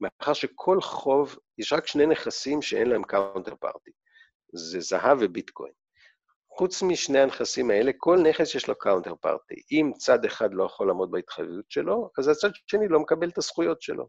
מאחר 0.00 0.32
שכל 0.32 0.80
חוב, 0.80 1.38
יש 1.58 1.72
רק 1.72 1.86
שני 1.86 2.06
נכסים 2.06 2.62
שאין 2.62 2.90
להם 2.90 3.02
counterparty, 3.04 3.90
זה 4.52 4.80
זהב 4.80 5.18
וביטקוין. 5.20 5.72
חוץ 6.56 6.82
משני 6.82 7.18
הנכסים 7.18 7.70
האלה, 7.70 7.90
כל 7.96 8.22
נכס 8.28 8.54
יש 8.54 8.68
לו 8.68 8.74
counterparty. 8.78 9.54
אם 9.72 9.92
צד 9.96 10.24
אחד 10.24 10.54
לא 10.54 10.64
יכול 10.64 10.86
לעמוד 10.86 11.10
בהתחייבות 11.10 11.64
שלו, 11.68 12.10
אז 12.18 12.28
הצד 12.28 12.50
שני 12.66 12.88
לא 12.88 13.00
מקבל 13.00 13.28
את 13.28 13.38
הזכויות 13.38 13.82
שלו. 13.82 14.08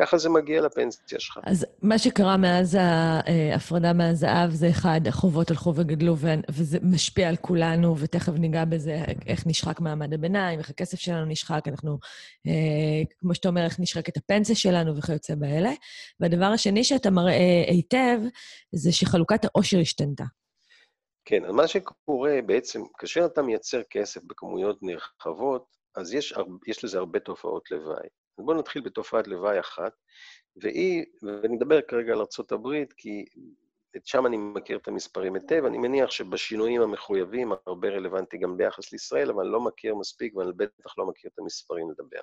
ככה 0.00 0.18
זה 0.18 0.28
מגיע 0.28 0.60
לפנסיה 0.60 1.20
שלך. 1.20 1.38
אז 1.44 1.66
מה 1.82 1.98
שקרה 1.98 2.36
מאז 2.36 2.78
ההפרדה 2.80 3.92
מהזהב 3.92 4.50
זה 4.50 4.70
אחד, 4.70 5.00
החובות 5.06 5.50
הלכו 5.50 5.72
וגדלו, 5.76 6.16
וזה 6.50 6.78
משפיע 6.82 7.28
על 7.28 7.36
כולנו, 7.36 7.98
ותכף 7.98 8.32
ניגע 8.32 8.64
בזה, 8.64 9.04
איך 9.26 9.46
נשחק 9.46 9.80
מעמד 9.80 10.14
הביניים, 10.14 10.58
איך 10.58 10.70
הכסף 10.70 10.98
שלנו 10.98 11.24
נשחק, 11.24 11.68
אנחנו, 11.68 11.98
אה, 12.46 12.52
כמו 13.20 13.34
שאתה 13.34 13.48
אומר, 13.48 13.64
איך 13.64 13.80
נשחק 13.80 14.08
את 14.08 14.16
הפנסיה 14.16 14.56
שלנו 14.56 14.96
וכיוצא 14.96 15.34
באלה. 15.34 15.72
והדבר 16.20 16.46
השני 16.46 16.84
שאתה 16.84 17.10
מראה 17.10 17.64
היטב, 17.68 18.18
זה 18.72 18.92
שחלוקת 18.92 19.44
העושר 19.44 19.78
השתנתה. 19.78 20.24
כן, 21.30 21.44
אז 21.44 21.50
מה 21.50 21.68
שקורה 21.68 22.38
בעצם, 22.46 22.82
כאשר 22.98 23.26
אתה 23.26 23.42
מייצר 23.42 23.82
כסף 23.90 24.24
בכמויות 24.24 24.82
נרחבות, 24.82 25.76
אז 25.96 26.14
יש, 26.14 26.34
יש 26.66 26.84
לזה 26.84 26.98
הרבה 26.98 27.20
תופעות 27.20 27.70
לוואי. 27.70 28.08
בואו 28.38 28.58
נתחיל 28.58 28.82
בתופעת 28.82 29.28
לוואי 29.28 29.60
אחת, 29.60 29.92
והיא, 30.56 31.04
ואני 31.22 31.56
מדבר 31.56 31.80
כרגע 31.80 32.12
על 32.12 32.18
ארה"ב, 32.18 32.84
כי 32.96 33.24
שם 34.04 34.26
אני 34.26 34.36
מכיר 34.36 34.78
את 34.78 34.88
המספרים 34.88 35.34
היטב, 35.34 35.64
אני 35.66 35.78
מניח 35.78 36.10
שבשינויים 36.10 36.82
המחויבים, 36.82 37.52
הרבה 37.66 37.88
רלוונטי 37.88 38.38
גם 38.38 38.56
ביחס 38.56 38.92
לישראל, 38.92 39.30
אבל 39.30 39.42
אני 39.44 39.52
לא 39.52 39.60
מכיר 39.60 39.94
מספיק, 39.94 40.36
ואני 40.36 40.52
בטח 40.56 40.98
לא 40.98 41.06
מכיר 41.06 41.30
את 41.34 41.38
המספרים 41.38 41.90
לדבר. 41.90 42.20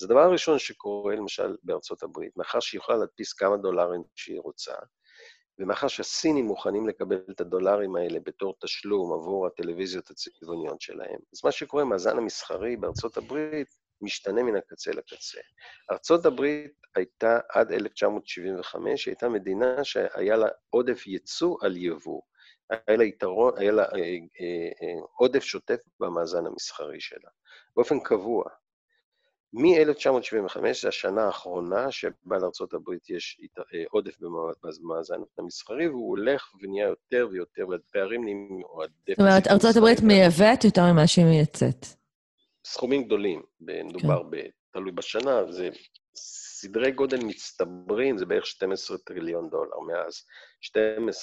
אז 0.00 0.04
הדבר 0.04 0.20
הראשון 0.20 0.58
שקורה, 0.58 1.16
למשל, 1.16 1.56
בארצות 1.62 2.02
הברית, 2.02 2.36
מאחר 2.36 2.60
שהיא 2.60 2.78
יכולה 2.78 2.98
להדפיס 2.98 3.32
כמה 3.32 3.56
דולרים 3.56 4.02
שהיא 4.14 4.40
רוצה, 4.40 4.74
ומאחר 5.58 5.88
שהסינים 5.88 6.44
מוכנים 6.44 6.88
לקבל 6.88 7.20
את 7.30 7.40
הדולרים 7.40 7.96
האלה 7.96 8.20
בתור 8.20 8.54
תשלום 8.60 9.12
עבור 9.12 9.46
הטלוויזיות 9.46 10.10
הצבעוניות 10.10 10.80
שלהם, 10.80 11.18
אז 11.32 11.40
מה 11.44 11.52
שקורה, 11.52 11.84
מאזן 11.84 12.18
המסחרי 12.18 12.76
בארצות 12.76 13.16
הברית 13.16 13.68
משתנה 14.00 14.42
מן 14.42 14.56
הקצה 14.56 14.90
לקצה. 14.90 15.40
ארצות 15.90 16.26
הברית 16.26 16.72
הייתה 16.94 17.38
עד 17.50 17.72
1975, 17.72 19.06
הייתה 19.06 19.28
מדינה 19.28 19.84
שהיה 19.84 20.36
לה 20.36 20.48
עודף 20.70 21.06
ייצוא 21.06 21.56
על 21.60 21.76
יבוא. 21.76 22.20
היה 22.70 22.96
לה 22.96 23.04
יתרון, 23.04 23.52
היה 23.58 23.72
לה 23.72 23.82
אה, 23.82 23.98
אה, 24.40 24.70
אה, 24.82 25.00
עודף 25.18 25.42
שוטף 25.42 25.80
במאזן 26.00 26.46
המסחרי 26.46 27.00
שלה, 27.00 27.30
באופן 27.76 28.00
קבוע. 28.00 28.44
מ-1975, 29.54 30.58
זו 30.82 30.88
השנה 30.88 31.22
האחרונה 31.22 31.90
שבה 31.90 32.38
לארה"ב 32.38 32.90
יש 33.08 33.40
עודף 33.90 34.16
במאזן 34.20 35.16
המסחרי, 35.38 35.88
והוא 35.88 36.08
הולך 36.08 36.54
ונהיה 36.62 36.86
יותר 36.86 37.28
ויותר, 37.30 37.68
והפערים 37.68 38.24
נהיים... 38.24 38.60
זאת 39.08 39.18
אומרת, 39.18 39.46
ארה"ב 39.46 40.06
מייבאת 40.06 40.64
יותר 40.64 40.92
ממה 40.92 41.06
שהיא 41.06 41.24
מייצאת. 41.24 41.86
סכומים 42.66 43.04
גדולים, 43.04 43.42
מדובר 43.60 44.22
כן. 44.22 44.30
ב... 44.30 44.36
תלוי 44.72 44.92
בשנה, 44.92 45.52
זה 45.52 45.68
סדרי 46.64 46.90
גודל 46.90 47.24
מצטברים, 47.24 48.18
זה 48.18 48.26
בערך 48.26 48.46
12 48.46 48.98
טריליון 48.98 49.50
דולר 49.50 49.80
מאז, 49.80 50.22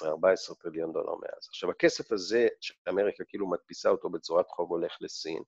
12-14 0.03 0.55
טריליון 0.61 0.93
דולר 0.93 1.15
מאז. 1.15 1.47
עכשיו, 1.47 1.71
הכסף 1.71 2.11
הזה, 2.11 2.47
שאמריקה 2.61 3.23
כאילו 3.27 3.49
מדפיסה 3.49 3.89
אותו 3.89 4.09
בצורת 4.09 4.45
חוב, 4.49 4.69
הולך 4.69 4.97
לסין, 5.01 5.43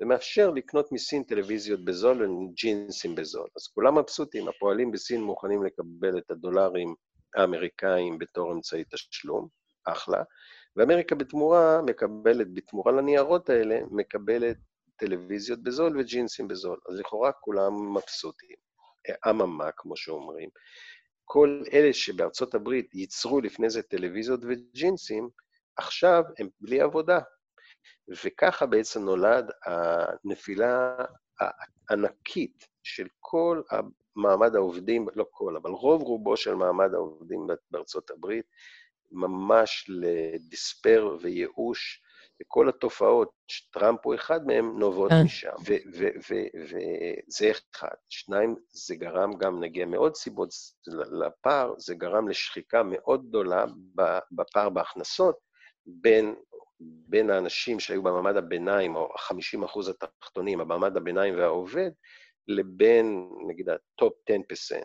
ומאפשר 0.00 0.50
לקנות 0.50 0.92
מסין 0.92 1.22
טלוויזיות 1.22 1.84
בזול 1.84 2.22
וג'ינסים 2.22 3.14
בזול. 3.14 3.48
אז 3.56 3.66
כולם 3.66 3.98
מבסוטים, 3.98 4.48
הפועלים 4.48 4.90
בסין 4.90 5.22
מוכנים 5.22 5.64
לקבל 5.64 6.18
את 6.18 6.30
הדולרים 6.30 6.94
האמריקאים 7.34 8.18
בתור 8.18 8.52
אמצעי 8.52 8.84
תשלום, 8.90 9.48
אחלה, 9.84 10.22
ואמריקה 10.76 11.14
בתמורה 11.14 11.82
מקבלת, 11.82 12.54
בתמורה 12.54 12.92
לניירות 12.92 13.50
האלה, 13.50 13.80
מקבלת 13.90 14.56
טלוויזיות 14.96 15.62
בזול 15.62 15.98
וג'ינסים 15.98 16.48
בזול. 16.48 16.78
אז 16.88 16.98
לכאורה 16.98 17.32
כולם 17.32 17.96
מבסוטים. 17.96 18.69
אממה, 19.30 19.72
כמו 19.76 19.96
שאומרים. 19.96 20.48
כל 21.24 21.62
אלה 21.72 21.92
שבארצות 21.92 22.54
הברית 22.54 22.94
ייצרו 22.94 23.40
לפני 23.40 23.70
זה 23.70 23.82
טלוויזיות 23.82 24.40
וג'ינסים, 24.42 25.28
עכשיו 25.76 26.22
הם 26.38 26.48
בלי 26.60 26.80
עבודה. 26.80 27.20
וככה 28.24 28.66
בעצם 28.66 29.04
נולד 29.04 29.50
הנפילה 29.66 30.96
הענקית 31.40 32.66
של 32.82 33.06
כל 33.20 33.62
מעמד 34.16 34.54
העובדים, 34.54 35.06
לא 35.14 35.26
כל, 35.30 35.56
אבל 35.56 35.70
רוב 35.70 36.02
רובו 36.02 36.36
של 36.36 36.54
מעמד 36.54 36.94
העובדים 36.94 37.46
בארצות 37.70 38.10
הברית, 38.10 38.44
ממש 39.12 39.86
לדיספר 39.88 41.16
וייאוש, 41.20 42.02
וכל 42.42 42.68
התופעות, 42.68 43.30
שטראמפ 43.48 43.98
הוא 44.04 44.14
אחד 44.14 44.46
מהם, 44.46 44.78
נובעות 44.78 45.12
אה. 45.12 45.24
משם. 45.24 45.50
וזה 46.28 47.50
אחד. 47.50 47.94
שניים, 48.08 48.56
זה 48.68 48.96
גרם 48.96 49.38
גם, 49.38 49.60
נגיע 49.60 49.86
מעוד 49.86 50.14
סיבות 50.14 50.48
לפער, 51.20 51.74
זה 51.78 51.94
גרם 51.94 52.28
לשחיקה 52.28 52.82
מאוד 52.82 53.28
גדולה 53.28 53.64
בפער 54.32 54.68
בהכנסות 54.68 55.38
בין, 55.86 56.34
בין 56.80 57.30
האנשים 57.30 57.80
שהיו 57.80 58.02
במעמד 58.02 58.36
הביניים, 58.36 58.96
או 58.96 59.12
ה-50 59.14 59.64
אחוז 59.64 59.88
התחתונים, 59.88 60.60
המעמד 60.60 60.96
הביניים 60.96 61.38
והעובד, 61.38 61.90
לבין, 62.48 63.28
נגיד, 63.48 63.68
ה 63.68 63.79
top 63.79 64.12
10%. 64.30 64.84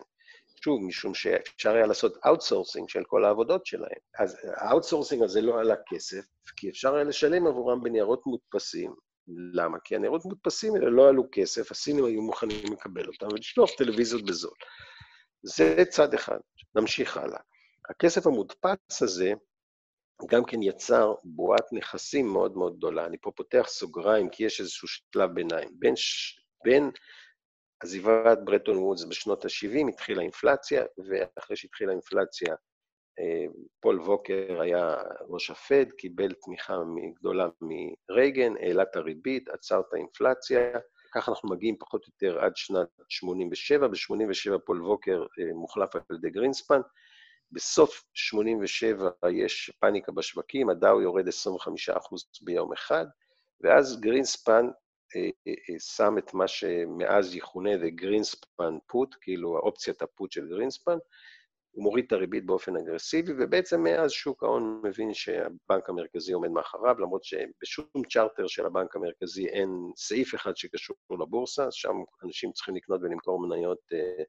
שוב, 0.64 0.82
משום 0.82 1.14
שאפשר 1.14 1.74
היה 1.74 1.86
לעשות 1.86 2.16
outsourcing 2.26 2.88
של 2.88 3.04
כל 3.04 3.24
העבודות 3.24 3.66
שלהם. 3.66 3.98
אז 4.18 4.36
ה 4.56 4.61
outsourcing 4.61 5.22
הזה 5.22 5.40
לא 5.40 5.60
עלה 5.60 5.74
כסף, 5.88 6.24
כי 6.56 6.70
אפשר 6.70 6.94
היה 6.94 7.04
לשלם 7.04 7.46
עבורם 7.46 7.82
בניירות 7.82 8.26
מודפסים. 8.26 8.94
למה? 9.52 9.78
כי 9.84 9.96
הניירות 9.96 10.24
מודפסים 10.24 10.74
האלה 10.74 10.90
לא 10.90 11.08
עלו 11.08 11.24
כסף, 11.32 11.70
הסינים 11.70 12.04
היו 12.04 12.22
מוכנים 12.22 12.72
לקבל 12.72 13.06
אותם 13.06 13.26
ולשלוח 13.26 13.70
טלוויזיות 13.78 14.24
בזול. 14.24 14.54
זה 15.42 15.84
צד 15.88 16.14
אחד. 16.14 16.38
נמשיך 16.74 17.16
הלאה. 17.16 17.40
הכסף 17.90 18.26
המודפס 18.26 19.02
הזה 19.02 19.32
גם 20.30 20.44
כן 20.44 20.62
יצר 20.62 21.14
בועת 21.24 21.72
נכסים 21.72 22.26
מאוד 22.26 22.56
מאוד 22.56 22.76
גדולה. 22.76 23.06
אני 23.06 23.16
פה 23.20 23.30
פותח 23.36 23.66
סוגריים, 23.68 24.28
כי 24.28 24.44
יש 24.44 24.60
איזשהו 24.60 24.88
שלב 24.88 25.30
ביניים. 25.30 25.68
בין, 25.72 25.96
ש... 25.96 26.40
בין 26.64 26.90
עזיבת 27.80 28.38
ברטון 28.44 28.76
וודס 28.78 29.04
בשנות 29.04 29.44
ה-70 29.44 29.88
התחילה 29.88 30.22
אינפלציה, 30.22 30.84
ואחרי 31.08 31.56
שהתחילה 31.56 31.92
אינפלציה, 31.92 32.54
אה, 33.20 33.44
פול 33.80 34.00
ווקר 34.00 34.60
היה 34.60 34.94
ראש 35.28 35.50
הפד, 35.50 35.86
קיבל 35.98 36.32
תמיכה 36.32 36.76
גדולה 37.18 37.48
מרייגן, 37.60 38.52
העלה 38.60 38.82
את 38.82 38.96
הריבית, 38.96 39.48
עצר 39.48 39.80
את 39.80 39.94
האינפלציה. 39.94 40.60
ככה 41.14 41.30
אנחנו 41.30 41.48
מגיעים 41.48 41.76
פחות 41.78 42.04
או 42.04 42.08
יותר 42.12 42.40
עד 42.40 42.52
שנת 42.56 42.88
87, 43.08 43.88
ב-87 43.88 44.58
פול 44.58 44.82
וולקר 44.82 45.22
אה, 45.22 45.54
מוחלף 45.54 45.96
על 45.96 46.02
ידי 46.16 46.30
גרינספן. 46.30 46.80
בסוף 47.52 48.04
87 48.14 49.10
יש 49.30 49.70
פאניקה 49.80 50.12
בשווקים, 50.12 50.70
הדאו 50.70 51.02
יורד 51.02 51.28
25% 51.28 51.30
ביום 52.42 52.72
אחד, 52.72 53.06
ואז 53.60 54.00
גרינספן 54.00 54.66
שם 55.78 56.18
את 56.18 56.34
מה 56.34 56.48
שמאז 56.48 57.34
יכונה 57.34 57.70
The 57.74 58.02
Greenspan 58.02 58.92
Put, 58.92 59.16
כאילו 59.20 59.56
האופציית 59.56 60.02
ה 60.02 60.09
put 60.09 60.32
של 60.32 60.48
גרינספן, 60.48 60.98
הוא 61.76 61.82
מוריד 61.82 62.04
את 62.06 62.12
הריבית 62.12 62.46
באופן 62.46 62.76
אגרסיבי, 62.76 63.32
ובעצם 63.38 63.82
מאז 63.82 64.10
שוק 64.10 64.42
ההון 64.42 64.80
מבין 64.84 65.14
שהבנק 65.14 65.88
המרכזי 65.88 66.32
עומד 66.32 66.50
מאחריו, 66.50 67.00
למרות 67.00 67.24
שבשום 67.24 67.86
צ'רטר 68.12 68.46
של 68.46 68.66
הבנק 68.66 68.96
המרכזי 68.96 69.46
אין 69.46 69.70
סעיף 69.96 70.34
אחד 70.34 70.56
שקשור 70.56 70.96
לבורסה, 71.20 71.70
שם 71.70 71.94
אנשים 72.24 72.52
צריכים 72.52 72.76
לקנות 72.76 73.00
ולמכור 73.02 73.40
מניות 73.40 73.78
אה, 73.92 74.24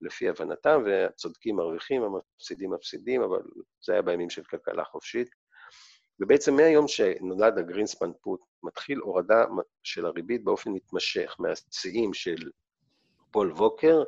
לפי 0.00 0.28
הבנתם, 0.28 0.82
והצודקים 0.86 1.56
מרוויחים, 1.56 2.02
המפסידים 2.02 2.70
מפסידים, 2.70 3.22
אבל 3.22 3.42
זה 3.84 3.92
היה 3.92 4.02
בימים 4.02 4.30
של 4.30 4.42
כלכלה 4.44 4.84
חופשית. 4.84 5.41
ובעצם 6.20 6.56
מהיום 6.56 6.88
שנולד 6.88 7.58
הגרינספן 7.58 8.12
פוט, 8.20 8.40
מתחיל 8.62 8.98
הורדה 8.98 9.44
של 9.82 10.06
הריבית 10.06 10.44
באופן 10.44 10.70
מתמשך, 10.70 11.36
מהשיאים 11.38 12.14
של 12.14 12.50
פול 13.30 13.52
ווקר, 13.52 14.02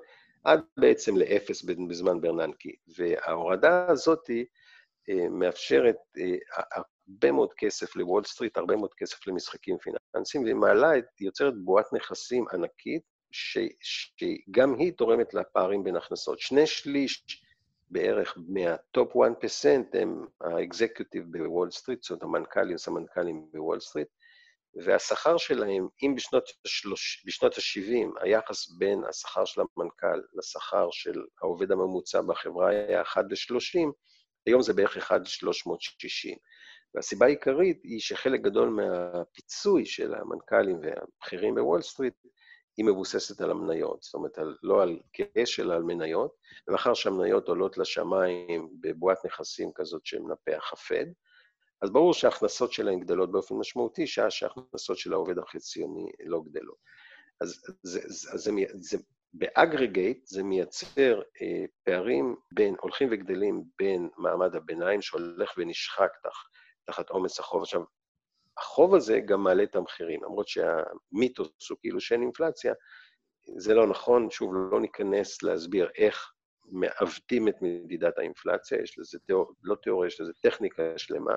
עד 0.45 0.61
בעצם 0.77 1.17
לאפס 1.17 1.63
בזמן 1.63 2.21
ברננקי. 2.21 2.77
וההורדה 2.97 3.87
הזאת 3.89 4.31
אה, 5.09 5.29
מאפשרת 5.29 5.97
אה, 6.19 6.65
הרבה 6.73 7.33
מאוד 7.33 7.53
כסף 7.57 7.97
לוול 7.97 8.25
סטריט, 8.25 8.57
הרבה 8.57 8.77
מאוד 8.77 8.95
כסף 8.95 9.27
למשחקים 9.27 9.77
פיננסיים, 9.79 10.45
והיא 10.45 10.55
מעלה, 10.55 10.91
יוצרת 11.21 11.55
בועת 11.65 11.93
נכסים 11.93 12.45
ענקית, 12.53 13.03
שגם 13.81 14.75
היא 14.79 14.93
תורמת 14.93 15.35
לפערים 15.35 15.85
בין 15.85 15.97
הכנסות. 15.97 16.41
שני 16.41 16.67
שליש 16.67 17.44
בערך 17.91 18.39
מה 18.49 18.76
top 18.76 19.17
1% 19.17 19.19
הם 19.93 20.27
ה 20.41 20.49
executive 20.49 21.25
בוול 21.31 21.71
סטריט, 21.71 22.03
זאת 22.03 22.23
המנכ"לים, 22.23 22.79
סמנכ"לים 22.79 23.47
בוול 23.53 23.81
סטריט, 23.81 24.09
והשכר 24.85 25.37
שלהם, 25.37 25.89
אם 26.03 26.15
בשנות, 26.17 26.45
השלוש, 26.65 27.25
בשנות 27.27 27.55
ה-70 27.55 28.25
היחס 28.25 28.71
בין 28.79 29.05
השכר 29.09 29.45
של 29.45 29.61
המנכ"ל 29.61 30.21
לשכר 30.35 30.89
של 30.91 31.23
העובד 31.43 31.73
הממוצע 31.73 32.21
בחברה 32.21 32.71
היה 32.71 33.03
1 33.03 33.25
ל-30, 33.31 33.91
היום 34.47 34.63
זה 34.63 34.73
בערך 34.73 34.97
1 34.97 35.21
ל-360. 35.21 36.37
והסיבה 36.95 37.27
העיקרית 37.27 37.81
היא 37.83 38.01
שחלק 38.01 38.41
גדול 38.41 38.69
מהפיצוי 38.69 39.87
של 39.87 40.15
המנכ"לים 40.15 40.79
והבכירים 40.83 41.55
בוול 41.55 41.83
סטריט 41.83 42.15
היא 42.77 42.87
מבוססת 42.87 43.41
על 43.41 43.51
המניות, 43.51 44.03
זאת 44.03 44.15
אומרת, 44.15 44.39
על, 44.39 44.57
לא 44.63 44.83
על 44.83 44.99
cash, 45.13 45.61
אלא 45.61 45.75
על 45.75 45.83
מניות, 45.83 46.37
ומאחר 46.69 46.95
שהמניות 46.95 47.49
עולות 47.49 47.79
לשמיים 47.79 48.69
בבועת 48.81 49.27
נכסים 49.27 49.71
כזאת 49.75 50.07
שמנפח 50.07 50.73
הפד, 50.73 51.07
אז 51.83 51.91
ברור 51.91 52.15
שההכנסות 52.15 52.73
שלהם 52.73 53.01
גדלות 53.01 53.33
באופן 53.33 53.55
משמעותי, 53.55 54.07
שעה 54.07 54.31
שההכנסות 54.31 54.99
של 54.99 55.13
העובד 55.13 55.39
החציוני 55.39 56.11
לא 56.27 56.41
גדלות. 56.41 56.77
אז 57.41 57.63
זה, 57.83 58.01
זה, 58.09 58.39
זה, 58.39 58.51
זה, 58.75 58.99
ב 59.35 59.44
aggregate 59.44 60.27
זה 60.27 60.43
מייצר 60.43 61.21
אה, 61.43 61.65
פערים 61.85 62.37
בין, 62.53 62.75
הולכים 62.81 63.09
וגדלים 63.13 63.65
בין 63.79 64.09
מעמד 64.19 64.57
הביניים 64.57 65.03
שהולך 65.03 65.53
ונשחק 65.59 66.11
תח, 66.23 66.49
תחת 66.87 67.11
עומס 67.11 67.41
החוב. 67.41 67.63
עכשיו, 67.63 67.83
החוב 68.59 68.95
הזה 68.95 69.21
גם 69.21 69.45
מעלה 69.45 69.63
את 69.63 69.77
המחירים, 69.77 70.25
למרות 70.25 70.49
שהמיתוס 70.49 71.71
הוא 71.71 71.79
כאילו 71.81 72.01
שאין 72.01 72.23
אינפלציה, 72.23 72.75
זה 73.57 73.75
לא 73.75 73.87
נכון, 73.87 74.31
שוב, 74.31 74.53
לא 74.73 74.81
ניכנס 74.81 75.43
להסביר 75.43 75.91
איך 75.99 76.33
מעוותים 76.65 77.49
את 77.49 77.55
מדידת 77.61 78.19
האינפלציה, 78.19 78.79
יש 78.83 78.99
לזה 78.99 79.19
תיאור, 79.27 79.53
לא 79.63 79.77
תיאוריה, 79.83 80.09
יש 80.09 80.21
לזה 80.21 80.33
טכניקה 80.43 80.83
שלמה, 80.97 81.35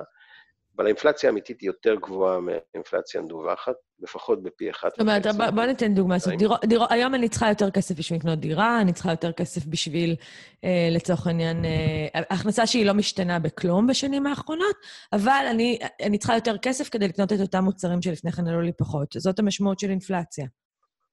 אבל 0.78 0.86
האינפלציה 0.86 1.30
האמיתית 1.30 1.60
היא 1.60 1.66
יותר 1.66 1.94
גבוהה 1.94 2.40
מהאינפלציה 2.40 3.20
המדווחת, 3.20 3.74
לפחות 4.00 4.42
בפי 4.42 4.70
אחד. 4.70 4.88
זאת 4.90 5.00
אומרת, 5.00 5.26
בוא, 5.26 5.50
בוא 5.50 5.64
ניתן 5.64 5.94
דוגמא. 5.94 6.16
דירו, 6.38 6.54
דירו, 6.64 6.84
היום 6.90 7.14
אני 7.14 7.28
צריכה 7.28 7.48
יותר 7.48 7.70
כסף 7.70 7.98
בשביל 7.98 8.18
לקנות 8.18 8.38
דירה, 8.38 8.80
אני 8.80 8.92
צריכה 8.92 9.10
יותר 9.10 9.32
כסף 9.32 9.66
בשביל, 9.66 10.16
אה, 10.64 10.88
לצורך 10.90 11.26
העניין, 11.26 11.64
אה, 11.64 12.20
הכנסה 12.30 12.66
שהיא 12.66 12.86
לא 12.86 12.94
משתנה 12.94 13.38
בכלום 13.38 13.86
בשנים 13.86 14.26
האחרונות, 14.26 14.76
אבל 15.12 15.44
אני, 15.50 15.78
אני 16.02 16.18
צריכה 16.18 16.34
יותר 16.34 16.58
כסף 16.58 16.88
כדי 16.88 17.08
לקנות 17.08 17.32
את 17.32 17.40
אותם 17.40 17.64
מוצרים 17.64 18.02
שלפני 18.02 18.32
כן 18.32 18.46
עלו 18.46 18.60
לי 18.60 18.72
פחות. 18.72 19.08
זאת 19.18 19.38
המשמעות 19.38 19.78
של 19.78 19.90
אינפלציה. 19.90 20.46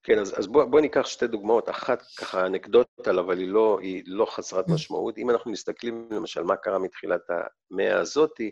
כן, 0.03 0.19
אז, 0.19 0.39
אז 0.39 0.47
בואו 0.47 0.69
בוא 0.69 0.81
ניקח 0.81 1.05
שתי 1.05 1.27
דוגמאות. 1.27 1.69
אחת, 1.69 2.01
ככה, 2.17 2.45
אנקדוטה, 2.45 3.11
אבל 3.11 3.39
היא 3.39 3.47
לא, 3.47 3.79
היא 3.81 4.03
לא 4.05 4.25
חסרת 4.25 4.67
משמעות. 4.67 5.17
אם 5.17 5.29
אנחנו 5.29 5.51
מסתכלים, 5.51 6.07
למשל, 6.11 6.43
מה 6.43 6.55
קרה 6.55 6.79
מתחילת 6.79 7.21
המאה 7.29 7.99
הזאתי, 7.99 8.51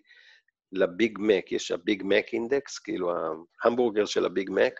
לביג 0.73 1.17
מק, 1.21 1.51
יש 1.51 1.71
הביג 1.71 2.03
מק 2.05 2.25
אינדקס, 2.33 2.79
כאילו 2.79 3.13
ההמבורגר 3.63 4.05
של 4.05 4.25
הביג 4.25 4.49
מק, 4.51 4.79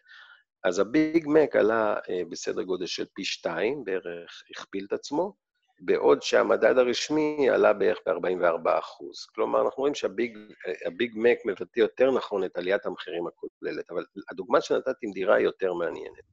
אז 0.64 0.80
הביג 0.80 1.26
מק 1.28 1.56
עלה 1.56 1.96
אה, 2.10 2.22
בסדר 2.30 2.62
גודל 2.64 2.86
של 2.86 3.06
פי 3.14 3.26
שתיים, 3.26 3.84
בערך 3.84 4.44
הכפיל 4.50 4.86
את 4.88 4.94
עצמו, 4.94 5.34
בעוד 5.80 6.22
שהמדד 6.22 6.78
הרשמי 6.78 7.50
עלה 7.50 7.74
בערך 7.74 7.98
ב-44 8.06 8.80
אחוז. 8.80 9.26
כלומר, 9.26 9.62
אנחנו 9.62 9.82
רואים 9.82 9.96
שהביג 9.96 11.12
מק 11.16 11.38
מבטא 11.46 11.80
יותר 11.80 12.12
נכון 12.12 12.44
את 12.44 12.58
עליית 12.58 12.86
המחירים 12.86 13.28
הכוללת, 13.28 13.92
אבל 13.92 14.06
הדוגמה 14.32 14.62
שנתתי 14.62 15.06
עם 15.06 15.12
דירה 15.12 15.36
היא 15.36 15.46
יותר 15.46 15.74
מעניינת. 15.74 16.24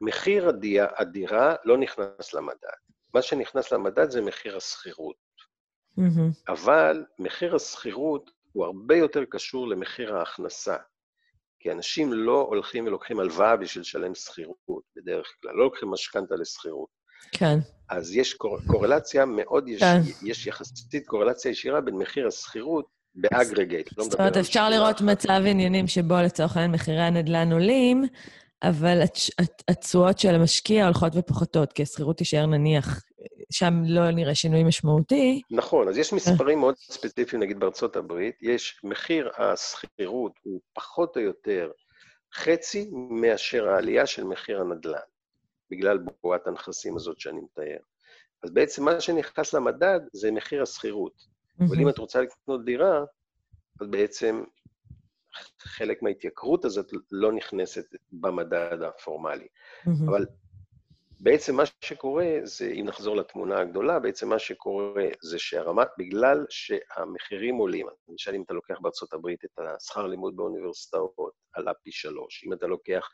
מחיר 0.00 0.52
הדירה 0.96 1.54
לא 1.64 1.78
נכנס 1.78 2.34
למדד. 2.34 2.76
מה 3.14 3.22
שנכנס 3.22 3.72
למדד 3.72 4.10
זה 4.10 4.20
מחיר 4.20 4.56
השכירות. 4.56 5.25
Mm-hmm. 5.98 6.52
אבל 6.52 7.04
מחיר 7.18 7.54
השכירות 7.54 8.30
הוא 8.52 8.64
הרבה 8.64 8.96
יותר 8.96 9.24
קשור 9.30 9.68
למחיר 9.68 10.16
ההכנסה. 10.16 10.76
כי 11.60 11.72
אנשים 11.72 12.12
לא 12.12 12.46
הולכים 12.48 12.86
ולוקחים 12.86 13.20
הלוואה 13.20 13.56
בשביל 13.56 13.80
לשלם 13.80 14.14
שכירות 14.14 14.82
בדרך 14.96 15.26
כלל, 15.42 15.52
לא 15.52 15.64
לוקחים 15.64 15.90
משכנתה 15.90 16.34
לשכירות. 16.34 16.88
כן. 17.32 17.58
אז 17.90 18.16
יש 18.16 18.34
קור... 18.34 18.58
קורלציה 18.66 19.24
מאוד, 19.24 19.68
יש, 19.68 19.80
כן. 19.80 20.00
יש 20.22 20.46
יחסית 20.46 21.06
קורלציה 21.06 21.50
ישירה 21.50 21.80
בין 21.80 21.94
מחיר 21.94 22.26
השכירות 22.26 22.86
באגרגייט. 23.14 23.98
לא 23.98 24.04
זאת 24.04 24.14
אומרת, 24.14 24.36
אפשר 24.36 24.70
לראות 24.70 25.00
מצב 25.00 25.40
עניינים 25.46 25.86
שבו 25.86 26.14
לצורך 26.14 26.56
העניין 26.56 26.72
מחירי 26.72 27.02
הנדל"ן 27.02 27.52
עולים, 27.52 28.04
אבל 28.62 29.02
התשואות 29.68 30.18
של 30.18 30.34
המשקיע 30.34 30.84
הולכות 30.84 31.12
ופוחתות, 31.16 31.72
כי 31.72 31.82
השכירות 31.82 32.16
תישאר 32.16 32.46
נניח, 32.46 33.02
שם 33.52 33.74
לא 33.84 34.10
נראה 34.10 34.34
שינוי 34.34 34.64
משמעותי. 34.64 35.42
נכון, 35.50 35.88
אז 35.88 35.98
יש 35.98 36.12
מספרים 36.12 36.58
מאוד 36.58 36.76
ספציפיים, 36.76 37.42
נגיד 37.42 37.58
בארצות 37.58 37.96
הברית, 37.96 38.42
יש 38.42 38.80
מחיר 38.84 39.30
השכירות 39.38 40.32
הוא 40.42 40.60
פחות 40.72 41.16
או 41.16 41.22
יותר 41.22 41.70
חצי 42.34 42.90
מאשר 43.10 43.68
העלייה 43.68 44.06
של 44.06 44.24
מחיר 44.24 44.60
הנדל"ן, 44.60 44.98
בגלל 45.70 45.98
בועת 46.22 46.46
הנכסים 46.46 46.96
הזאת 46.96 47.20
שאני 47.20 47.40
מתאר. 47.40 47.78
אז 48.42 48.50
בעצם 48.50 48.84
מה 48.84 49.00
שנכנס 49.00 49.54
למדד 49.54 50.00
זה 50.12 50.30
מחיר 50.30 50.62
השכירות. 50.62 51.36
אבל 51.60 51.80
אם 51.80 51.88
את 51.88 51.98
רוצה 51.98 52.20
לקנות 52.20 52.64
דירה, 52.64 53.04
אז 53.80 53.86
בעצם 53.90 54.44
חלק 55.60 56.02
מההתייקרות 56.02 56.64
הזאת 56.64 56.92
לא 57.12 57.32
נכנסת 57.32 57.84
במדד 58.12 58.82
הפורמלי. 58.82 59.46
אבל 60.06 60.26
בעצם 61.20 61.56
מה 61.56 61.62
שקורה 61.80 62.38
זה, 62.42 62.66
אם 62.66 62.84
נחזור 62.88 63.16
לתמונה 63.16 63.60
הגדולה, 63.60 63.98
בעצם 63.98 64.28
מה 64.28 64.38
שקורה 64.38 65.04
זה 65.22 65.38
שהרמת, 65.38 65.88
בגלל 65.98 66.46
שהמחירים 66.48 67.56
עולים, 67.56 67.86
למשל 68.08 68.34
אם 68.34 68.42
אתה 68.42 68.54
לוקח 68.54 68.78
בארצות 68.80 69.12
הברית 69.12 69.44
את 69.44 69.58
השכר 69.58 70.06
לימוד 70.06 70.36
באוניברסיטאות, 70.36 71.32
עלה 71.52 71.74
פי 71.74 71.92
שלוש, 71.92 72.44
אם 72.46 72.52
אתה 72.52 72.66
לוקח 72.66 73.08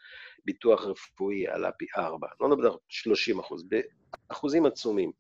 ביטוח 0.44 0.84
רפואי, 0.84 1.48
עלה 1.48 1.72
פי 1.72 1.86
ארבע, 1.96 2.28
לא 2.40 2.48
נדבר 2.48 2.72
על 2.72 2.78
30 2.88 3.38
אחוז, 3.38 3.64
באחוזים 4.28 4.66
עצומים. 4.66 5.12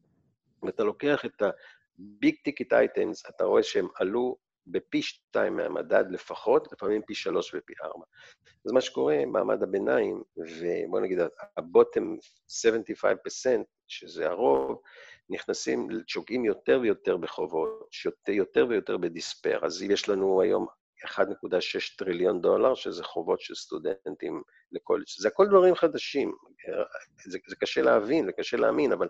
אם 0.64 0.68
אתה 0.68 0.84
לוקח 0.84 1.24
את 1.24 1.42
ה-big 1.42 2.34
ticket 2.48 2.72
items, 2.72 3.28
אתה 3.28 3.44
רואה 3.44 3.62
שהם 3.62 3.88
עלו 3.94 4.36
בפי 4.66 5.02
שתיים 5.02 5.56
מהמדד 5.56 6.04
לפחות, 6.10 6.72
לפעמים 6.72 7.02
פי 7.06 7.14
שלוש 7.14 7.54
ופי 7.54 7.72
ארבע. 7.82 8.04
אז 8.66 8.72
מה 8.72 8.80
שקורה, 8.80 9.26
מעמד 9.26 9.62
הביניים, 9.62 10.22
ובוא 10.36 11.00
נגיד, 11.00 11.18
הבוטם 11.56 12.14
75%, 13.04 13.06
שזה 13.88 14.28
הרוב, 14.30 14.80
נכנסים, 15.30 15.88
שוקעים 16.06 16.44
יותר 16.44 16.78
ויותר 16.82 17.16
בחובות, 17.16 17.88
יותר 18.28 18.66
ויותר 18.68 18.96
בדיספר. 18.96 19.58
אז 19.66 19.82
יש 19.82 20.08
לנו 20.08 20.40
היום 20.42 20.66
1.6 21.04 21.96
טריליון 21.98 22.40
דולר, 22.40 22.74
שזה 22.74 23.04
חובות 23.04 23.40
של 23.40 23.54
סטודנטים 23.54 24.42
לקולג'. 24.72 25.04
זה 25.18 25.28
הכל 25.28 25.46
דברים 25.48 25.74
חדשים. 25.74 26.34
זה, 27.24 27.38
זה 27.46 27.56
קשה 27.56 27.82
להבין, 27.82 28.26
זה 28.26 28.32
קשה 28.32 28.56
להאמין, 28.56 28.92
אבל 28.92 29.08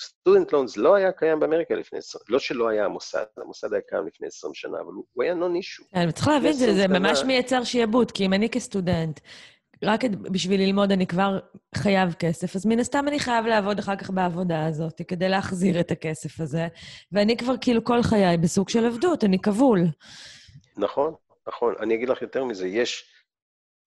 סטודנט 0.00 0.52
לונס 0.52 0.76
לא 0.76 0.94
היה 0.94 1.12
קיים 1.12 1.40
באמריקה 1.40 1.74
לפני 1.74 1.98
20, 1.98 2.22
לא 2.28 2.38
שלא 2.38 2.68
היה 2.68 2.84
המוסד, 2.84 3.24
המוסד 3.36 3.72
היה 3.72 3.82
קיים 3.88 4.06
לפני 4.06 4.26
20 4.26 4.54
שנה, 4.54 4.80
אבל 4.80 4.92
הוא 5.12 5.24
היה 5.24 5.34
נון 5.34 5.56
אישו. 5.56 5.84
אני 5.94 6.12
צריך 6.12 6.28
להבין, 6.28 6.52
זה, 6.52 6.74
זה 6.74 6.88
ממש 6.88 7.22
מייצר 7.22 7.64
שיעבוד, 7.64 8.10
כי 8.10 8.26
אם 8.26 8.32
אני 8.32 8.48
כסטודנט, 8.48 9.20
רק 9.84 10.00
בשביל 10.04 10.60
ללמוד 10.60 10.92
אני 10.92 11.06
כבר 11.06 11.38
חייב 11.74 12.12
כסף, 12.12 12.56
אז 12.56 12.66
מן 12.66 12.78
הסתם 12.78 13.08
אני 13.08 13.18
חייב 13.18 13.46
לעבוד 13.46 13.78
אחר 13.78 13.96
כך 13.96 14.10
בעבודה 14.10 14.66
הזאת 14.66 15.02
כדי 15.08 15.28
להחזיר 15.28 15.80
את 15.80 15.90
הכסף 15.90 16.40
הזה, 16.40 16.68
ואני 17.12 17.36
כבר 17.36 17.54
כאילו 17.60 17.84
כל 17.84 18.02
חיי 18.02 18.36
בסוג 18.36 18.68
של 18.68 18.86
עבדות, 18.86 19.24
אני 19.24 19.38
כבול. 19.38 19.80
נכון, 20.76 21.14
נכון. 21.48 21.74
אני 21.80 21.94
אגיד 21.94 22.08
לך 22.08 22.22
יותר 22.22 22.44
מזה, 22.44 22.66
יש 22.66 23.04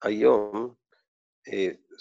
היום 0.03 0.73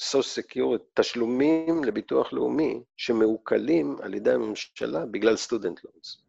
social 0.01 0.23
security, 0.23 0.83
תשלומים 0.95 1.85
לביטוח 1.85 2.33
לאומי 2.33 2.83
שמעוקלים 2.97 3.97
על 4.03 4.15
ידי 4.15 4.31
הממשלה 4.31 5.07
בגלל 5.07 5.37
student 5.37 5.81
loans. 5.85 6.23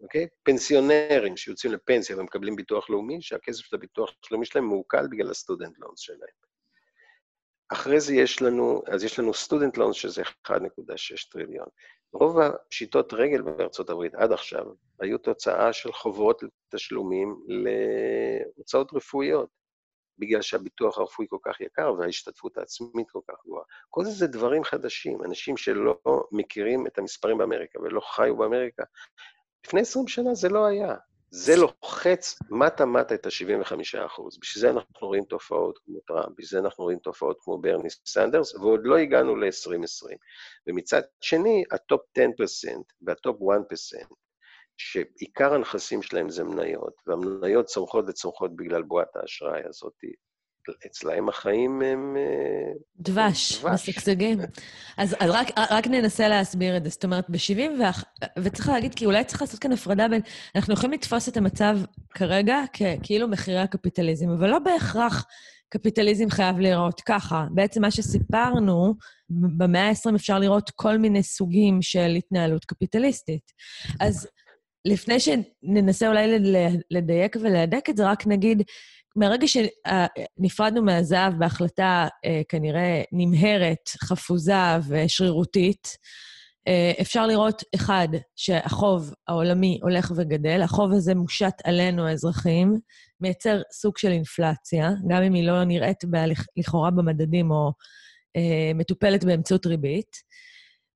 אוקיי? 0.00 0.26
פנסיונרים 0.42 1.36
שיוצאים 1.36 1.72
לפנסיה 1.72 2.18
ומקבלים 2.18 2.56
ביטוח 2.56 2.90
לאומי, 2.90 3.22
שהכסף 3.22 3.64
של 3.64 3.76
הביטוח 3.76 4.10
הלאומי 4.30 4.46
שלהם 4.46 4.64
מעוקל 4.64 5.06
בגלל 5.06 5.30
ה 5.30 5.36
student 5.36 5.78
loans 5.78 5.98
שלהם. 5.98 6.42
אחרי 7.68 8.00
זה 8.00 8.14
יש 8.14 8.42
לנו, 8.42 8.82
אז 8.86 9.04
יש 9.04 9.18
לנו 9.18 9.34
student 9.34 9.76
loans 9.76 9.96
שזה 9.96 10.22
1.6 10.22 11.30
טריליון. 11.30 11.66
רוב 12.12 12.38
הפשיטות 12.38 13.12
רגל 13.12 13.42
בארצות 13.42 13.90
הברית 13.90 14.14
עד 14.14 14.32
עכשיו 14.32 14.64
היו 15.00 15.18
תוצאה 15.18 15.72
של 15.72 15.92
חובות 15.92 16.42
לתשלומים 16.42 17.36
להוצאות 17.48 18.92
רפואיות. 18.92 19.61
בגלל 20.18 20.42
שהביטוח 20.42 20.98
הרפואי 20.98 21.26
כל 21.30 21.38
כך 21.42 21.60
יקר 21.60 21.94
וההשתתפות 21.98 22.58
העצמית 22.58 23.10
כל 23.10 23.20
כך 23.28 23.34
גבוהה. 23.44 23.64
כל 23.90 24.04
זה 24.04 24.10
זה 24.10 24.26
דברים 24.26 24.64
חדשים, 24.64 25.24
אנשים 25.24 25.56
שלא 25.56 25.98
מכירים 26.32 26.86
את 26.86 26.98
המספרים 26.98 27.38
באמריקה 27.38 27.80
ולא 27.80 28.00
חיו 28.00 28.36
באמריקה. 28.36 28.82
לפני 29.66 29.80
20 29.80 30.08
שנה 30.08 30.34
זה 30.34 30.48
לא 30.48 30.66
היה. 30.66 30.94
זה 31.34 31.56
לוחץ 31.56 32.38
מטה-מטה 32.50 33.14
את 33.14 33.26
ה-75 33.26 34.06
אחוז. 34.06 34.38
בשביל 34.38 34.60
זה 34.60 34.70
אנחנו 34.70 35.06
רואים 35.06 35.24
תופעות 35.24 35.78
כמו 35.84 36.00
טראמפ, 36.06 36.28
בשביל 36.28 36.46
זה 36.46 36.58
אנחנו 36.58 36.84
רואים 36.84 36.98
תופעות 36.98 37.36
כמו 37.40 37.58
ברני 37.58 37.90
סנדרס, 37.90 38.54
ועוד 38.54 38.80
לא 38.82 38.98
הגענו 38.98 39.36
ל-2020. 39.36 40.16
ומצד 40.66 41.02
שני, 41.20 41.64
ה 41.70 41.78
top 41.78 42.00
10% 42.18 42.20
וה 43.02 43.16
top 43.16 43.36
1%, 43.40 43.44
שעיקר 44.76 45.54
הנכסים 45.54 46.02
שלהם 46.02 46.30
זה 46.30 46.44
מניות, 46.44 46.94
והמניות 47.06 47.66
צומחות 47.66 48.04
וצומחות 48.08 48.56
בגלל 48.56 48.82
בועת 48.82 49.16
האשראי 49.16 49.60
הזאת. 49.68 49.94
אצלהם 50.86 51.28
החיים 51.28 51.82
הם... 51.82 52.16
אה, 52.16 52.72
דבש, 52.96 53.64
משגשגים. 53.64 54.38
אז, 54.96 55.16
אז 55.20 55.30
רק, 55.30 55.46
רק 55.70 55.86
ננסה 55.86 56.28
להסביר 56.28 56.76
את 56.76 56.84
זה. 56.84 56.90
זאת 56.90 57.04
אומרת, 57.04 57.30
ב-70, 57.30 57.58
ו... 57.58 57.82
וצריך 58.38 58.68
להגיד, 58.68 58.94
כי 58.94 59.06
אולי 59.06 59.24
צריך 59.24 59.42
לעשות 59.42 59.60
כאן 59.60 59.72
הפרדה 59.72 60.08
בין... 60.08 60.20
אנחנו 60.54 60.74
יכולים 60.74 60.92
לתפוס 60.92 61.28
את 61.28 61.36
המצב 61.36 61.78
כרגע 62.10 62.58
ככאילו 62.72 63.28
מחירי 63.28 63.58
הקפיטליזם, 63.58 64.30
אבל 64.30 64.50
לא 64.50 64.58
בהכרח 64.58 65.26
קפיטליזם 65.68 66.30
חייב 66.30 66.58
להיראות 66.58 67.00
ככה. 67.00 67.46
בעצם 67.50 67.80
מה 67.82 67.90
שסיפרנו, 67.90 68.94
במאה 69.30 69.88
ה-20 69.88 70.16
אפשר 70.16 70.38
לראות 70.38 70.70
כל 70.74 70.98
מיני 70.98 71.22
סוגים 71.22 71.82
של 71.82 72.14
התנהלות 72.18 72.64
קפיטליסטית. 72.64 73.52
אז 74.00 74.28
לפני 74.84 75.16
שננסה 75.20 76.08
אולי 76.08 76.38
לדייק 76.90 77.36
ולהדק 77.40 77.90
את 77.90 77.96
זה, 77.96 78.06
רק 78.10 78.26
נגיד, 78.26 78.62
מהרגע 79.16 79.46
שנפרדנו 79.48 80.82
מהזהב 80.82 81.38
בהחלטה 81.38 82.08
אה, 82.24 82.42
כנראה 82.48 83.02
נמהרת, 83.12 83.88
חפוזה 83.88 84.76
ושרירותית, 84.88 85.88
אה, 86.68 86.92
אפשר 87.00 87.26
לראות, 87.26 87.62
אחד, 87.74 88.08
שהחוב 88.36 89.14
העולמי 89.28 89.78
הולך 89.82 90.12
וגדל, 90.16 90.62
החוב 90.62 90.92
הזה 90.92 91.14
מושת 91.14 91.54
עלינו, 91.64 92.06
האזרחים, 92.06 92.74
מייצר 93.20 93.62
סוג 93.72 93.98
של 93.98 94.10
אינפלציה, 94.10 94.90
גם 95.08 95.22
אם 95.22 95.34
היא 95.34 95.46
לא 95.46 95.64
נראית 95.64 96.04
לכאורה 96.56 96.90
במדדים 96.90 97.50
או 97.50 97.72
אה, 98.36 98.72
מטופלת 98.74 99.24
באמצעות 99.24 99.66
ריבית. 99.66 100.16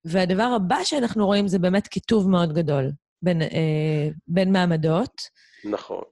והדבר 0.04 0.42
הבא 0.56 0.84
שאנחנו 0.84 1.26
רואים 1.26 1.48
זה 1.48 1.58
באמת 1.58 1.86
קיטוב 1.86 2.30
מאוד 2.30 2.52
גדול 2.52 2.90
בין, 3.22 3.42
אה, 3.42 4.08
בין 4.28 4.52
מעמדות. 4.52 5.22
נכון. 5.64 6.02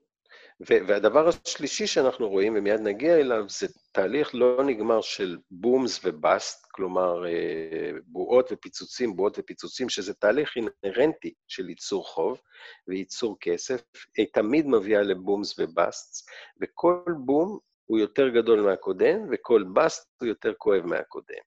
והדבר 0.59 1.27
השלישי 1.27 1.87
שאנחנו 1.87 2.29
רואים, 2.29 2.53
ומיד 2.57 2.81
נגיע 2.81 3.15
אליו, 3.19 3.45
זה 3.49 3.67
תהליך 3.91 4.35
לא 4.35 4.63
נגמר 4.63 5.01
של 5.01 5.37
בומס 5.51 5.99
ובאסט, 6.03 6.65
כלומר 6.71 7.27
אה, 7.27 7.91
בועות 8.05 8.49
ופיצוצים, 8.51 9.15
בועות 9.15 9.39
ופיצוצים, 9.39 9.89
שזה 9.89 10.13
תהליך 10.13 10.53
אינהרנטי 10.55 11.33
של 11.47 11.69
ייצור 11.69 12.07
חוב 12.07 12.41
וייצור 12.87 13.37
כסף, 13.39 13.81
היא 14.17 14.27
תמיד 14.33 14.67
מביאה 14.67 15.01
לבומס 15.01 15.59
ובאסט, 15.59 16.29
וכל 16.61 17.13
בום 17.25 17.59
הוא 17.85 17.99
יותר 17.99 18.29
גדול 18.29 18.61
מהקודם, 18.61 19.19
וכל 19.31 19.63
באסט 19.73 20.07
הוא 20.21 20.27
יותר 20.27 20.53
כואב 20.57 20.85
מהקודם. 20.85 21.43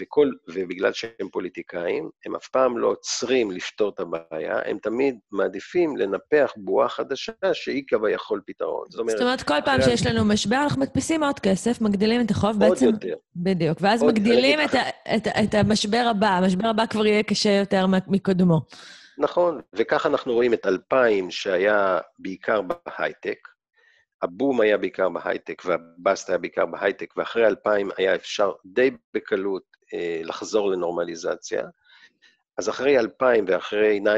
וכל, 0.00 0.30
ובגלל 0.48 0.92
שהם 0.92 1.28
פוליטיקאים, 1.32 2.10
הם 2.26 2.34
אף 2.34 2.48
פעם 2.48 2.78
לא 2.78 2.86
עוצרים 2.86 3.50
לפתור 3.50 3.92
את 3.94 4.00
הבעיה, 4.00 4.58
הם 4.64 4.78
תמיד 4.78 5.18
מעדיפים 5.32 5.96
לנפח 5.96 6.52
בועה 6.56 6.88
חדשה 6.88 7.32
שהיא 7.52 7.82
כביכול 7.86 8.40
פתרון. 8.46 8.86
זאת 8.90 9.00
אומרת, 9.00 9.16
זאת 9.16 9.22
אומרת 9.22 9.42
כל 9.42 9.60
פעם 9.64 9.82
שיש 9.82 10.06
לנו 10.06 10.24
משבר, 10.24 10.56
אנחנו 10.56 10.80
מדפיסים 10.80 11.22
עוד 11.22 11.40
כסף, 11.40 11.80
מגדילים 11.80 12.20
את 12.20 12.30
החוב, 12.30 12.62
עוד 12.62 12.70
בעצם... 12.70 12.86
עוד 12.86 13.04
יותר. 13.04 13.16
בדיוק, 13.36 13.78
ואז 13.80 14.02
מגדילים 14.02 14.58
את, 14.60 14.74
ה, 14.74 14.82
את, 15.16 15.26
את 15.26 15.54
המשבר 15.54 16.06
הבא, 16.10 16.28
המשבר 16.28 16.68
הבא 16.68 16.86
כבר 16.86 17.06
יהיה 17.06 17.22
קשה 17.22 17.50
יותר 17.50 17.86
מקודמו. 18.08 18.60
נכון, 19.18 19.60
וככה 19.76 20.08
אנחנו 20.08 20.32
רואים 20.32 20.54
את 20.54 20.66
2000, 20.66 21.30
שהיה 21.30 21.98
בעיקר 22.18 22.60
בהייטק, 22.62 23.38
הבום 24.22 24.60
היה 24.60 24.78
בעיקר 24.78 25.08
בהייטק 25.08 25.62
וה 25.64 25.85
bust 25.85 26.28
היה 26.28 26.38
בעיקר 26.38 26.66
בהייטק, 26.66 27.14
ואחרי 27.16 27.46
2000 27.46 27.88
היה 27.96 28.14
אפשר 28.14 28.52
די 28.66 28.90
בקלות 29.14 29.62
לחזור 30.24 30.70
לנורמליזציה. 30.70 31.62
אז 32.58 32.68
אחרי 32.68 32.98
2000 32.98 33.44
ואחרי 33.48 34.00
9-11 34.00 34.08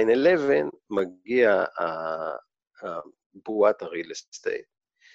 מגיע 0.91 1.64
בועת 3.35 3.83
ה 3.82 3.89
real 3.89 4.12
estate, 4.12 4.66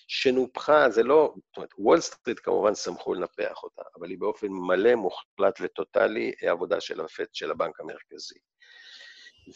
שנופחה, 0.07 0.89
זה 0.89 1.03
לא, 1.03 1.33
זאת 1.35 1.57
אומרת, 1.57 1.69
וול 1.77 1.99
סטריט 1.99 2.39
כמובן 2.43 2.75
שמחו 2.75 3.13
לנפח 3.13 3.63
אותה, 3.63 3.81
אבל 3.99 4.09
היא 4.09 4.19
באופן 4.19 4.47
מלא, 4.47 4.95
מוחלט 4.95 5.59
וטוטאלי 5.61 6.31
עבודה 6.41 6.81
של 6.81 7.01
הפד 7.01 7.35
של 7.35 7.51
הבנק 7.51 7.79
המרכזי. 7.79 8.39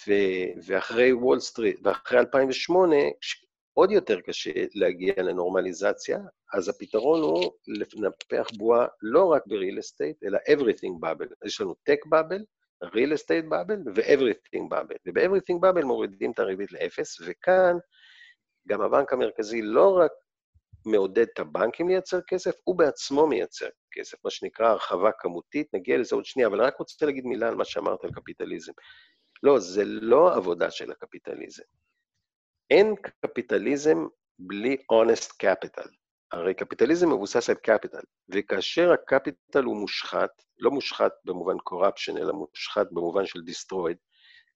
ו, 0.08 0.12
ואחרי 0.66 1.14
וול 1.14 1.40
סטריט, 1.40 1.80
ואחרי 1.84 2.20
2008, 2.20 2.96
עוד 3.78 3.92
יותר 3.92 4.22
קשה 4.22 4.52
להגיע 4.76 5.14
לנורמליזציה, 5.18 6.20
אז 6.54 6.70
הפתרון 6.70 7.22
הוא 7.22 7.52
לנפח 7.68 8.48
בועה 8.58 8.88
לא 9.02 9.26
רק 9.26 9.44
ב-real 9.48 9.80
estate, 9.80 10.28
אלא 10.28 10.38
everything 10.38 11.06
bubble. 11.06 11.34
יש 11.46 11.62
לנו 11.62 11.76
tech 11.90 12.08
bubble, 12.14 12.44
real 12.86 13.12
estate 13.18 13.50
bubble 13.52 13.90
ו-everything 13.96 14.64
bubble. 14.72 14.98
וב-everything 15.06 15.60
bubble 15.62 15.86
מורידים 15.86 16.32
את 16.32 16.40
הריבית 16.40 16.72
לאפס, 16.72 17.18
וכאן 17.26 17.78
גם 18.68 18.82
הבנק 18.82 19.14
המרכזי 19.14 19.62
לא 19.62 19.98
רק 19.98 20.12
מעודד 20.86 21.26
את 21.34 21.40
הבנקים 21.40 21.88
לייצר 21.88 22.20
כסף, 22.28 22.56
הוא 22.64 22.78
בעצמו 22.78 23.28
מייצר 23.28 23.68
כסף, 23.92 24.18
מה 24.26 24.32
שנקרא 24.32 24.68
הרחבה 24.68 25.10
כמותית, 25.20 25.68
נגיע 25.74 25.98
לזה 25.98 26.16
עוד 26.16 26.26
שנייה, 26.26 26.48
אבל 26.48 26.62
רק 26.62 26.78
רוצה 26.78 27.06
להגיד 27.06 27.26
מילה 27.26 27.48
על 27.48 27.56
מה 27.56 27.66
שאמרת 27.66 28.04
על 28.04 28.12
קפיטליזם. 28.12 28.72
לא, 29.44 29.60
זה 29.60 29.86
לא 29.86 30.36
עבודה 30.36 30.72
של 30.72 30.92
הקפיטליזם. 30.92 31.64
אין 32.70 32.96
קפיטליזם 33.22 34.06
בלי 34.40 34.78
honest 34.92 35.32
capital. 35.44 35.90
הרי 36.32 36.54
קפיטליזם 36.54 37.10
מבוסס 37.10 37.50
על 37.50 37.56
capital, 37.68 38.04
וכאשר 38.30 38.92
הקפיטל 38.92 39.64
הוא 39.64 39.78
מושחת, 39.78 40.44
לא 40.60 40.72
מושחת 40.72 41.12
במובן 41.26 41.56
corruption, 41.70 42.18
אלא 42.18 42.34
מושחת 42.34 42.88
במובן 42.92 43.26
של 43.26 43.40
destroyed, 43.40 43.98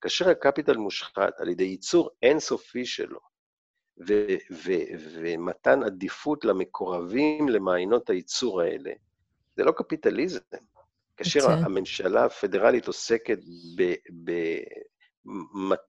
כאשר 0.00 0.28
הקפיטל 0.28 0.76
מושחת 0.76 1.40
על 1.40 1.48
ידי 1.48 1.64
ייצור 1.64 2.10
אינסופי 2.22 2.86
שלו, 2.86 3.20
ו- 4.08 4.36
ו- 4.52 5.10
ומתן 5.14 5.82
עדיפות 5.82 6.44
למקורבים 6.44 7.48
למעיינות 7.48 8.10
הייצור 8.10 8.60
האלה, 8.60 8.92
זה 9.56 9.64
לא 9.64 9.72
קפיטליזם. 9.72 10.38
כאשר 11.16 11.40
okay. 11.40 11.52
הממשלה 11.52 12.24
הפדרלית 12.24 12.86
עוסקת 12.86 13.38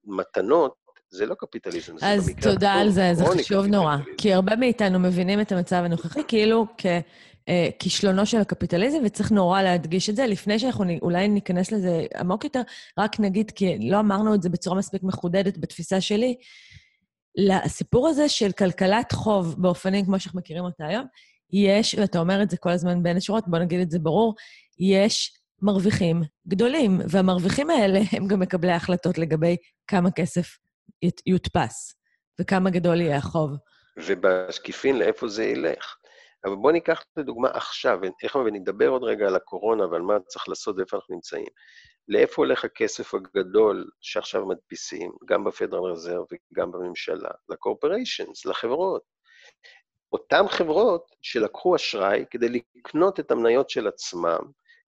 במתנות, 0.06 0.76
זה 1.12 1.26
לא 1.26 1.36
קפיטליזם, 1.36 1.98
זה 1.98 2.08
אז 2.08 2.32
תודה 2.42 2.74
על 2.74 2.90
זה, 2.90 3.14
זה 3.14 3.26
חשוב 3.26 3.66
נורא. 3.66 3.98
כי 4.18 4.34
הרבה 4.34 4.56
מאיתנו 4.56 5.00
מבינים 5.00 5.42
את 5.42 5.52
המצב 5.52 5.82
הנוכחי 5.86 6.22
כאילו 6.28 6.66
ככישלונו 7.78 8.26
של 8.26 8.38
הקפיטליזם, 8.38 8.98
וצריך 9.06 9.32
נורא 9.32 9.62
להדגיש 9.62 10.10
את 10.10 10.16
זה. 10.16 10.28
לפני 10.28 10.60
שאנחנו 10.60 10.86
אולי 11.02 11.28
ניכנס 11.28 11.72
לזה 11.72 12.06
עמוק 12.18 12.44
יותר, 12.44 12.62
רק 13.00 13.20
נגיד, 13.20 13.52
כי 13.52 13.90
לא 13.90 14.00
אמרנו 14.00 14.36
את 14.36 14.42
זה 14.42 14.50
בצורה 14.50 14.78
מספיק 14.78 15.04
מחודדת 15.04 15.58
בתפיסה 15.58 16.02
שלי, 16.02 16.36
לסיפור 17.38 18.08
הזה 18.08 18.30
של 18.30 18.52
כלכלת 18.52 19.12
חוב 19.12 19.56
באופנים 19.58 20.06
כמו 20.06 20.20
שאנחנו 20.20 20.40
מכירים 20.40 20.64
אותה 20.64 20.86
היום, 20.88 21.06
יש, 21.54 21.96
ואתה 22.00 22.20
אומר 22.20 22.44
את 22.44 22.50
זה 22.50 22.58
כל 22.58 22.70
הזמן 22.70 23.04
בין 23.04 23.18
השורות, 23.18 23.44
בוא 23.48 23.60
נגיד 23.60 23.80
את 23.80 23.92
זה 23.92 24.00
ברור, 24.00 24.36
יש 24.80 25.34
מרוויחים 25.62 26.22
גדולים, 26.48 27.02
והמרוויחים 27.10 27.70
האלה 27.70 28.02
הם 28.12 28.28
גם 28.28 28.40
מקבלי 28.40 28.72
ההחלטות 28.72 29.18
לגבי 29.18 29.56
כמה 29.88 30.12
כסף 30.12 30.58
יודפס, 31.26 31.96
וכמה 32.42 32.70
גדול 32.70 33.02
יהיה 33.02 33.18
החוב. 33.18 33.52
ובשקיפין 33.98 35.00
לאיפה 35.00 35.28
זה 35.28 35.44
ילך. 35.44 35.96
אבל 36.46 36.56
בואו 36.56 36.74
ניקח 36.74 37.04
לדוגמה 37.18 37.50
עכשיו, 37.50 38.00
ונדבר 38.46 38.88
עוד 38.88 39.04
רגע 39.04 39.28
על 39.28 39.36
הקורונה 39.36 39.88
ועל 39.88 40.02
מה 40.02 40.20
צריך 40.28 40.50
לעשות 40.50 40.76
ואיפה 40.78 40.98
אנחנו 40.98 41.16
נמצאים. 41.16 41.46
לאיפה 42.08 42.42
הולך 42.42 42.66
הכסף 42.66 43.14
הגדול 43.14 43.90
שעכשיו 44.02 44.46
מדפיסים, 44.46 45.12
גם 45.26 45.44
בפדרל 45.44 45.92
רזרב 45.92 46.26
וגם 46.54 46.72
בממשלה? 46.72 47.30
לקורפוריישנס, 47.50 48.46
לחברות. 48.46 49.02
אותן 50.14 50.48
חברות 50.48 51.06
שלקחו 51.22 51.76
אשראי 51.76 52.26
כדי 52.30 52.50
לקנות 52.50 53.20
את 53.20 53.32
המניות 53.32 53.70
של 53.70 53.88
עצמם, 53.88 54.40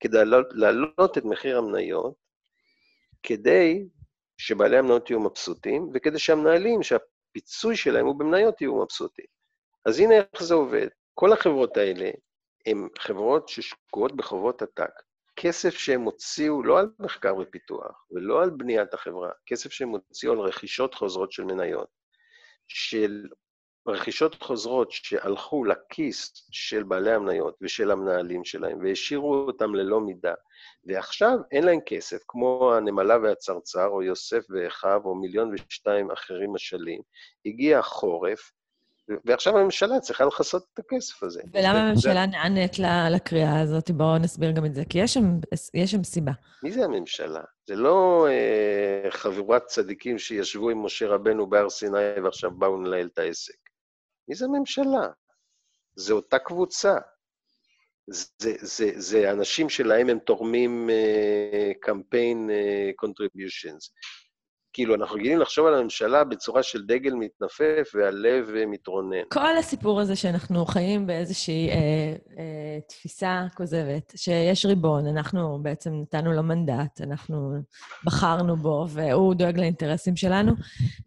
כדי 0.00 0.18
להעלות 0.50 1.18
את 1.18 1.24
מחיר 1.24 1.58
המניות, 1.58 2.14
כדי 3.22 3.84
שבעלי 4.42 4.76
המניות 4.76 5.10
יהיו 5.10 5.20
מבסוטים, 5.20 5.90
וכדי 5.94 6.18
שהמנהלים, 6.18 6.82
שהפיצוי 6.82 7.76
שלהם 7.76 8.06
הוא 8.06 8.18
במניות, 8.18 8.60
יהיו 8.60 8.82
מבסוטים. 8.82 9.24
אז 9.84 9.98
הנה 9.98 10.14
איך 10.14 10.42
זה 10.42 10.54
עובד. 10.54 10.86
כל 11.14 11.32
החברות 11.32 11.76
האלה 11.76 12.10
הן 12.66 12.88
חברות 12.98 13.48
ששקועות 13.48 14.16
בחובות 14.16 14.62
עתק. 14.62 14.90
כסף 15.36 15.74
שהם 15.74 16.02
הוציאו 16.02 16.62
לא 16.62 16.78
על 16.78 16.90
מחקר 16.98 17.36
ופיתוח 17.36 18.06
ולא 18.10 18.42
על 18.42 18.50
בניית 18.50 18.94
החברה, 18.94 19.30
כסף 19.46 19.72
שהם 19.72 19.88
הוציאו 19.88 20.32
על 20.32 20.38
רכישות 20.38 20.94
חוזרות 20.94 21.32
של 21.32 21.44
מניות, 21.44 21.88
של 22.68 23.26
רכישות 23.86 24.42
חוזרות 24.42 24.90
שהלכו 24.90 25.64
לכיס 25.64 26.48
של 26.50 26.82
בעלי 26.82 27.12
המניות 27.12 27.58
ושל 27.60 27.90
המנהלים 27.90 28.44
שלהם 28.44 28.78
והשאירו 28.82 29.34
אותם 29.34 29.74
ללא 29.74 30.00
מידה, 30.00 30.34
ועכשיו 30.84 31.38
אין 31.52 31.64
להם 31.64 31.80
כסף, 31.86 32.18
כמו 32.28 32.74
הנמלה 32.74 33.18
והצרצר, 33.22 33.86
או 33.86 34.02
יוסף 34.02 34.44
ואחיו, 34.50 35.00
או 35.04 35.14
מיליון 35.14 35.54
ושתיים 35.54 36.10
אחרים 36.10 36.52
משלים. 36.52 37.00
הגיע 37.46 37.78
החורף, 37.78 38.52
ועכשיו 39.24 39.58
הממשלה 39.58 40.00
צריכה 40.00 40.24
לכסות 40.24 40.64
את 40.74 40.78
הכסף 40.78 41.22
הזה. 41.22 41.42
ולמה 41.54 41.88
הממשלה 41.88 42.26
נענית 42.26 42.78
לקריאה 43.10 43.60
הזאת? 43.60 43.90
בואו 43.90 44.18
נסביר 44.18 44.50
גם 44.50 44.64
את 44.66 44.74
זה, 44.74 44.84
כי 44.84 44.98
יש 44.98 45.14
שם, 45.14 45.24
יש 45.74 45.90
שם 45.90 46.04
סיבה. 46.04 46.32
מי 46.62 46.72
זה 46.72 46.84
הממשלה? 46.84 47.40
זה 47.66 47.76
לא 47.76 48.26
אה, 48.28 49.10
חבורת 49.10 49.66
צדיקים 49.66 50.18
שישבו 50.18 50.70
עם 50.70 50.84
משה 50.84 51.08
רבנו 51.08 51.46
בהר 51.46 51.70
סיני 51.70 52.20
ועכשיו 52.24 52.50
באו 52.50 52.82
לנהל 52.82 53.06
את 53.12 53.18
העסק. 53.18 53.61
מי 54.28 54.34
זה 54.34 54.44
הממשלה? 54.44 55.08
זה 55.96 56.12
אותה 56.12 56.38
קבוצה. 56.38 56.94
זה, 58.06 58.54
זה, 58.60 58.90
זה 58.96 59.30
אנשים 59.30 59.68
שלהם 59.68 60.08
הם 60.08 60.18
תורמים 60.18 60.90
קמפיין 61.80 62.50
uh, 62.50 63.06
contributions. 63.06 63.92
כאילו, 64.72 64.94
אנחנו 64.94 65.16
רגילים 65.16 65.38
לחשוב 65.38 65.66
על 65.66 65.74
הממשלה 65.74 66.24
בצורה 66.24 66.62
של 66.62 66.82
דגל 66.86 67.14
מתנפף 67.14 67.92
והלב 67.94 68.48
uh, 68.48 68.66
מתרונן. 68.66 69.22
כל 69.32 69.56
הסיפור 69.56 70.00
הזה 70.00 70.16
שאנחנו 70.16 70.66
חיים 70.66 71.06
באיזושהי 71.06 71.68
אה, 71.68 71.74
אה, 72.38 72.78
תפיסה 72.88 73.42
כוזבת, 73.54 74.12
שיש 74.16 74.66
ריבון, 74.66 75.06
אנחנו 75.06 75.58
בעצם 75.62 75.90
נתנו 76.02 76.32
לו 76.32 76.42
מנדט, 76.42 77.00
אנחנו 77.00 77.52
בחרנו 78.04 78.56
בו, 78.56 78.86
והוא 78.88 79.34
דואג 79.34 79.58
לאינטרסים 79.58 80.16
שלנו, 80.16 80.52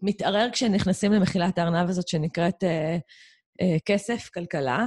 מתערער 0.02 0.50
כשנכנסים 0.52 1.12
למחילת 1.12 1.58
הארנב 1.58 1.90
הזאת 1.90 2.08
שנקראת... 2.08 2.64
אה, 2.64 2.98
אה, 3.62 3.78
כסף, 3.86 4.30
כלכלה, 4.34 4.86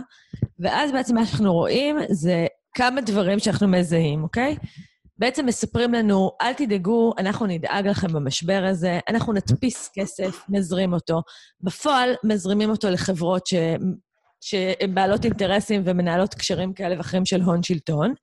ואז 0.58 0.92
בעצם 0.92 1.14
מה 1.14 1.26
שאנחנו 1.26 1.52
רואים 1.52 1.96
זה 2.10 2.46
כמה 2.74 3.00
דברים 3.00 3.38
שאנחנו 3.38 3.68
מזהים, 3.68 4.22
אוקיי? 4.22 4.56
בעצם 5.18 5.46
מספרים 5.46 5.94
לנו, 5.94 6.30
אל 6.40 6.52
תדאגו, 6.52 7.14
אנחנו 7.18 7.46
נדאג 7.46 7.86
לכם 7.86 8.12
במשבר 8.12 8.64
הזה, 8.70 8.98
אנחנו 9.08 9.32
נדפיס 9.32 9.90
כסף, 9.94 10.44
נזרים 10.48 10.92
אותו. 10.92 11.22
בפועל, 11.60 12.14
מזרימים 12.24 12.70
אותו 12.70 12.90
לחברות 12.90 13.46
ש... 13.46 13.54
שהן 14.40 14.94
בעלות 14.94 15.24
אינטרסים 15.24 15.82
ומנהלות 15.84 16.34
קשרים 16.34 16.72
כאלה 16.72 16.96
ואחרים 16.98 17.24
של 17.24 17.40
הון 17.40 17.62
שלטון. 17.62 18.14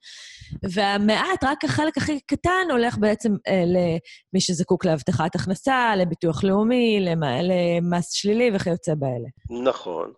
והמעט, 0.74 1.44
רק 1.44 1.64
החלק 1.64 1.98
הכי 1.98 2.20
קטן, 2.20 2.68
הולך 2.72 2.98
בעצם 2.98 3.32
אה, 3.48 3.64
למי 3.66 4.42
שזקוק 4.42 4.86
להבטחת 4.86 5.36
הכנסה, 5.36 5.96
לביטוח 5.98 6.44
לאומי, 6.44 7.00
למה, 7.02 7.42
למס 7.42 8.12
שלילי 8.12 8.52
וכיוצא 8.54 8.96
באלה. 8.96 9.28
נכון, 9.68 10.14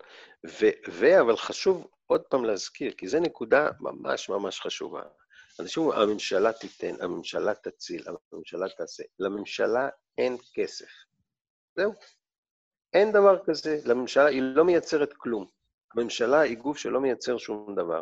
ו, 0.62 0.66
ו, 0.92 1.22
אבל 1.22 1.38
חשוב 1.38 1.88
עוד 2.08 2.22
פעם 2.22 2.46
להזכיר, 2.46 2.92
כי 2.98 3.08
זו 3.08 3.20
נקודה 3.20 3.70
ממש 3.80 4.30
ממש 4.30 4.60
חשובה. 4.60 5.02
אנשים 5.60 5.84
אומרים, 5.84 6.02
הממשלה 6.02 6.54
תיתן, 6.54 6.96
הממשלה 7.02 7.54
תציל, 7.54 8.04
הממשלה 8.32 8.68
תעשה. 8.78 9.04
לממשלה 9.20 9.90
אין 10.18 10.38
כסף. 10.54 10.90
זהו. 11.76 11.94
אין 12.94 13.12
דבר 13.12 13.38
כזה. 13.46 13.80
לממשלה, 13.86 14.26
היא 14.26 14.42
לא 14.42 14.66
מייצרת 14.66 15.14
כלום. 15.18 15.46
הממשלה 15.96 16.40
היא 16.40 16.58
גוף 16.58 16.78
שלא 16.78 17.02
מייצר 17.02 17.38
שום 17.38 17.76
דבר. 17.76 18.02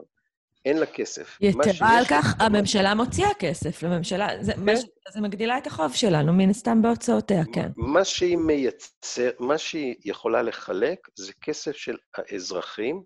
אין 0.66 0.78
לה 0.78 0.86
כסף. 0.86 1.38
יתרה 1.42 1.98
על 1.98 2.06
כך, 2.06 2.36
הממשלה 2.40 2.96
מוציאה 2.96 3.30
כסף 3.40 3.84
לממשלה. 3.84 4.28
זה, 4.42 4.54
כן. 4.54 4.62
מש, 4.62 4.80
זה 5.14 5.22
מגדילה 5.22 5.58
את 5.58 5.68
החוב 5.68 5.94
שלנו, 5.94 6.34
מן 6.34 6.50
הסתם 6.50 6.82
בהוצאותיה, 6.82 7.44
כן. 7.54 7.70
מה 7.78 8.06
שהיא 8.06 8.38
מייצר, 8.38 9.30
מה 9.40 9.58
שהיא 9.58 9.96
יכולה 10.06 10.42
לחלק 10.42 11.00
זה 11.16 11.34
כסף 11.42 11.76
של 11.76 11.98
האזרחים, 12.18 13.04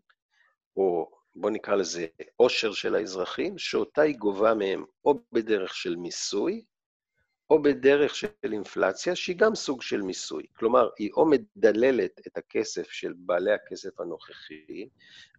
או 0.77 1.11
בוא 1.39 1.49
נקרא 1.49 1.75
לזה 1.75 2.07
עושר 2.35 2.71
של 2.71 2.95
האזרחים, 2.95 3.57
שאותה 3.57 4.01
היא 4.01 4.17
גובה 4.17 4.53
מהם 4.53 4.85
או 5.05 5.19
בדרך 5.31 5.75
של 5.75 5.95
מיסוי, 5.95 6.65
או 7.49 7.61
בדרך 7.61 8.15
של 8.15 8.27
אינפלציה, 8.43 9.15
שהיא 9.15 9.37
גם 9.37 9.55
סוג 9.55 9.81
של 9.81 10.01
מיסוי. 10.01 10.43
כלומר, 10.53 10.89
היא 10.99 11.11
או 11.11 11.25
מדללת 11.25 12.21
את 12.27 12.37
הכסף 12.37 12.89
של 12.89 13.13
בעלי 13.17 13.51
הכסף 13.51 13.99
הנוכחי, 13.99 14.89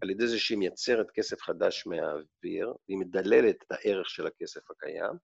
על 0.03 0.11
ידי 0.11 0.27
זה 0.27 0.39
שהיא 0.39 0.59
מייצרת 0.59 1.11
כסף 1.11 1.43
חדש 1.43 1.87
מהאוויר, 1.87 2.75
והיא 2.89 2.99
מדללת 2.99 3.57
את 3.67 3.73
הערך 3.73 4.11
של 4.11 4.27
הכסף 4.27 4.71
הקיים, 4.71 5.15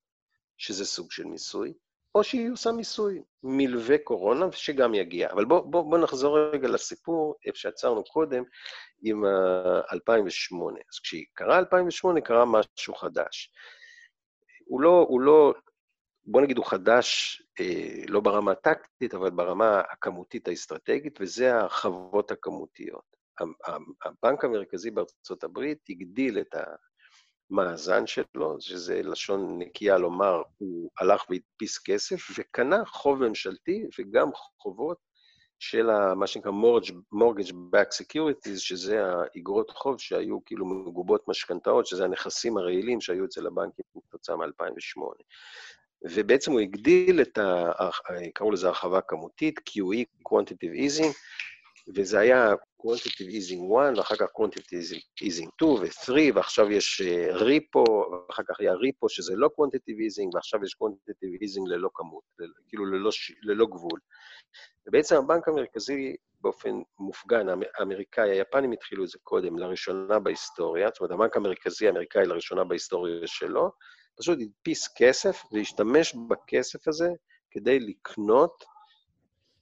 שזה 0.57 0.85
סוג 0.85 1.12
של 1.12 1.24
מיסוי, 1.24 1.72
או 2.17 2.25
שהיא 2.25 2.51
עושה 2.51 2.73
מיסוי 2.73 3.23
מלווה 3.43 3.99
קורונה, 3.99 4.53
שגם 4.53 4.95
יגיע. 4.95 5.31
אבל 5.33 5.45
בואו 5.45 5.71
בוא, 5.71 5.91
בוא 5.91 5.99
נחזור 5.99 6.39
רגע 6.39 6.69
לסיפור, 6.69 7.35
איפה 7.47 7.59
שעצרנו 7.59 8.05
קודם, 8.05 8.43
עם 9.03 9.25
2008. 9.93 10.79
אז 10.93 10.99
כשקרה 10.99 11.59
2008, 11.59 12.21
קרה 12.21 12.45
משהו 12.45 12.95
חדש. 12.95 13.53
הוא 14.64 14.81
לא, 14.81 15.07
הוא 15.09 15.21
לא, 15.21 15.55
בוא 16.25 16.41
נגיד, 16.41 16.57
הוא 16.57 16.67
חדש 16.67 17.43
אה, 17.61 18.05
לא 18.09 18.21
ברמה 18.21 18.53
הטקטית, 18.53 19.14
אבל 19.14 19.31
ברמה 19.31 19.81
הכמותית 19.81 20.49
האסטרטגית, 20.49 21.21
וזה 21.21 21.59
החוות 21.59 22.31
הכמותיות. 22.31 23.17
הבנק 24.05 24.45
המרכזי 24.45 24.91
בארצות 24.91 25.45
הברית 25.45 25.79
הגדיל 25.91 26.39
את 26.39 26.55
המאזן 27.51 28.07
שלו, 28.07 28.57
שזה 28.61 29.03
לשון 29.03 29.59
נקייה 29.59 29.99
לומר, 29.99 30.42
הוא 30.59 30.90
הלך 30.99 31.24
והדפיס 31.30 31.78
כסף 31.78 32.16
וקנה 32.38 32.84
חוב 32.86 33.28
ממשלתי 33.28 33.84
וגם 33.99 34.30
חובות 34.59 34.99
של 35.59 35.86
מה 36.16 36.26
שנקרא 36.26 36.51
mortgage 37.14 37.53
back 37.53 38.03
securities, 38.03 38.59
שזה 38.59 39.05
האגרות 39.05 39.70
חוב 39.70 40.01
שהיו 40.01 40.44
כאילו 40.44 40.66
מגובות 40.66 41.28
משכנתאות, 41.28 41.86
שזה 41.86 42.05
הנכסים 42.05 42.59
הרעילים 42.59 43.01
שהיו 43.01 43.24
אצל 43.24 43.47
הבנקים 43.47 43.84
כתוצאה 44.09 44.36
מ-2008. 44.36 45.01
ובעצם 46.03 46.53
הוא 46.53 46.61
הגדיל 46.61 47.20
את 47.20 47.38
ה... 47.38 47.70
קראו 48.34 48.51
לזה 48.51 48.66
הרחבה 48.68 49.01
כמותית, 49.01 49.59
QE, 49.59 50.28
Quantitative 50.28 50.76
Easing, 50.86 51.12
וזה 51.95 52.18
היה 52.18 52.55
Quantitative 52.82 53.30
Easing 53.30 53.78
1, 53.78 53.99
ואחר 53.99 54.16
כך 54.16 54.26
Quantitative 54.26 55.24
Easing 55.24 55.49
2 55.57 55.70
ו-3, 55.80 56.12
ועכשיו 56.34 56.70
יש 56.70 57.03
ריפו, 57.30 57.84
ואחר 58.28 58.43
כך 58.49 58.61
היה 58.61 58.72
ריפו 58.72 59.09
שזה 59.09 59.37
לא 59.37 59.49
Quantitative 59.49 59.99
Easing, 59.99 60.30
ועכשיו 60.34 60.64
יש 60.64 60.76
Quantitative 60.82 61.43
Easing 61.43 61.68
ללא 61.68 61.91
כמות, 61.95 62.22
כאילו 62.68 62.87
ללא, 62.87 63.11
ללא 63.43 63.66
גבול. 63.66 64.01
ובעצם 64.87 65.16
הבנק 65.16 65.49
המרכזי 65.49 66.16
באופן 66.41 66.80
מופגן, 66.99 67.47
האמריקאי, 67.78 68.30
היפנים 68.30 68.72
התחילו 68.72 69.05
את 69.05 69.09
זה 69.09 69.18
קודם, 69.22 69.59
לראשונה 69.59 70.18
בהיסטוריה, 70.18 70.89
זאת 70.89 71.01
אומרת, 71.01 71.12
הבנק 71.12 71.37
המרכזי 71.37 71.87
האמריקאי 71.87 72.26
לראשונה 72.26 72.64
בהיסטוריה 72.64 73.26
שלו, 73.26 73.70
פשוט 74.18 74.39
הדפיס 74.41 74.89
כסף 74.97 75.43
והשתמש 75.53 76.14
בכסף 76.28 76.89
הזה 76.89 77.09
כדי 77.51 77.80
לקנות 77.80 78.64